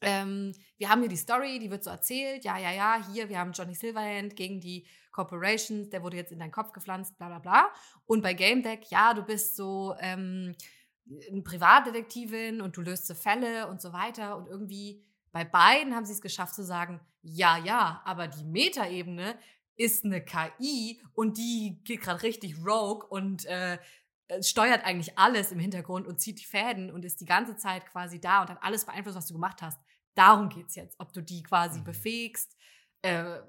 ähm, 0.00 0.52
wir 0.76 0.88
haben 0.90 1.00
hier 1.00 1.08
die 1.08 1.16
Story, 1.16 1.58
die 1.58 1.70
wird 1.70 1.82
so 1.84 1.90
erzählt, 1.90 2.44
ja, 2.44 2.58
ja, 2.58 2.72
ja, 2.72 3.06
hier, 3.12 3.28
wir 3.28 3.38
haben 3.38 3.52
Johnny 3.52 3.74
Silverhand 3.74 4.36
gegen 4.36 4.60
die 4.60 4.86
Corporations, 5.12 5.88
der 5.90 6.02
wurde 6.02 6.16
jetzt 6.16 6.32
in 6.32 6.38
deinen 6.38 6.50
Kopf 6.52 6.72
gepflanzt, 6.72 7.16
bla 7.16 7.28
bla 7.28 7.38
bla. 7.38 7.70
Und 8.06 8.22
bei 8.22 8.34
Game 8.34 8.62
Deck, 8.62 8.90
ja, 8.90 9.14
du 9.14 9.22
bist 9.22 9.56
so 9.56 9.94
ähm, 9.98 10.54
eine 11.30 11.42
Privatdetektivin 11.42 12.60
und 12.60 12.76
du 12.76 12.82
löst 12.82 13.06
so 13.06 13.14
Fälle 13.14 13.68
und 13.68 13.80
so 13.80 13.92
weiter. 13.92 14.36
Und 14.36 14.46
irgendwie 14.46 15.02
bei 15.34 15.44
beiden 15.44 15.96
haben 15.96 16.06
sie 16.06 16.12
es 16.12 16.20
geschafft 16.22 16.54
zu 16.54 16.64
sagen, 16.64 17.00
ja, 17.20 17.58
ja, 17.58 18.00
aber 18.04 18.28
die 18.28 18.44
Metaebene 18.44 19.36
ist 19.76 20.04
eine 20.04 20.24
KI 20.24 21.02
und 21.12 21.36
die 21.38 21.80
geht 21.82 22.02
gerade 22.02 22.22
richtig 22.22 22.56
rogue 22.64 23.04
und 23.08 23.44
äh, 23.46 23.78
steuert 24.40 24.84
eigentlich 24.84 25.18
alles 25.18 25.50
im 25.50 25.58
Hintergrund 25.58 26.06
und 26.06 26.20
zieht 26.20 26.38
die 26.40 26.44
Fäden 26.44 26.92
und 26.92 27.04
ist 27.04 27.20
die 27.20 27.24
ganze 27.26 27.56
Zeit 27.56 27.84
quasi 27.86 28.20
da 28.20 28.42
und 28.42 28.48
hat 28.50 28.62
alles 28.62 28.84
beeinflusst, 28.86 29.16
was 29.18 29.26
du 29.26 29.34
gemacht 29.34 29.60
hast. 29.60 29.80
Darum 30.14 30.48
geht 30.50 30.68
es 30.68 30.76
jetzt. 30.76 31.00
Ob 31.00 31.12
du 31.12 31.20
die 31.20 31.42
quasi 31.42 31.80
Mhm. 31.80 31.84
befähigst, 31.84 32.56
äh, 33.02 33.40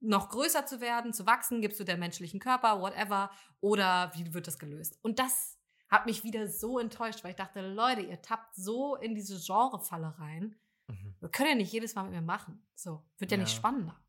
noch 0.00 0.28
größer 0.28 0.66
zu 0.66 0.82
werden, 0.82 1.14
zu 1.14 1.24
wachsen, 1.24 1.62
gibst 1.62 1.80
du 1.80 1.84
der 1.84 1.96
menschlichen 1.96 2.40
Körper, 2.40 2.78
whatever, 2.82 3.30
oder 3.60 4.12
wie 4.14 4.34
wird 4.34 4.48
das 4.48 4.58
gelöst? 4.58 4.98
Und 5.00 5.18
das 5.18 5.56
hat 5.88 6.04
mich 6.04 6.24
wieder 6.24 6.46
so 6.48 6.78
enttäuscht, 6.78 7.24
weil 7.24 7.30
ich 7.30 7.36
dachte, 7.36 7.62
Leute, 7.72 8.02
ihr 8.02 8.20
tappt 8.20 8.54
so 8.54 8.96
in 8.96 9.14
diese 9.14 9.38
Genrefalle 9.40 10.14
rein. 10.18 10.56
Mhm. 10.88 11.14
Wir 11.20 11.28
können 11.28 11.48
ja 11.50 11.54
nicht 11.56 11.72
jedes 11.72 11.94
Mal 11.94 12.04
mit 12.04 12.12
mir 12.12 12.22
machen. 12.22 12.64
So, 12.74 13.02
wird 13.18 13.30
ja, 13.30 13.36
nicht 13.36 13.50
Ja. 13.52 13.56
spannender. 13.56 14.00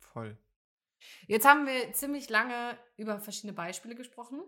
Voll. 0.00 0.36
Jetzt 1.26 1.46
haben 1.46 1.66
wir 1.66 1.92
ziemlich 1.92 2.28
lange 2.30 2.78
über 2.96 3.20
verschiedene 3.20 3.52
Beispiele 3.52 3.94
gesprochen. 3.94 4.42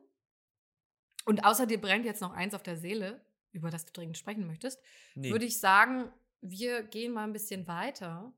Und 1.24 1.44
außer 1.44 1.66
dir 1.66 1.80
brennt 1.80 2.04
jetzt 2.06 2.22
noch 2.22 2.32
eins 2.32 2.54
auf 2.54 2.62
der 2.62 2.76
Seele, 2.78 3.20
über 3.52 3.70
das 3.70 3.84
du 3.84 3.92
dringend 3.92 4.16
sprechen 4.16 4.46
möchtest, 4.46 4.82
Nee. 5.14 5.30
würde 5.30 5.44
ich 5.44 5.60
sagen, 5.60 6.10
wir 6.40 6.82
gehen 6.82 7.12
mal 7.12 7.24
ein 7.24 7.32
bisschen 7.32 7.66
weiter 7.66 8.32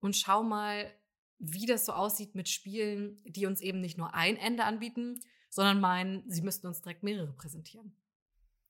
und 0.00 0.16
schau 0.16 0.42
mal, 0.42 0.92
wie 1.38 1.66
das 1.66 1.86
so 1.86 1.92
aussieht 1.92 2.34
mit 2.34 2.48
Spielen, 2.48 3.22
die 3.24 3.46
uns 3.46 3.60
eben 3.60 3.80
nicht 3.80 3.98
nur 3.98 4.14
ein 4.14 4.36
Ende 4.36 4.64
anbieten, 4.64 5.20
sondern 5.50 5.80
meinen, 5.80 6.28
sie 6.30 6.42
müssten 6.42 6.66
uns 6.66 6.80
direkt 6.82 7.02
mehrere 7.04 7.32
präsentieren. 7.32 7.96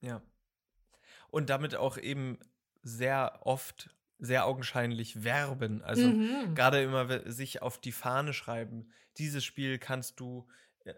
Ja. 0.00 0.22
Und 1.30 1.48
damit 1.50 1.74
auch 1.74 1.96
eben 1.98 2.38
sehr 2.82 3.40
oft, 3.42 3.90
sehr 4.18 4.46
augenscheinlich 4.46 5.22
werben. 5.24 5.82
Also 5.82 6.08
Mhm. 6.08 6.54
gerade 6.54 6.82
immer 6.82 7.30
sich 7.30 7.62
auf 7.62 7.78
die 7.78 7.92
Fahne 7.92 8.32
schreiben. 8.32 8.90
Dieses 9.18 9.44
Spiel 9.44 9.78
kannst 9.78 10.20
du 10.20 10.46
äh, 10.84 10.94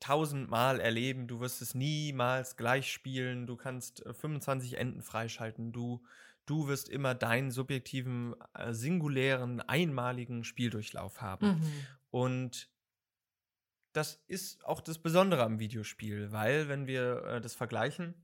tausendmal 0.00 0.80
erleben. 0.80 1.26
Du 1.26 1.40
wirst 1.40 1.62
es 1.62 1.74
niemals 1.74 2.56
gleich 2.56 2.90
spielen. 2.92 3.46
Du 3.46 3.56
kannst 3.56 4.04
äh, 4.06 4.14
25 4.14 4.78
Enden 4.78 5.02
freischalten. 5.02 5.72
Du, 5.72 6.02
du 6.46 6.68
wirst 6.68 6.88
immer 6.88 7.14
deinen 7.14 7.50
subjektiven, 7.50 8.34
äh, 8.54 8.72
singulären, 8.72 9.60
einmaligen 9.60 10.44
Spieldurchlauf 10.44 11.20
haben. 11.20 11.46
Mhm. 11.46 11.86
Und 12.10 12.68
das 13.92 14.22
ist 14.26 14.64
auch 14.64 14.80
das 14.80 14.98
Besondere 14.98 15.42
am 15.42 15.58
Videospiel, 15.58 16.32
weil 16.32 16.68
wenn 16.68 16.86
wir 16.86 17.24
äh, 17.24 17.40
das 17.40 17.54
vergleichen 17.54 18.14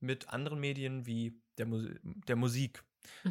mit 0.00 0.28
anderen 0.28 0.60
Medien 0.60 1.06
wie 1.06 1.40
der, 1.58 1.66
Mus 1.66 1.86
der 2.02 2.36
Musik, 2.36 2.82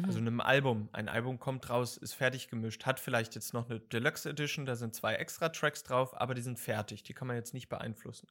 also 0.02 0.20
Mhm. 0.20 0.26
einem 0.28 0.40
Album, 0.40 0.88
ein 0.92 1.08
Album 1.08 1.38
kommt 1.38 1.68
raus, 1.68 1.96
ist 1.96 2.14
fertig 2.14 2.48
gemischt, 2.48 2.86
hat 2.86 3.00
vielleicht 3.00 3.34
jetzt 3.34 3.52
noch 3.54 3.68
eine 3.68 3.80
Deluxe 3.80 4.30
Edition, 4.30 4.66
da 4.66 4.76
sind 4.76 4.94
zwei 4.94 5.14
extra 5.16 5.48
Tracks 5.48 5.82
drauf, 5.82 6.14
aber 6.20 6.34
die 6.34 6.42
sind 6.42 6.58
fertig, 6.58 7.02
die 7.02 7.14
kann 7.14 7.28
man 7.28 7.36
jetzt 7.36 7.54
nicht 7.54 7.68
beeinflussen. 7.68 8.28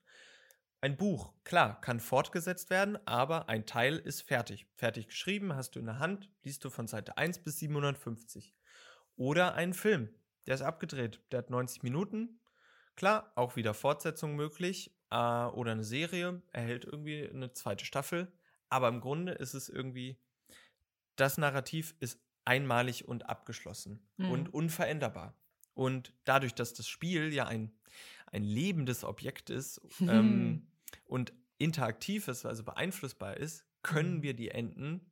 Ein 0.82 0.98
Buch, 0.98 1.34
klar, 1.46 1.80
kann 1.80 2.00
fortgesetzt 2.02 2.70
werden, 2.70 2.98
aber 3.08 3.48
ein 3.48 3.66
Teil 3.66 3.96
ist 3.98 4.22
fertig. 4.24 4.68
Fertig 4.76 5.08
geschrieben, 5.08 5.56
hast 5.56 5.76
du 5.76 5.80
in 5.80 5.86
der 5.86 6.00
Hand, 6.00 6.30
liest 6.44 6.66
du 6.66 6.70
von 6.70 6.88
Seite 6.88 7.18
1 7.18 7.40
bis 7.40 7.60
750. 7.60 8.54
Oder 9.16 9.54
ein 9.56 9.74
Film, 9.74 10.10
der 10.46 10.56
ist 10.56 10.62
abgedreht, 10.62 11.22
der 11.32 11.40
hat 11.40 11.50
90 11.50 11.84
Minuten. 11.84 12.40
Klar, 12.96 13.32
auch 13.36 13.56
wieder 13.56 13.74
Fortsetzung 13.74 14.36
möglich. 14.36 14.94
Äh, 15.10 15.16
oder 15.16 15.72
eine 15.72 15.84
Serie, 15.86 16.42
erhält 16.52 16.84
irgendwie 16.86 17.30
eine 17.30 17.54
zweite 17.54 17.86
Staffel. 17.86 18.32
Aber 18.74 18.88
im 18.88 19.02
Grunde 19.02 19.34
ist 19.34 19.54
es 19.54 19.70
irgendwie, 19.70 20.18
das 21.16 21.38
Narrativ 21.38 21.94
ist 22.00 22.20
einmalig 22.44 23.08
und 23.08 23.30
abgeschlossen 23.30 24.04
Mhm. 24.18 24.32
und 24.32 24.54
unveränderbar. 24.54 25.38
Und 25.76 26.14
dadurch, 26.24 26.56
dass 26.56 26.74
das 26.74 26.88
Spiel 26.88 27.32
ja 27.32 27.46
ein, 27.46 27.72
ein 28.32 28.44
lebendes 28.44 29.04
Objekt 29.04 29.50
ist 29.52 29.80
ähm, 30.02 30.68
und 31.06 31.34
interaktiv 31.60 32.28
ist, 32.28 32.46
also 32.48 32.64
beeinflussbar 32.64 33.38
ist, 33.38 33.64
können 33.84 34.16
Mhm. 34.18 34.24
wir 34.24 34.34
die 34.34 34.50
Enden 34.50 35.12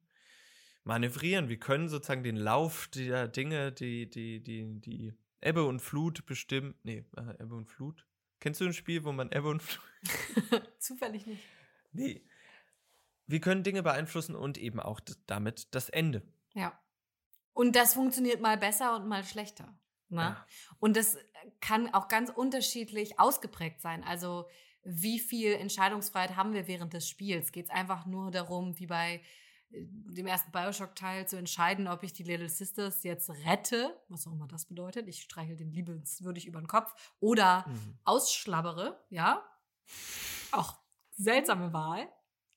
manövrieren. 0.84 1.48
Wir 1.50 1.60
können 1.60 1.88
sozusagen 1.88 2.24
den 2.24 2.38
Lauf 2.38 2.88
der 2.88 3.28
Dinge, 3.28 3.72
die, 3.72 4.10
die, 4.10 4.42
die, 4.42 4.80
die 4.82 5.14
Ebbe 5.40 5.64
und 5.66 5.80
Flut 5.82 6.26
bestimmen. 6.26 6.74
Nee, 6.84 7.06
äh, 7.16 7.44
Ebbe 7.44 7.54
und 7.56 7.68
Flut. 7.68 8.08
Kennst 8.40 8.60
du 8.60 8.66
ein 8.66 8.74
Spiel, 8.74 9.04
wo 9.04 9.12
man 9.12 9.32
Ebbe 9.32 9.50
und 9.50 9.62
Flut. 9.62 9.86
Zufällig 10.80 11.28
nicht. 11.28 11.44
Nee. 11.92 12.24
Wir 13.28 13.40
können 13.42 13.64
Dinge 13.64 13.84
beeinflussen 13.84 14.36
und 14.36 14.58
eben 14.58 14.80
auch 14.80 15.00
damit 15.28 15.74
das 15.74 15.90
Ende. 15.90 16.22
Ja. 16.54 16.78
Und 17.54 17.76
das 17.76 17.94
funktioniert 17.94 18.42
mal 18.42 18.58
besser 18.58 18.96
und 18.96 19.08
mal 19.08 19.24
schlechter. 19.24 19.78
Ne? 20.10 20.22
Ja. 20.22 20.46
Und 20.80 20.98
das 20.98 21.18
kann 21.60 21.94
auch 21.94 22.08
ganz 22.08 22.30
unterschiedlich 22.30 23.20
ausgeprägt 23.20 23.82
sein. 23.82 24.04
Also 24.04 24.48
wie 24.84 25.20
viel 25.20 25.54
Entscheidungsfreiheit 25.54 26.36
haben 26.36 26.54
wir 26.54 26.68
während 26.68 26.94
des 26.94 27.08
Spiels? 27.08 27.52
Geht 27.52 27.66
es 27.66 27.72
einfach 27.72 28.06
nur 28.06 28.32
darum, 28.32 28.78
wie 28.80 28.88
bei 28.88 29.22
äh, 29.72 29.86
dem 29.86 30.28
ersten 30.28 30.52
Bioshock-Teil 30.52 31.28
zu 31.28 31.38
entscheiden, 31.38 31.88
ob 31.88 32.04
ich 32.04 32.14
die 32.14 32.24
Little 32.24 32.50
Sisters 32.50 33.04
jetzt 33.04 33.30
rette, 33.46 33.96
was 34.10 34.28
auch 34.28 34.34
immer 34.34 34.48
das 34.48 34.66
bedeutet. 34.66 35.08
Ich 35.08 35.22
streichel 35.22 35.56
den 35.56 35.72
liebenswürdig 35.72 36.48
über 36.48 36.60
den 36.60 36.68
Kopf 36.68 36.94
oder 37.20 37.66
mhm. 37.68 37.98
ausschlabbere, 38.04 39.00
ja. 39.10 39.44
Auch 40.52 40.78
seltsame 41.12 41.74
Wahl. 41.74 42.08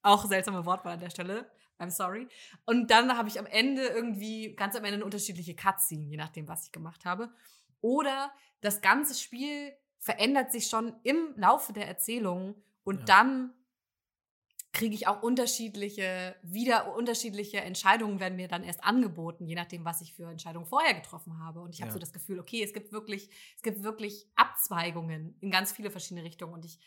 Auch 0.04 0.26
seltsame 0.26 0.64
Wortwahl 0.66 0.92
an 0.92 1.00
der 1.00 1.10
Stelle. 1.10 1.50
I'm 1.80 1.90
sorry. 1.90 2.28
Und 2.66 2.90
dann 2.90 3.16
habe 3.16 3.28
ich 3.28 3.38
am 3.38 3.46
Ende 3.46 3.82
irgendwie, 3.82 4.54
ganz 4.54 4.76
am 4.76 4.84
Ende 4.84 4.96
eine 4.96 5.04
unterschiedliche 5.04 5.56
Cutscene, 5.56 6.04
je 6.04 6.16
nachdem, 6.16 6.46
was 6.46 6.66
ich 6.66 6.72
gemacht 6.72 7.04
habe. 7.04 7.32
Oder 7.80 8.32
das 8.60 8.80
ganze 8.80 9.14
Spiel 9.14 9.72
verändert 9.98 10.52
sich 10.52 10.68
schon 10.68 10.94
im 11.02 11.34
Laufe 11.36 11.72
der 11.72 11.88
Erzählung 11.88 12.54
und 12.84 13.00
ja. 13.00 13.04
dann 13.06 13.54
kriege 14.74 14.94
ich 14.94 15.06
auch 15.06 15.22
unterschiedliche, 15.22 16.36
wieder 16.42 16.94
unterschiedliche 16.96 17.60
Entscheidungen 17.60 18.20
werden 18.20 18.36
mir 18.36 18.48
dann 18.48 18.64
erst 18.64 18.84
angeboten, 18.84 19.46
je 19.46 19.54
nachdem, 19.54 19.84
was 19.84 20.00
ich 20.00 20.14
für 20.14 20.28
Entscheidungen 20.28 20.66
vorher 20.66 20.94
getroffen 20.94 21.38
habe. 21.38 21.60
Und 21.60 21.74
ich 21.74 21.80
habe 21.80 21.90
ja. 21.90 21.92
so 21.92 21.98
das 21.98 22.12
Gefühl, 22.12 22.40
okay, 22.40 22.62
es 22.62 22.72
gibt 22.72 22.92
wirklich, 22.92 23.30
es 23.56 23.62
gibt 23.62 23.82
wirklich 23.82 24.26
Abzweigungen 24.34 25.36
in 25.40 25.50
ganz 25.50 25.72
viele 25.72 25.90
verschiedene 25.90 26.24
Richtungen 26.24 26.52
und 26.52 26.64
ich 26.64 26.78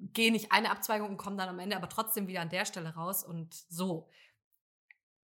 gehe 0.00 0.32
nicht 0.32 0.52
eine 0.52 0.70
Abzweigung 0.70 1.10
und 1.10 1.16
komme 1.16 1.36
dann 1.36 1.48
am 1.48 1.58
Ende 1.58 1.76
aber 1.76 1.88
trotzdem 1.88 2.26
wieder 2.26 2.40
an 2.40 2.48
der 2.48 2.64
Stelle 2.64 2.94
raus 2.94 3.22
und 3.24 3.54
so. 3.68 4.08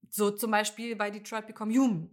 So 0.09 0.31
zum 0.31 0.51
Beispiel 0.51 0.97
bei 0.97 1.11
Detroit 1.11 1.47
Become 1.47 1.74
Human, 1.74 2.11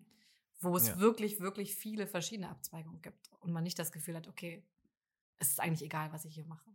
wo 0.61 0.75
es 0.75 0.87
ja. 0.87 0.99
wirklich, 0.99 1.39
wirklich 1.39 1.75
viele 1.75 2.07
verschiedene 2.07 2.49
Abzweigungen 2.49 3.01
gibt 3.01 3.31
und 3.39 3.51
man 3.51 3.63
nicht 3.63 3.77
das 3.77 3.91
Gefühl 3.91 4.15
hat, 4.15 4.27
okay, 4.27 4.65
es 5.39 5.49
ist 5.49 5.59
eigentlich 5.59 5.83
egal, 5.83 6.11
was 6.11 6.25
ich 6.25 6.33
hier 6.33 6.45
mache. 6.45 6.71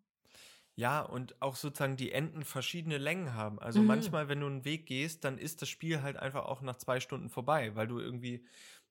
Ja, 0.77 1.01
und 1.01 1.43
auch 1.43 1.57
sozusagen 1.57 1.97
die 1.97 2.13
Enden 2.13 2.45
verschiedene 2.45 2.99
Längen 2.99 3.35
haben. 3.35 3.59
Also 3.59 3.81
mhm. 3.81 3.87
manchmal, 3.87 4.29
wenn 4.29 4.39
du 4.39 4.47
einen 4.47 4.65
Weg 4.65 4.87
gehst, 4.87 5.25
dann 5.25 5.37
ist 5.37 5.61
das 5.61 5.69
Spiel 5.69 6.03
halt 6.03 6.17
einfach 6.17 6.45
auch 6.45 6.61
nach 6.61 6.77
zwei 6.77 7.01
Stunden 7.01 7.31
vorbei, 7.31 7.75
weil 7.75 7.89
du 7.89 7.99
irgendwie 7.99 8.47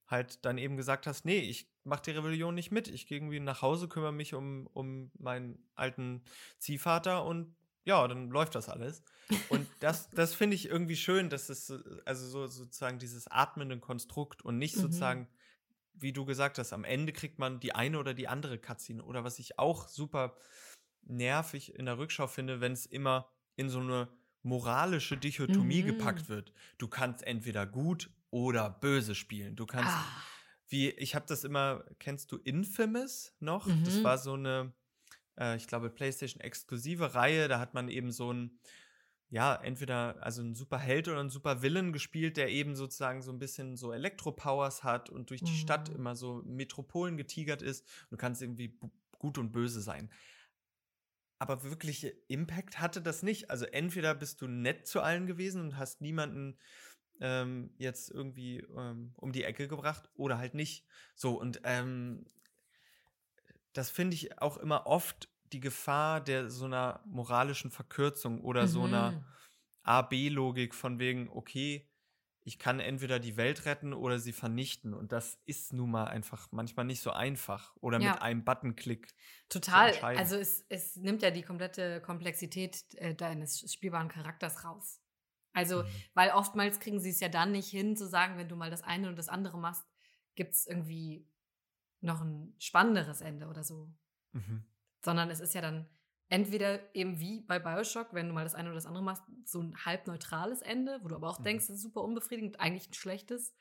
halt 0.07 0.45
dann 0.45 0.57
eben 0.57 0.77
gesagt 0.77 1.05
hast, 1.07 1.25
nee, 1.25 1.39
ich 1.39 1.69
mache 1.83 2.03
die 2.03 2.11
Rebellion 2.11 2.55
nicht 2.55 2.71
mit. 2.71 2.87
Ich 2.87 3.07
gehe 3.07 3.17
irgendwie 3.17 3.39
nach 3.39 3.61
Hause, 3.61 3.87
kümmere 3.87 4.13
mich 4.13 4.33
um, 4.33 4.67
um 4.73 5.11
meinen 5.17 5.59
alten 5.75 6.23
Ziehvater 6.57 7.25
und 7.25 7.55
ja, 7.83 8.05
dann 8.07 8.29
läuft 8.29 8.55
das 8.55 8.69
alles. 8.69 9.01
Und 9.49 9.67
das, 9.79 10.09
das 10.09 10.33
finde 10.33 10.55
ich 10.55 10.67
irgendwie 10.67 10.97
schön, 10.97 11.29
dass 11.29 11.49
es 11.49 11.71
also 12.05 12.27
so 12.27 12.47
sozusagen 12.47 12.99
dieses 12.99 13.27
atmende 13.27 13.79
Konstrukt 13.79 14.41
und 14.41 14.57
nicht 14.57 14.75
mhm. 14.75 14.81
sozusagen, 14.81 15.27
wie 15.93 16.13
du 16.13 16.25
gesagt 16.25 16.57
hast, 16.57 16.73
am 16.73 16.83
Ende 16.83 17.13
kriegt 17.13 17.39
man 17.39 17.59
die 17.59 17.73
eine 17.73 17.99
oder 17.99 18.13
die 18.13 18.27
andere 18.27 18.57
Cutscene. 18.57 19.03
Oder 19.03 19.23
was 19.23 19.39
ich 19.39 19.57
auch 19.57 19.87
super 19.87 20.35
nervig 21.03 21.75
in 21.75 21.85
der 21.85 21.97
Rückschau 21.97 22.27
finde, 22.27 22.59
wenn 22.59 22.73
es 22.73 22.85
immer 22.85 23.29
in 23.55 23.69
so 23.69 23.79
eine 23.79 24.09
moralische 24.43 25.17
Dichotomie 25.17 25.83
mhm. 25.83 25.87
gepackt 25.87 26.29
wird. 26.29 26.53
Du 26.77 26.87
kannst 26.87 27.25
entweder 27.25 27.65
gut 27.65 28.09
oder 28.29 28.69
böse 28.69 29.15
spielen. 29.15 29.55
Du 29.55 29.65
kannst, 29.65 29.89
ah. 29.89 30.23
wie, 30.67 30.89
ich 30.89 31.15
habe 31.15 31.25
das 31.27 31.43
immer, 31.43 31.83
kennst 31.99 32.31
du 32.31 32.37
Infamous 32.37 33.33
noch? 33.39 33.65
Mhm. 33.65 33.83
Das 33.83 34.03
war 34.03 34.17
so 34.17 34.33
eine, 34.33 34.73
äh, 35.39 35.55
ich 35.55 35.67
glaube, 35.67 35.89
PlayStation-exklusive 35.89 37.15
Reihe. 37.15 37.47
Da 37.47 37.59
hat 37.59 37.73
man 37.73 37.89
eben 37.89 38.11
so 38.11 38.33
ein, 38.33 38.59
ja, 39.29 39.55
entweder 39.55 40.17
also 40.21 40.41
ein 40.41 40.55
super 40.55 40.77
Held 40.77 41.07
oder 41.07 41.19
ein 41.19 41.29
super 41.29 41.61
Villain 41.61 41.91
gespielt, 41.91 42.37
der 42.37 42.49
eben 42.49 42.75
sozusagen 42.75 43.21
so 43.21 43.31
ein 43.31 43.39
bisschen 43.39 43.75
so 43.75 43.91
Elektropowers 43.91 44.83
hat 44.83 45.09
und 45.09 45.29
durch 45.29 45.41
die 45.41 45.51
mhm. 45.51 45.57
Stadt 45.57 45.89
immer 45.89 46.15
so 46.15 46.41
Metropolen 46.45 47.17
getigert 47.17 47.61
ist. 47.61 47.85
Du 48.09 48.17
kannst 48.17 48.41
irgendwie 48.41 48.79
gut 49.19 49.37
und 49.37 49.51
böse 49.51 49.81
sein. 49.81 50.09
Aber 51.39 51.63
wirkliche 51.63 52.09
Impact 52.27 52.79
hatte 52.79 53.01
das 53.01 53.21
nicht. 53.21 53.51
Also 53.51 53.65
entweder 53.65 54.15
bist 54.15 54.41
du 54.41 54.47
nett 54.47 54.87
zu 54.87 55.01
allen 55.01 55.27
gewesen 55.27 55.61
und 55.61 55.77
hast 55.77 56.01
niemanden 56.01 56.57
ähm, 57.19 57.71
jetzt 57.77 58.09
irgendwie 58.09 58.59
ähm, 58.75 59.13
um 59.15 59.31
die 59.31 59.43
Ecke 59.43 59.67
gebracht 59.67 60.09
oder 60.15 60.37
halt 60.37 60.53
nicht. 60.53 60.85
So, 61.15 61.39
und 61.39 61.61
ähm, 61.63 62.25
das 63.73 63.89
finde 63.89 64.15
ich 64.15 64.41
auch 64.41 64.57
immer 64.57 64.87
oft 64.87 65.29
die 65.53 65.59
Gefahr 65.59 66.19
der 66.21 66.49
so 66.49 66.65
einer 66.65 67.01
moralischen 67.05 67.71
Verkürzung 67.71 68.41
oder 68.41 68.63
mhm. 68.63 68.67
so 68.67 68.83
einer. 68.83 69.25
A-B-Logik 69.87 70.75
von 70.75 70.99
wegen, 70.99 71.29
okay, 71.29 71.87
ich 72.43 72.59
kann 72.59 72.79
entweder 72.79 73.19
die 73.19 73.35
Welt 73.35 73.65
retten 73.65 73.93
oder 73.93 74.19
sie 74.19 74.31
vernichten. 74.31 74.93
Und 74.93 75.11
das 75.11 75.39
ist 75.45 75.73
nun 75.73 75.91
mal 75.91 76.05
einfach 76.05 76.47
manchmal 76.51 76.85
nicht 76.85 77.01
so 77.01 77.11
einfach. 77.11 77.75
Oder 77.81 77.99
ja. 77.99 78.11
mit 78.11 78.21
einem 78.21 78.43
Buttonklick. 78.45 79.07
Total. 79.49 79.93
Also 80.01 80.37
es, 80.37 80.65
es 80.69 80.95
nimmt 80.95 81.21
ja 81.21 81.31
die 81.31 81.41
komplette 81.41 81.99
Komplexität 82.01 82.85
äh, 82.95 83.15
deines 83.15 83.73
spielbaren 83.73 84.07
Charakters 84.07 84.63
raus. 84.63 85.01
Also, 85.57 85.81
mhm. 85.81 85.87
weil 86.13 86.29
oftmals 86.29 86.79
kriegen 86.79 86.99
sie 86.99 87.09
es 87.09 87.19
ja 87.19 87.29
dann 87.29 87.51
nicht 87.51 87.67
hin, 87.67 87.97
zu 87.97 88.07
sagen, 88.07 88.37
wenn 88.37 88.47
du 88.47 88.55
mal 88.55 88.69
das 88.69 88.83
eine 88.83 89.09
und 89.09 89.17
das 89.17 89.27
andere 89.27 89.57
machst, 89.57 89.83
gibt 90.35 90.53
es 90.53 90.67
irgendwie 90.67 91.27
noch 91.99 92.21
ein 92.21 92.53
spannenderes 92.59 93.21
Ende 93.21 93.47
oder 93.47 93.63
so. 93.63 93.91
Mhm. 94.33 94.65
Sondern 95.03 95.31
es 95.31 95.39
ist 95.39 95.55
ja 95.55 95.61
dann 95.61 95.89
entweder 96.29 96.95
eben 96.95 97.19
wie 97.19 97.41
bei 97.41 97.57
Bioshock, 97.57 98.13
wenn 98.13 98.27
du 98.27 98.35
mal 98.35 98.43
das 98.43 98.53
eine 98.53 98.69
oder 98.69 98.75
das 98.75 98.85
andere 98.85 99.03
machst, 99.03 99.23
so 99.45 99.59
ein 99.59 99.75
halb 99.83 100.05
neutrales 100.05 100.61
Ende, 100.61 100.99
wo 101.01 101.07
du 101.07 101.15
aber 101.15 101.27
auch 101.27 101.39
mhm. 101.39 101.45
denkst, 101.45 101.65
das 101.65 101.77
ist 101.77 101.81
super 101.81 102.03
unbefriedigend, 102.03 102.59
eigentlich 102.59 102.91
ein 102.91 102.93
schlechtes. 102.93 103.51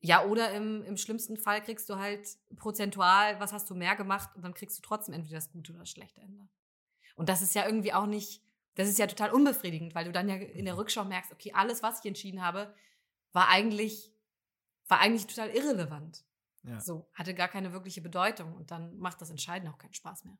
Ja, 0.00 0.26
oder 0.26 0.52
im, 0.52 0.82
im 0.82 0.98
schlimmsten 0.98 1.38
Fall 1.38 1.62
kriegst 1.62 1.88
du 1.88 1.96
halt 1.96 2.28
prozentual, 2.56 3.40
was 3.40 3.54
hast 3.54 3.70
du 3.70 3.74
mehr 3.74 3.96
gemacht 3.96 4.36
und 4.36 4.42
dann 4.42 4.52
kriegst 4.52 4.76
du 4.76 4.82
trotzdem 4.82 5.14
entweder 5.14 5.36
das 5.36 5.52
gute 5.52 5.72
oder 5.72 5.80
das 5.80 5.90
schlechte 5.90 6.20
Ende. 6.20 6.50
Und 7.16 7.30
das 7.30 7.40
ist 7.40 7.54
ja 7.54 7.64
irgendwie 7.64 7.94
auch 7.94 8.06
nicht 8.06 8.42
das 8.78 8.88
ist 8.88 8.98
ja 9.00 9.08
total 9.08 9.32
unbefriedigend, 9.32 9.96
weil 9.96 10.04
du 10.04 10.12
dann 10.12 10.28
ja 10.28 10.36
in 10.36 10.64
der. 10.64 10.78
Rückschau 10.78 11.04
merkst, 11.04 11.32
okay, 11.32 11.52
alles, 11.52 11.82
was 11.82 11.98
ich 11.98 12.06
entschieden 12.06 12.42
habe, 12.42 12.72
war 13.32 13.48
eigentlich, 13.48 14.14
war 14.86 15.00
eigentlich 15.00 15.26
total 15.26 15.50
irrelevant. 15.50 16.24
Ja. 16.62 16.78
So, 16.78 17.10
hatte 17.12 17.34
gar 17.34 17.48
keine 17.48 17.72
wirkliche 17.72 18.00
Bedeutung 18.00 18.54
und 18.54 18.70
dann 18.70 18.96
macht 18.96 19.20
das 19.20 19.30
Entscheiden 19.30 19.68
auch 19.68 19.78
keinen 19.78 19.94
Spaß 19.94 20.24
mehr. 20.26 20.38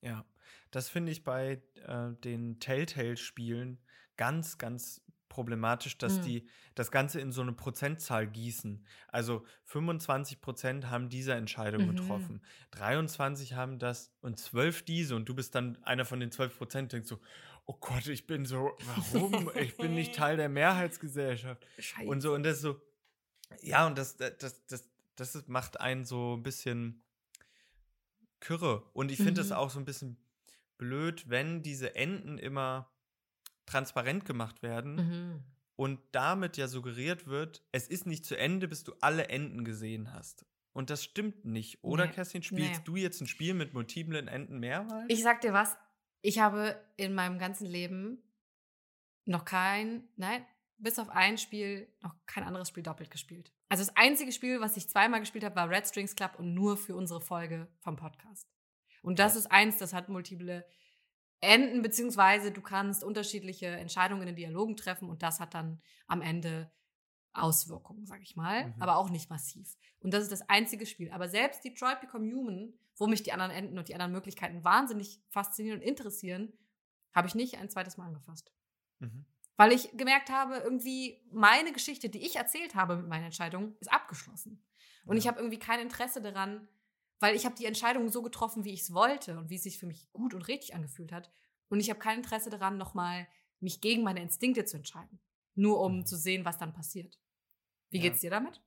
Ja, 0.00 0.24
das 0.70 0.88
finde 0.88 1.12
ich 1.12 1.22
bei 1.22 1.62
äh, 1.86 2.12
den 2.24 2.60
Telltale-Spielen 2.60 3.78
ganz, 4.16 4.56
ganz 4.56 5.02
problematisch, 5.30 5.96
dass 5.96 6.18
mhm. 6.18 6.22
die 6.22 6.48
das 6.74 6.90
Ganze 6.90 7.20
in 7.20 7.32
so 7.32 7.40
eine 7.40 7.54
Prozentzahl 7.54 8.26
gießen. 8.26 8.84
Also 9.08 9.46
25 9.64 10.42
Prozent 10.42 10.90
haben 10.90 11.08
diese 11.08 11.32
Entscheidung 11.32 11.86
mhm. 11.86 11.96
getroffen, 11.96 12.42
23 12.72 13.54
haben 13.54 13.78
das 13.78 14.12
und 14.20 14.38
12 14.38 14.82
diese 14.82 15.16
und 15.16 15.26
du 15.26 15.34
bist 15.34 15.54
dann 15.54 15.82
einer 15.84 16.04
von 16.04 16.20
den 16.20 16.30
12 16.30 16.58
Prozent, 16.58 16.92
denkst 16.92 17.08
so, 17.08 17.20
oh 17.66 17.76
Gott, 17.80 18.06
ich 18.08 18.26
bin 18.26 18.44
so, 18.44 18.72
warum? 19.12 19.50
ich 19.54 19.76
bin 19.76 19.94
nicht 19.94 20.14
Teil 20.14 20.36
der 20.36 20.48
Mehrheitsgesellschaft. 20.48 21.66
Scheiße. 21.78 22.08
Und 22.08 22.20
so, 22.20 22.34
und 22.34 22.42
das 22.42 22.60
so, 22.60 22.80
ja, 23.62 23.86
und 23.86 23.98
das, 23.98 24.16
das, 24.16 24.66
das, 24.66 24.84
das 25.16 25.48
macht 25.48 25.80
einen 25.80 26.04
so 26.04 26.36
ein 26.36 26.42
bisschen 26.42 27.02
kürre. 28.40 28.84
Und 28.92 29.10
ich 29.10 29.18
finde 29.18 29.40
es 29.40 29.48
mhm. 29.48 29.56
auch 29.56 29.70
so 29.70 29.78
ein 29.78 29.84
bisschen 29.84 30.16
blöd, 30.78 31.28
wenn 31.28 31.62
diese 31.62 31.94
Enden 31.94 32.38
immer 32.38 32.90
transparent 33.66 34.24
gemacht 34.24 34.62
werden 34.62 34.94
mhm. 34.94 35.44
und 35.76 36.00
damit 36.12 36.56
ja 36.56 36.68
suggeriert 36.68 37.26
wird, 37.26 37.62
es 37.70 37.86
ist 37.86 38.06
nicht 38.06 38.24
zu 38.24 38.36
Ende, 38.36 38.66
bis 38.66 38.82
du 38.82 38.94
alle 39.00 39.28
Enden 39.28 39.64
gesehen 39.64 40.12
hast. 40.12 40.46
Und 40.72 40.90
das 40.90 41.04
stimmt 41.04 41.44
nicht. 41.44 41.82
Oder, 41.82 42.06
nee. 42.06 42.12
Kerstin, 42.12 42.42
spielst 42.42 42.78
nee. 42.78 42.84
du 42.84 42.96
jetzt 42.96 43.20
ein 43.20 43.26
Spiel 43.26 43.54
mit 43.54 43.74
multiplen 43.74 44.28
Enden 44.28 44.58
mehrmals? 44.60 45.06
Ich 45.08 45.22
sag 45.22 45.40
dir 45.40 45.52
was, 45.52 45.76
ich 46.22 46.38
habe 46.38 46.80
in 46.96 47.14
meinem 47.14 47.38
ganzen 47.38 47.66
Leben 47.66 48.22
noch 49.24 49.44
kein, 49.44 50.08
nein, 50.16 50.44
bis 50.78 50.98
auf 50.98 51.10
ein 51.10 51.38
Spiel 51.38 51.88
noch 52.00 52.14
kein 52.26 52.44
anderes 52.44 52.68
Spiel 52.68 52.82
doppelt 52.82 53.10
gespielt. 53.10 53.52
Also 53.68 53.84
das 53.84 53.96
einzige 53.96 54.32
Spiel, 54.32 54.60
was 54.60 54.76
ich 54.76 54.88
zweimal 54.88 55.20
gespielt 55.20 55.44
habe, 55.44 55.56
war 55.56 55.70
Red 55.70 55.86
Strings 55.86 56.16
Club 56.16 56.32
und 56.38 56.54
nur 56.54 56.76
für 56.76 56.96
unsere 56.96 57.20
Folge 57.20 57.68
vom 57.80 57.96
Podcast. 57.96 58.48
Und 59.02 59.18
das 59.18 59.36
ist 59.36 59.50
eins, 59.50 59.78
das 59.78 59.92
hat 59.92 60.08
multiple 60.08 60.66
Enden, 61.40 61.80
beziehungsweise 61.82 62.50
du 62.50 62.60
kannst 62.60 63.02
unterschiedliche 63.02 63.66
Entscheidungen 63.66 64.28
in 64.28 64.36
Dialogen 64.36 64.76
treffen 64.76 65.08
und 65.08 65.22
das 65.22 65.40
hat 65.40 65.54
dann 65.54 65.80
am 66.06 66.20
Ende 66.20 66.70
Auswirkungen, 67.32 68.06
sag 68.06 68.22
ich 68.22 68.36
mal, 68.36 68.66
mhm. 68.66 68.74
aber 68.82 68.96
auch 68.96 69.10
nicht 69.10 69.30
massiv. 69.30 69.76
Und 70.00 70.12
das 70.12 70.24
ist 70.24 70.32
das 70.32 70.48
einzige 70.48 70.86
Spiel. 70.86 71.10
Aber 71.12 71.28
selbst 71.28 71.64
Detroit 71.64 72.00
Become 72.00 72.32
Human, 72.32 72.72
wo 72.96 73.06
mich 73.06 73.22
die 73.22 73.32
anderen 73.32 73.52
Enden 73.52 73.78
und 73.78 73.88
die 73.88 73.94
anderen 73.94 74.12
Möglichkeiten 74.12 74.64
wahnsinnig 74.64 75.22
faszinieren 75.28 75.80
und 75.80 75.86
interessieren, 75.86 76.52
habe 77.12 77.28
ich 77.28 77.34
nicht 77.34 77.58
ein 77.58 77.70
zweites 77.70 77.96
Mal 77.96 78.06
angefasst. 78.06 78.52
Mhm. 78.98 79.24
Weil 79.56 79.72
ich 79.72 79.90
gemerkt 79.96 80.30
habe, 80.30 80.56
irgendwie 80.56 81.22
meine 81.30 81.72
Geschichte, 81.72 82.08
die 82.08 82.24
ich 82.24 82.36
erzählt 82.36 82.74
habe 82.74 82.96
mit 82.96 83.08
meiner 83.08 83.26
Entscheidung, 83.26 83.76
ist 83.78 83.92
abgeschlossen. 83.92 84.64
Und 85.04 85.16
ja. 85.16 85.20
ich 85.20 85.28
habe 85.28 85.38
irgendwie 85.38 85.58
kein 85.58 85.80
Interesse 85.80 86.22
daran, 86.22 86.66
weil 87.20 87.36
ich 87.36 87.44
habe 87.44 87.54
die 87.54 87.66
Entscheidung 87.66 88.08
so 88.08 88.22
getroffen, 88.22 88.64
wie 88.64 88.72
ich 88.72 88.80
es 88.80 88.94
wollte 88.94 89.38
und 89.38 89.50
wie 89.50 89.56
es 89.56 89.62
sich 89.62 89.78
für 89.78 89.86
mich 89.86 90.10
gut 90.12 90.34
und 90.34 90.48
richtig 90.48 90.74
angefühlt 90.74 91.12
hat. 91.12 91.30
Und 91.68 91.78
ich 91.78 91.90
habe 91.90 92.00
kein 92.00 92.18
Interesse 92.18 92.50
daran, 92.50 92.78
nochmal 92.78 93.28
mich 93.60 93.80
gegen 93.80 94.02
meine 94.02 94.22
Instinkte 94.22 94.64
zu 94.64 94.78
entscheiden. 94.78 95.20
Nur 95.54 95.80
um 95.80 96.04
Mhm. 96.04 96.06
zu 96.06 96.16
sehen, 96.16 96.44
was 96.44 96.58
dann 96.58 96.72
passiert. 96.72 97.18
Wie 97.90 97.98
Ja. 97.98 98.00
geht's 98.00 98.20
dir 98.20 98.30
damit? 98.30 98.62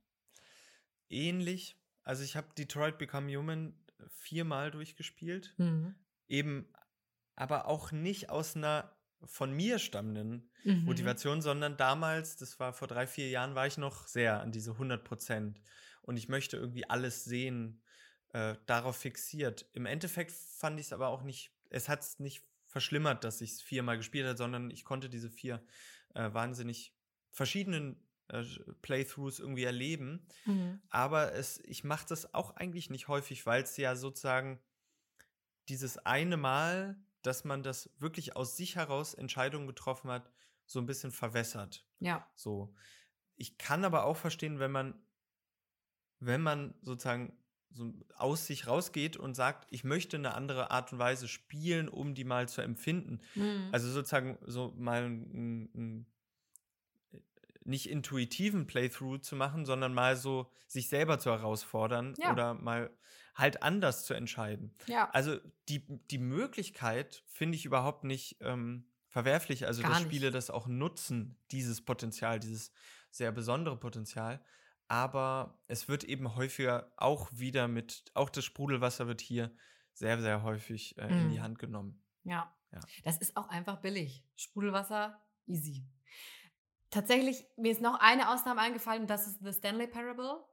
Ähnlich. 1.08 1.76
Also 2.02 2.22
ich 2.24 2.36
habe 2.36 2.48
Detroit 2.56 2.98
Become 2.98 3.34
Human 3.34 3.78
viermal 4.08 4.70
durchgespielt. 4.70 5.56
Eben, 6.28 6.72
aber 7.36 7.66
auch 7.66 7.92
nicht 7.92 8.30
aus 8.30 8.56
einer 8.56 8.96
von 9.24 9.52
mir 9.52 9.78
stammenden 9.78 10.50
Mhm. 10.64 10.84
Motivation, 10.84 11.42
sondern 11.42 11.76
damals, 11.76 12.36
das 12.36 12.60
war 12.60 12.72
vor 12.72 12.88
drei, 12.88 13.06
vier 13.06 13.28
Jahren, 13.30 13.54
war 13.54 13.66
ich 13.66 13.78
noch 13.78 14.06
sehr 14.06 14.40
an 14.40 14.52
diese 14.52 14.76
100 14.78 15.04
Prozent. 15.04 15.60
Und 16.02 16.16
ich 16.18 16.28
möchte 16.28 16.56
irgendwie 16.58 16.88
alles 16.88 17.24
sehen, 17.24 17.82
äh, 18.32 18.56
darauf 18.66 18.96
fixiert. 18.96 19.68
Im 19.72 19.86
Endeffekt 19.86 20.32
fand 20.32 20.80
ich 20.80 20.86
es 20.86 20.92
aber 20.92 21.08
auch 21.08 21.22
nicht, 21.22 21.54
es 21.70 21.88
hat 21.88 22.02
es 22.02 22.18
nicht 22.20 22.44
verschlimmert, 22.66 23.24
dass 23.24 23.40
ich 23.40 23.52
es 23.52 23.62
viermal 23.62 23.96
gespielt 23.96 24.26
habe, 24.26 24.36
sondern 24.36 24.70
ich 24.70 24.84
konnte 24.84 25.08
diese 25.08 25.30
vier 25.30 25.64
äh, 26.14 26.32
wahnsinnig 26.32 26.94
verschiedenen 27.30 28.04
äh, 28.28 28.42
Playthroughs 28.82 29.38
irgendwie 29.38 29.64
erleben. 29.64 30.26
Mhm. 30.46 30.80
Aber 30.90 31.32
es, 31.34 31.58
ich 31.64 31.84
mache 31.84 32.06
das 32.08 32.34
auch 32.34 32.56
eigentlich 32.56 32.90
nicht 32.90 33.08
häufig, 33.08 33.44
weil 33.46 33.62
es 33.62 33.76
ja 33.76 33.96
sozusagen 33.96 34.60
dieses 35.68 35.98
eine 35.98 36.36
Mal, 36.36 36.96
dass 37.22 37.44
man 37.44 37.62
das 37.62 37.90
wirklich 37.98 38.36
aus 38.36 38.56
sich 38.56 38.76
heraus 38.76 39.14
Entscheidungen 39.14 39.66
getroffen 39.66 40.10
hat, 40.10 40.30
so 40.66 40.78
ein 40.78 40.86
bisschen 40.86 41.10
verwässert. 41.10 41.86
Ja. 41.98 42.28
So. 42.34 42.74
Ich 43.36 43.58
kann 43.58 43.84
aber 43.84 44.04
auch 44.04 44.16
verstehen, 44.16 44.58
wenn 44.58 44.70
man, 44.70 45.06
wenn 46.20 46.40
man 46.40 46.74
sozusagen 46.82 47.43
so 47.74 47.92
aus 48.16 48.46
sich 48.46 48.66
rausgeht 48.66 49.16
und 49.16 49.34
sagt, 49.34 49.66
ich 49.70 49.84
möchte 49.84 50.16
eine 50.16 50.34
andere 50.34 50.70
Art 50.70 50.92
und 50.92 50.98
Weise 50.98 51.28
spielen, 51.28 51.88
um 51.88 52.14
die 52.14 52.24
mal 52.24 52.48
zu 52.48 52.62
empfinden. 52.62 53.20
Mhm. 53.34 53.68
Also 53.72 53.90
sozusagen 53.90 54.38
so 54.46 54.72
mal 54.78 55.04
einen, 55.04 56.06
nicht 57.64 57.88
intuitiven 57.88 58.66
Playthrough 58.66 59.20
zu 59.22 59.36
machen, 59.36 59.64
sondern 59.64 59.94
mal 59.94 60.16
so 60.16 60.50
sich 60.66 60.88
selber 60.88 61.18
zu 61.18 61.30
herausfordern 61.30 62.14
Ja. 62.18 62.32
oder 62.32 62.54
mal 62.54 62.90
halt 63.34 63.62
anders 63.62 64.04
zu 64.04 64.14
entscheiden. 64.14 64.72
ja. 64.86 65.10
Also 65.10 65.38
die, 65.68 65.84
die 66.10 66.18
Möglichkeit 66.18 67.24
finde 67.26 67.56
ich 67.56 67.64
überhaupt 67.64 68.04
nicht 68.04 68.36
ähm, 68.40 68.84
verwerflich. 69.08 69.66
Also 69.66 69.82
Gar 69.82 69.90
dass 69.90 70.00
nicht. 70.00 70.08
Spiele 70.08 70.30
das 70.30 70.50
auch 70.50 70.66
nutzen, 70.68 71.36
dieses 71.50 71.80
Potenzial, 71.80 72.38
dieses 72.38 72.70
sehr 73.10 73.32
besondere 73.32 73.76
Potenzial. 73.76 74.40
Aber 74.94 75.58
es 75.66 75.88
wird 75.88 76.04
eben 76.04 76.36
häufiger 76.36 76.92
auch 76.96 77.28
wieder 77.32 77.66
mit, 77.66 78.04
auch 78.14 78.30
das 78.30 78.44
Sprudelwasser 78.44 79.08
wird 79.08 79.20
hier 79.20 79.50
sehr, 79.92 80.20
sehr 80.20 80.44
häufig 80.44 80.96
äh, 80.98 81.08
in 81.08 81.30
die 81.30 81.38
Mhm. 81.38 81.42
Hand 81.42 81.58
genommen. 81.58 82.00
Ja. 82.22 82.54
Ja. 82.72 82.78
Das 83.02 83.18
ist 83.18 83.36
auch 83.36 83.48
einfach 83.48 83.80
billig. 83.80 84.24
Sprudelwasser, 84.36 85.20
easy. 85.46 85.84
Tatsächlich, 86.90 87.44
mir 87.56 87.72
ist 87.72 87.80
noch 87.82 87.98
eine 88.00 88.32
Ausnahme 88.32 88.60
eingefallen, 88.60 89.02
und 89.02 89.10
das 89.10 89.26
ist 89.26 89.40
The 89.42 89.52
Stanley 89.52 89.88
Parable. 89.88 90.44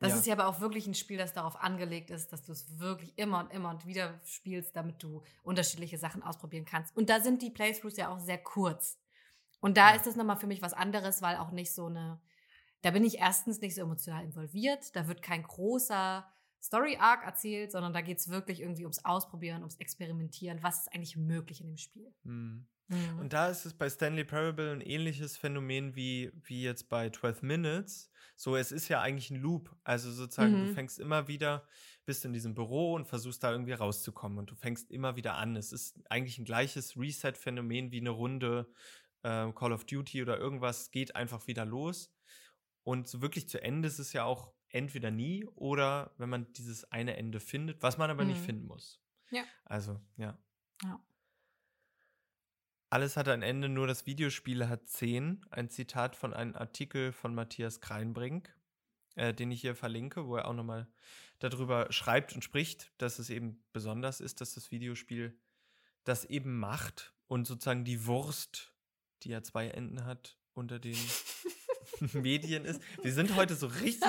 Das 0.00 0.10
Ja. 0.10 0.16
ist 0.18 0.26
ja 0.26 0.34
aber 0.34 0.48
auch 0.48 0.60
wirklich 0.60 0.88
ein 0.88 0.94
Spiel, 0.94 1.18
das 1.18 1.32
darauf 1.32 1.54
angelegt 1.62 2.10
ist, 2.10 2.32
dass 2.32 2.42
du 2.42 2.50
es 2.52 2.78
wirklich 2.80 3.16
immer 3.16 3.38
und 3.38 3.52
immer 3.52 3.70
und 3.70 3.86
wieder 3.86 4.20
spielst, 4.24 4.74
damit 4.74 5.00
du 5.04 5.22
unterschiedliche 5.44 5.98
Sachen 5.98 6.22
ausprobieren 6.24 6.64
kannst. 6.64 6.96
Und 6.96 7.10
da 7.10 7.20
sind 7.20 7.42
die 7.42 7.50
Playthroughs 7.50 7.96
ja 7.96 8.08
auch 8.08 8.18
sehr 8.18 8.38
kurz. 8.38 8.98
Und 9.60 9.76
da 9.76 9.90
Ja. 9.90 9.96
ist 9.96 10.06
das 10.06 10.16
nochmal 10.16 10.36
für 10.36 10.48
mich 10.48 10.62
was 10.62 10.72
anderes, 10.74 11.22
weil 11.22 11.36
auch 11.36 11.52
nicht 11.52 11.72
so 11.72 11.86
eine, 11.86 12.20
da 12.84 12.90
bin 12.90 13.04
ich 13.04 13.18
erstens 13.18 13.60
nicht 13.60 13.74
so 13.74 13.80
emotional 13.80 14.24
involviert, 14.24 14.94
da 14.94 15.08
wird 15.08 15.22
kein 15.22 15.42
großer 15.42 16.26
Story-Arc 16.62 17.24
erzählt, 17.24 17.72
sondern 17.72 17.92
da 17.92 18.00
geht 18.02 18.18
es 18.18 18.28
wirklich 18.28 18.60
irgendwie 18.60 18.84
ums 18.84 19.04
Ausprobieren, 19.04 19.60
ums 19.60 19.76
Experimentieren, 19.76 20.62
was 20.62 20.80
ist 20.80 20.94
eigentlich 20.94 21.16
möglich 21.16 21.60
in 21.60 21.66
dem 21.68 21.76
Spiel. 21.78 22.12
Hm. 22.24 22.66
Mhm. 22.88 23.18
Und 23.18 23.32
da 23.32 23.48
ist 23.48 23.64
es 23.64 23.72
bei 23.74 23.88
Stanley 23.88 24.24
Parable 24.24 24.70
ein 24.72 24.82
ähnliches 24.82 25.36
Phänomen 25.38 25.94
wie, 25.96 26.30
wie 26.42 26.62
jetzt 26.62 26.90
bei 26.90 27.08
12 27.08 27.40
Minutes. 27.42 28.10
So, 28.36 28.56
es 28.56 28.72
ist 28.72 28.88
ja 28.88 29.00
eigentlich 29.00 29.30
ein 29.30 29.40
Loop. 29.40 29.74
Also 29.84 30.12
sozusagen, 30.12 30.58
du 30.58 30.66
Mhm. 30.66 30.74
fängst 30.74 30.98
immer 30.98 31.26
wieder, 31.26 31.66
bist 32.04 32.24
in 32.26 32.34
diesem 32.34 32.54
Büro 32.54 32.94
und 32.94 33.06
versuchst 33.06 33.42
da 33.42 33.52
irgendwie 33.52 33.72
rauszukommen 33.72 34.38
und 34.38 34.50
du 34.50 34.54
fängst 34.54 34.90
immer 34.90 35.16
wieder 35.16 35.36
an. 35.36 35.56
Es 35.56 35.72
ist 35.72 35.98
eigentlich 36.10 36.38
ein 36.38 36.44
gleiches 36.44 36.96
Reset-Phänomen 36.98 37.90
wie 37.90 38.00
eine 38.00 38.10
Runde 38.10 38.70
äh, 39.22 39.50
Call 39.52 39.72
of 39.72 39.84
Duty 39.86 40.20
oder 40.22 40.38
irgendwas 40.38 40.90
geht 40.90 41.16
einfach 41.16 41.46
wieder 41.46 41.64
los. 41.64 42.14
Und 42.84 43.08
so 43.08 43.20
wirklich 43.22 43.48
zu 43.48 43.60
Ende 43.62 43.88
ist 43.88 43.98
es 43.98 44.12
ja 44.12 44.24
auch 44.24 44.52
entweder 44.68 45.10
nie 45.10 45.46
oder 45.54 46.12
wenn 46.18 46.28
man 46.28 46.52
dieses 46.52 46.84
eine 46.92 47.16
Ende 47.16 47.40
findet, 47.40 47.82
was 47.82 47.96
man 47.98 48.10
aber 48.10 48.24
nicht 48.24 48.40
Mhm. 48.40 48.44
finden 48.44 48.66
muss. 48.66 49.00
Ja. 49.30 49.42
Also, 49.64 50.00
ja. 50.16 50.38
Ja. 50.82 51.00
Alles 52.90 53.16
hat 53.16 53.28
ein 53.28 53.42
Ende, 53.42 53.68
nur 53.68 53.86
das 53.86 54.06
Videospiel 54.06 54.68
hat 54.68 54.88
zehn. 54.88 55.44
Ein 55.50 55.68
Zitat 55.68 56.14
von 56.14 56.32
einem 56.32 56.54
Artikel 56.54 57.12
von 57.12 57.34
Matthias 57.34 57.80
Kreinbrink, 57.80 58.54
äh, 59.16 59.34
den 59.34 59.50
ich 59.50 59.62
hier 59.62 59.74
verlinke, 59.74 60.26
wo 60.26 60.36
er 60.36 60.46
auch 60.46 60.52
nochmal 60.52 60.86
darüber 61.40 61.90
schreibt 61.92 62.34
und 62.34 62.42
spricht, 62.44 62.92
dass 62.98 63.18
es 63.18 63.30
eben 63.30 63.64
besonders 63.72 64.20
ist, 64.20 64.40
dass 64.40 64.54
das 64.54 64.70
Videospiel 64.70 65.36
das 66.04 66.24
eben 66.24 66.58
macht 66.58 67.14
und 67.26 67.46
sozusagen 67.46 67.84
die 67.84 68.06
Wurst, 68.06 68.72
die 69.22 69.30
ja 69.30 69.42
zwei 69.42 69.68
Enden 69.68 70.04
hat, 70.04 70.38
unter 70.52 70.78
den 70.78 70.96
Medien 72.12 72.64
ist. 72.64 72.80
Wir 73.02 73.12
sind 73.12 73.36
heute 73.36 73.54
so 73.54 73.66
richtig 73.66 74.08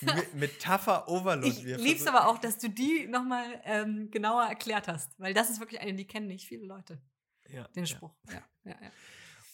mit 0.00 0.34
Metapher-Overload. 0.34 1.48
Ich 1.48 1.62
lieb's 1.62 2.06
aber 2.06 2.28
auch, 2.28 2.38
dass 2.38 2.58
du 2.58 2.68
die 2.68 3.06
nochmal 3.06 3.60
ähm, 3.64 4.10
genauer 4.10 4.44
erklärt 4.44 4.88
hast, 4.88 5.18
weil 5.18 5.34
das 5.34 5.50
ist 5.50 5.60
wirklich 5.60 5.80
eine, 5.80 5.94
die 5.94 6.06
kennen 6.06 6.26
nicht 6.26 6.46
viele 6.46 6.66
Leute, 6.66 7.00
ja, 7.48 7.66
den. 7.68 7.86
Spruch. 7.86 8.14
Ja, 8.28 8.42
ja, 8.64 8.76
ja. 8.82 8.90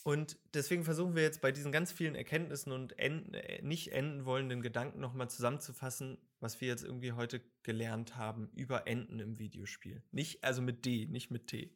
Und 0.05 0.37
deswegen 0.53 0.85
versuchen 0.85 1.17
wir 1.17 1.23
jetzt 1.23 1.41
bei 1.41 1.51
diesen 1.51 1.73
ganz 1.73 1.91
vielen 1.91 2.15
Erkenntnissen 2.15 2.73
und 2.73 2.99
enden, 2.99 3.33
äh, 3.33 3.63
nicht 3.63 3.93
enden 3.93 4.27
wollenden 4.27 4.61
Gedanken 4.61 5.01
nochmal 5.01 5.31
zusammenzufassen, 5.31 6.19
was 6.41 6.61
wir 6.61 6.69
jetzt 6.69 6.85
irgendwie 6.85 7.13
heute 7.13 7.41
gelernt 7.63 8.17
haben 8.17 8.51
über 8.55 8.87
Enden 8.87 9.19
im 9.19 9.39
Videospiel. 9.39 10.03
Nicht, 10.11 10.45
also 10.45 10.61
mit 10.61 10.85
D, 10.85 11.07
nicht 11.07 11.31
mit 11.31 11.47
T. 11.47 11.75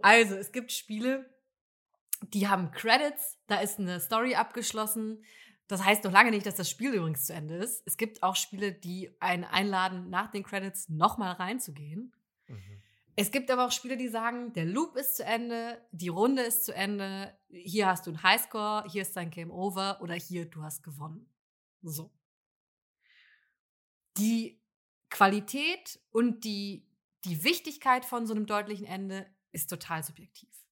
Also, 0.00 0.36
es 0.36 0.52
gibt 0.52 0.72
Spiele, 0.72 1.33
die 2.32 2.48
haben 2.48 2.70
Credits, 2.70 3.38
da 3.46 3.60
ist 3.60 3.78
eine 3.78 4.00
Story 4.00 4.34
abgeschlossen. 4.34 5.24
Das 5.66 5.84
heißt 5.84 6.04
noch 6.04 6.12
lange 6.12 6.30
nicht, 6.30 6.46
dass 6.46 6.56
das 6.56 6.70
Spiel 6.70 6.92
übrigens 6.92 7.26
zu 7.26 7.32
Ende 7.32 7.56
ist. 7.56 7.82
Es 7.86 7.96
gibt 7.96 8.22
auch 8.22 8.36
Spiele, 8.36 8.72
die 8.72 9.10
einen 9.20 9.44
einladen, 9.44 10.10
nach 10.10 10.30
den 10.30 10.42
Credits 10.42 10.88
nochmal 10.88 11.32
reinzugehen. 11.32 12.14
Mhm. 12.46 12.82
Es 13.16 13.30
gibt 13.30 13.50
aber 13.50 13.66
auch 13.66 13.72
Spiele, 13.72 13.96
die 13.96 14.08
sagen, 14.08 14.52
der 14.54 14.64
Loop 14.64 14.96
ist 14.96 15.16
zu 15.16 15.24
Ende, 15.24 15.80
die 15.92 16.08
Runde 16.08 16.42
ist 16.42 16.64
zu 16.64 16.74
Ende, 16.74 17.36
hier 17.48 17.86
hast 17.86 18.06
du 18.06 18.10
einen 18.10 18.22
Highscore, 18.22 18.84
hier 18.90 19.02
ist 19.02 19.16
dein 19.16 19.30
Game 19.30 19.52
Over 19.52 20.00
oder 20.02 20.14
hier, 20.14 20.46
du 20.46 20.62
hast 20.62 20.82
gewonnen. 20.82 21.32
So. 21.82 22.12
Die 24.18 24.60
Qualität 25.10 26.00
und 26.10 26.44
die, 26.44 26.88
die 27.24 27.44
Wichtigkeit 27.44 28.04
von 28.04 28.26
so 28.26 28.34
einem 28.34 28.46
deutlichen 28.46 28.86
Ende 28.86 29.26
ist 29.52 29.70
total 29.70 30.02
subjektiv. 30.02 30.63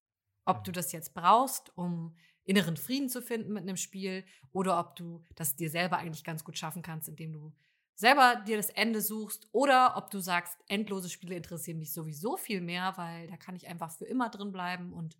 Ob 0.45 0.63
du 0.63 0.71
das 0.71 0.91
jetzt 0.91 1.13
brauchst, 1.13 1.75
um 1.77 2.15
inneren 2.45 2.77
Frieden 2.77 3.09
zu 3.09 3.21
finden 3.21 3.53
mit 3.53 3.63
einem 3.63 3.77
Spiel 3.77 4.25
oder 4.51 4.79
ob 4.79 4.95
du 4.95 5.23
das 5.35 5.55
dir 5.55 5.69
selber 5.69 5.97
eigentlich 5.97 6.23
ganz 6.23 6.43
gut 6.43 6.57
schaffen 6.57 6.81
kannst, 6.81 7.07
indem 7.07 7.31
du 7.31 7.53
selber 7.95 8.43
dir 8.45 8.57
das 8.57 8.69
Ende 8.69 9.01
suchst 9.01 9.47
oder 9.51 9.95
ob 9.95 10.09
du 10.09 10.19
sagst, 10.19 10.57
endlose 10.67 11.09
Spiele 11.09 11.35
interessieren 11.35 11.79
mich 11.79 11.93
sowieso 11.93 12.37
viel 12.37 12.61
mehr, 12.61 12.93
weil 12.97 13.27
da 13.27 13.37
kann 13.37 13.55
ich 13.55 13.67
einfach 13.67 13.91
für 13.91 14.05
immer 14.05 14.29
drin 14.29 14.51
bleiben 14.51 14.93
und 14.93 15.17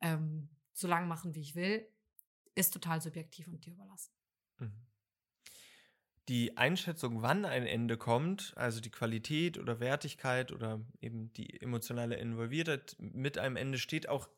ähm, 0.00 0.48
so 0.72 0.88
lang 0.88 1.08
machen, 1.08 1.34
wie 1.34 1.40
ich 1.40 1.54
will, 1.54 1.86
ist 2.54 2.72
total 2.72 3.00
subjektiv 3.00 3.48
und 3.48 3.64
dir 3.64 3.74
überlassen. 3.74 4.12
Mhm. 4.58 4.86
Die 6.28 6.56
Einschätzung, 6.56 7.22
wann 7.22 7.44
ein 7.44 7.66
Ende 7.66 7.96
kommt, 7.96 8.52
also 8.56 8.80
die 8.80 8.90
Qualität 8.90 9.58
oder 9.58 9.78
Wertigkeit 9.78 10.50
oder 10.50 10.80
eben 11.00 11.32
die 11.34 11.60
emotionale 11.62 12.16
Involviertheit 12.16 12.96
mit 12.98 13.38
einem 13.38 13.56
Ende, 13.56 13.78
steht 13.78 14.08
auch 14.08 14.28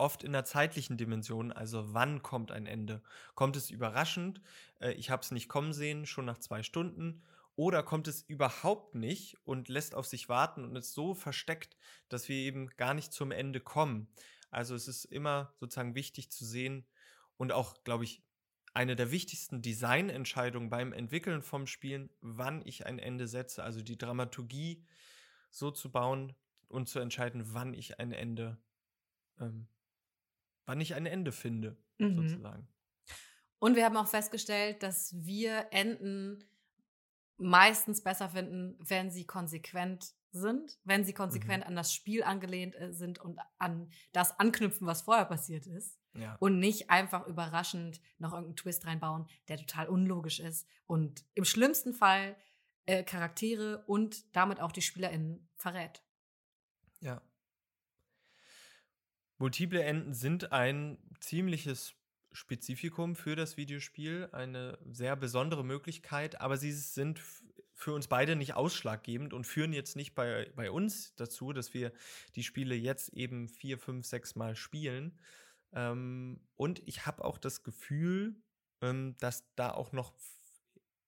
oft 0.00 0.24
in 0.24 0.32
der 0.32 0.44
zeitlichen 0.44 0.96
Dimension. 0.96 1.52
Also 1.52 1.94
wann 1.94 2.22
kommt 2.22 2.50
ein 2.50 2.66
Ende? 2.66 3.02
Kommt 3.34 3.56
es 3.56 3.70
überraschend? 3.70 4.40
Äh, 4.80 4.92
ich 4.92 5.10
habe 5.10 5.22
es 5.22 5.30
nicht 5.30 5.48
kommen 5.48 5.72
sehen, 5.72 6.06
schon 6.06 6.24
nach 6.24 6.38
zwei 6.38 6.62
Stunden. 6.62 7.22
Oder 7.56 7.82
kommt 7.82 8.08
es 8.08 8.22
überhaupt 8.22 8.94
nicht 8.94 9.36
und 9.44 9.68
lässt 9.68 9.94
auf 9.94 10.06
sich 10.06 10.28
warten 10.28 10.64
und 10.64 10.76
ist 10.76 10.94
so 10.94 11.14
versteckt, 11.14 11.76
dass 12.08 12.28
wir 12.28 12.36
eben 12.36 12.68
gar 12.76 12.94
nicht 12.94 13.12
zum 13.12 13.30
Ende 13.30 13.60
kommen? 13.60 14.08
Also 14.50 14.74
es 14.74 14.88
ist 14.88 15.04
immer 15.04 15.52
sozusagen 15.60 15.94
wichtig 15.94 16.30
zu 16.30 16.44
sehen 16.44 16.86
und 17.36 17.52
auch, 17.52 17.84
glaube 17.84 18.04
ich, 18.04 18.22
eine 18.72 18.96
der 18.96 19.10
wichtigsten 19.10 19.62
Designentscheidungen 19.62 20.70
beim 20.70 20.92
Entwickeln 20.92 21.42
vom 21.42 21.66
Spielen, 21.66 22.08
wann 22.20 22.62
ich 22.64 22.86
ein 22.86 22.98
Ende 22.98 23.26
setze. 23.26 23.64
Also 23.64 23.82
die 23.82 23.98
Dramaturgie 23.98 24.84
so 25.50 25.70
zu 25.70 25.90
bauen 25.90 26.34
und 26.68 26.88
zu 26.88 27.00
entscheiden, 27.00 27.52
wann 27.52 27.74
ich 27.74 27.98
ein 27.98 28.12
Ende, 28.12 28.58
ähm, 29.40 29.66
wann 30.70 30.80
ich 30.80 30.94
ein 30.94 31.06
Ende 31.06 31.32
finde, 31.32 31.76
Mhm. 31.98 32.28
sozusagen. 32.28 32.68
Und 33.58 33.74
wir 33.74 33.84
haben 33.84 33.96
auch 33.96 34.06
festgestellt, 34.06 34.84
dass 34.84 35.12
wir 35.16 35.66
Enden 35.72 36.44
meistens 37.38 38.04
besser 38.04 38.28
finden, 38.28 38.76
wenn 38.78 39.10
sie 39.10 39.26
konsequent 39.26 40.14
sind, 40.30 40.78
wenn 40.84 41.04
sie 41.04 41.12
konsequent 41.12 41.64
mhm. 41.64 41.70
an 41.70 41.74
das 41.74 41.92
Spiel 41.92 42.22
angelehnt 42.22 42.76
äh, 42.76 42.92
sind 42.92 43.18
und 43.18 43.40
an 43.58 43.90
das 44.12 44.38
anknüpfen, 44.38 44.86
was 44.86 45.02
vorher 45.02 45.24
passiert 45.24 45.66
ist. 45.66 45.98
Ja. 46.14 46.36
Und 46.38 46.60
nicht 46.60 46.88
einfach 46.88 47.26
überraschend 47.26 48.00
noch 48.18 48.32
irgendeinen 48.32 48.56
Twist 48.56 48.86
reinbauen, 48.86 49.26
der 49.48 49.56
total 49.58 49.88
unlogisch 49.88 50.38
ist 50.38 50.68
und 50.86 51.24
im 51.34 51.44
schlimmsten 51.44 51.94
Fall 51.94 52.36
äh, 52.86 53.02
Charaktere 53.02 53.82
und 53.88 54.36
damit 54.36 54.60
auch 54.60 54.70
die 54.70 54.82
SpielerInnen 54.82 55.48
verrät. 55.56 56.04
Ja. 57.00 57.22
Multiple 59.40 59.82
Enden 59.82 60.12
sind 60.12 60.52
ein 60.52 60.98
ziemliches 61.18 61.94
Spezifikum 62.30 63.16
für 63.16 63.36
das 63.36 63.56
Videospiel, 63.56 64.28
eine 64.32 64.78
sehr 64.92 65.16
besondere 65.16 65.64
Möglichkeit, 65.64 66.42
aber 66.42 66.58
sie 66.58 66.72
sind 66.72 67.20
für 67.72 67.94
uns 67.94 68.06
beide 68.06 68.36
nicht 68.36 68.52
ausschlaggebend 68.52 69.32
und 69.32 69.46
führen 69.46 69.72
jetzt 69.72 69.96
nicht 69.96 70.14
bei, 70.14 70.52
bei 70.54 70.70
uns 70.70 71.14
dazu, 71.16 71.54
dass 71.54 71.72
wir 71.72 71.90
die 72.36 72.42
Spiele 72.42 72.74
jetzt 72.74 73.14
eben 73.14 73.48
vier, 73.48 73.78
fünf, 73.78 74.04
sechs 74.06 74.36
Mal 74.36 74.54
spielen. 74.56 75.18
Ähm, 75.72 76.40
und 76.56 76.86
ich 76.86 77.06
habe 77.06 77.24
auch 77.24 77.38
das 77.38 77.62
Gefühl, 77.62 78.36
ähm, 78.82 79.16
dass 79.20 79.46
da 79.56 79.70
auch 79.70 79.92
noch 79.92 80.12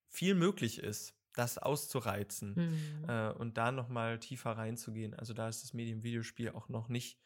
viel 0.08 0.34
möglich 0.34 0.78
ist, 0.78 1.14
das 1.34 1.58
auszureizen 1.58 2.54
mhm. 2.54 3.08
äh, 3.10 3.30
und 3.32 3.58
da 3.58 3.72
noch 3.72 3.90
mal 3.90 4.18
tiefer 4.18 4.52
reinzugehen. 4.52 5.12
Also 5.12 5.34
da 5.34 5.50
ist 5.50 5.62
das 5.62 5.74
Medium 5.74 6.02
Videospiel 6.02 6.48
auch 6.52 6.70
noch 6.70 6.88
nicht 6.88 7.18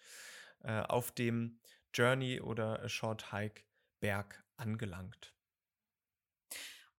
äh, 0.66 0.80
auf 0.80 1.12
dem 1.12 1.60
Journey 1.94 2.40
oder 2.40 2.88
Short 2.88 3.32
Hike 3.32 3.62
Berg 4.00 4.44
angelangt. 4.56 5.32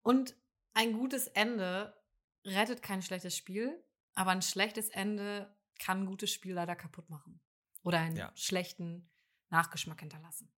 Und 0.02 0.36
ein 0.74 0.94
gutes 0.94 1.28
Ende 1.28 2.02
rettet 2.46 2.82
kein 2.82 3.02
schlechtes 3.02 3.36
Spiel, 3.36 3.84
aber 4.14 4.32
ein 4.32 4.42
schlechtes 4.42 4.90
Ende 4.90 5.54
kann 5.80 6.04
ein 6.04 6.06
gutes 6.06 6.32
Spiel 6.32 6.54
leider 6.54 6.78
kaputt 6.78 7.10
machen 7.10 7.42
oder 7.84 8.00
einen 8.00 8.16
ja. 8.16 8.32
schlechten 8.36 9.10
Nachgeschmack 9.50 10.00
hinterlassen. 10.00 10.50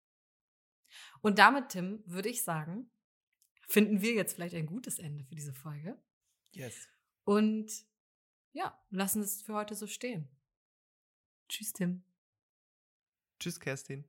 Und 1.22 1.40
damit, 1.40 1.70
Tim, 1.70 2.04
würde 2.06 2.30
ich 2.30 2.44
sagen, 2.44 2.92
finden 3.68 4.02
wir 4.02 4.14
jetzt 4.14 4.36
vielleicht 4.36 4.56
ein 4.56 4.68
gutes 4.68 5.00
Ende 5.00 5.24
für 5.24 5.36
diese 5.36 5.54
Folge. 5.54 6.00
Yes. 6.52 6.88
Und 7.24 7.72
ja, 8.52 8.80
lassen 8.92 9.24
es 9.24 9.42
für 9.42 9.56
heute 9.56 9.76
so 9.76 9.88
stehen. 9.88 10.30
Tschüss, 11.48 11.74
Tim. 11.74 12.04
Tschüss, 13.40 13.60
Kerstin. 13.60 14.04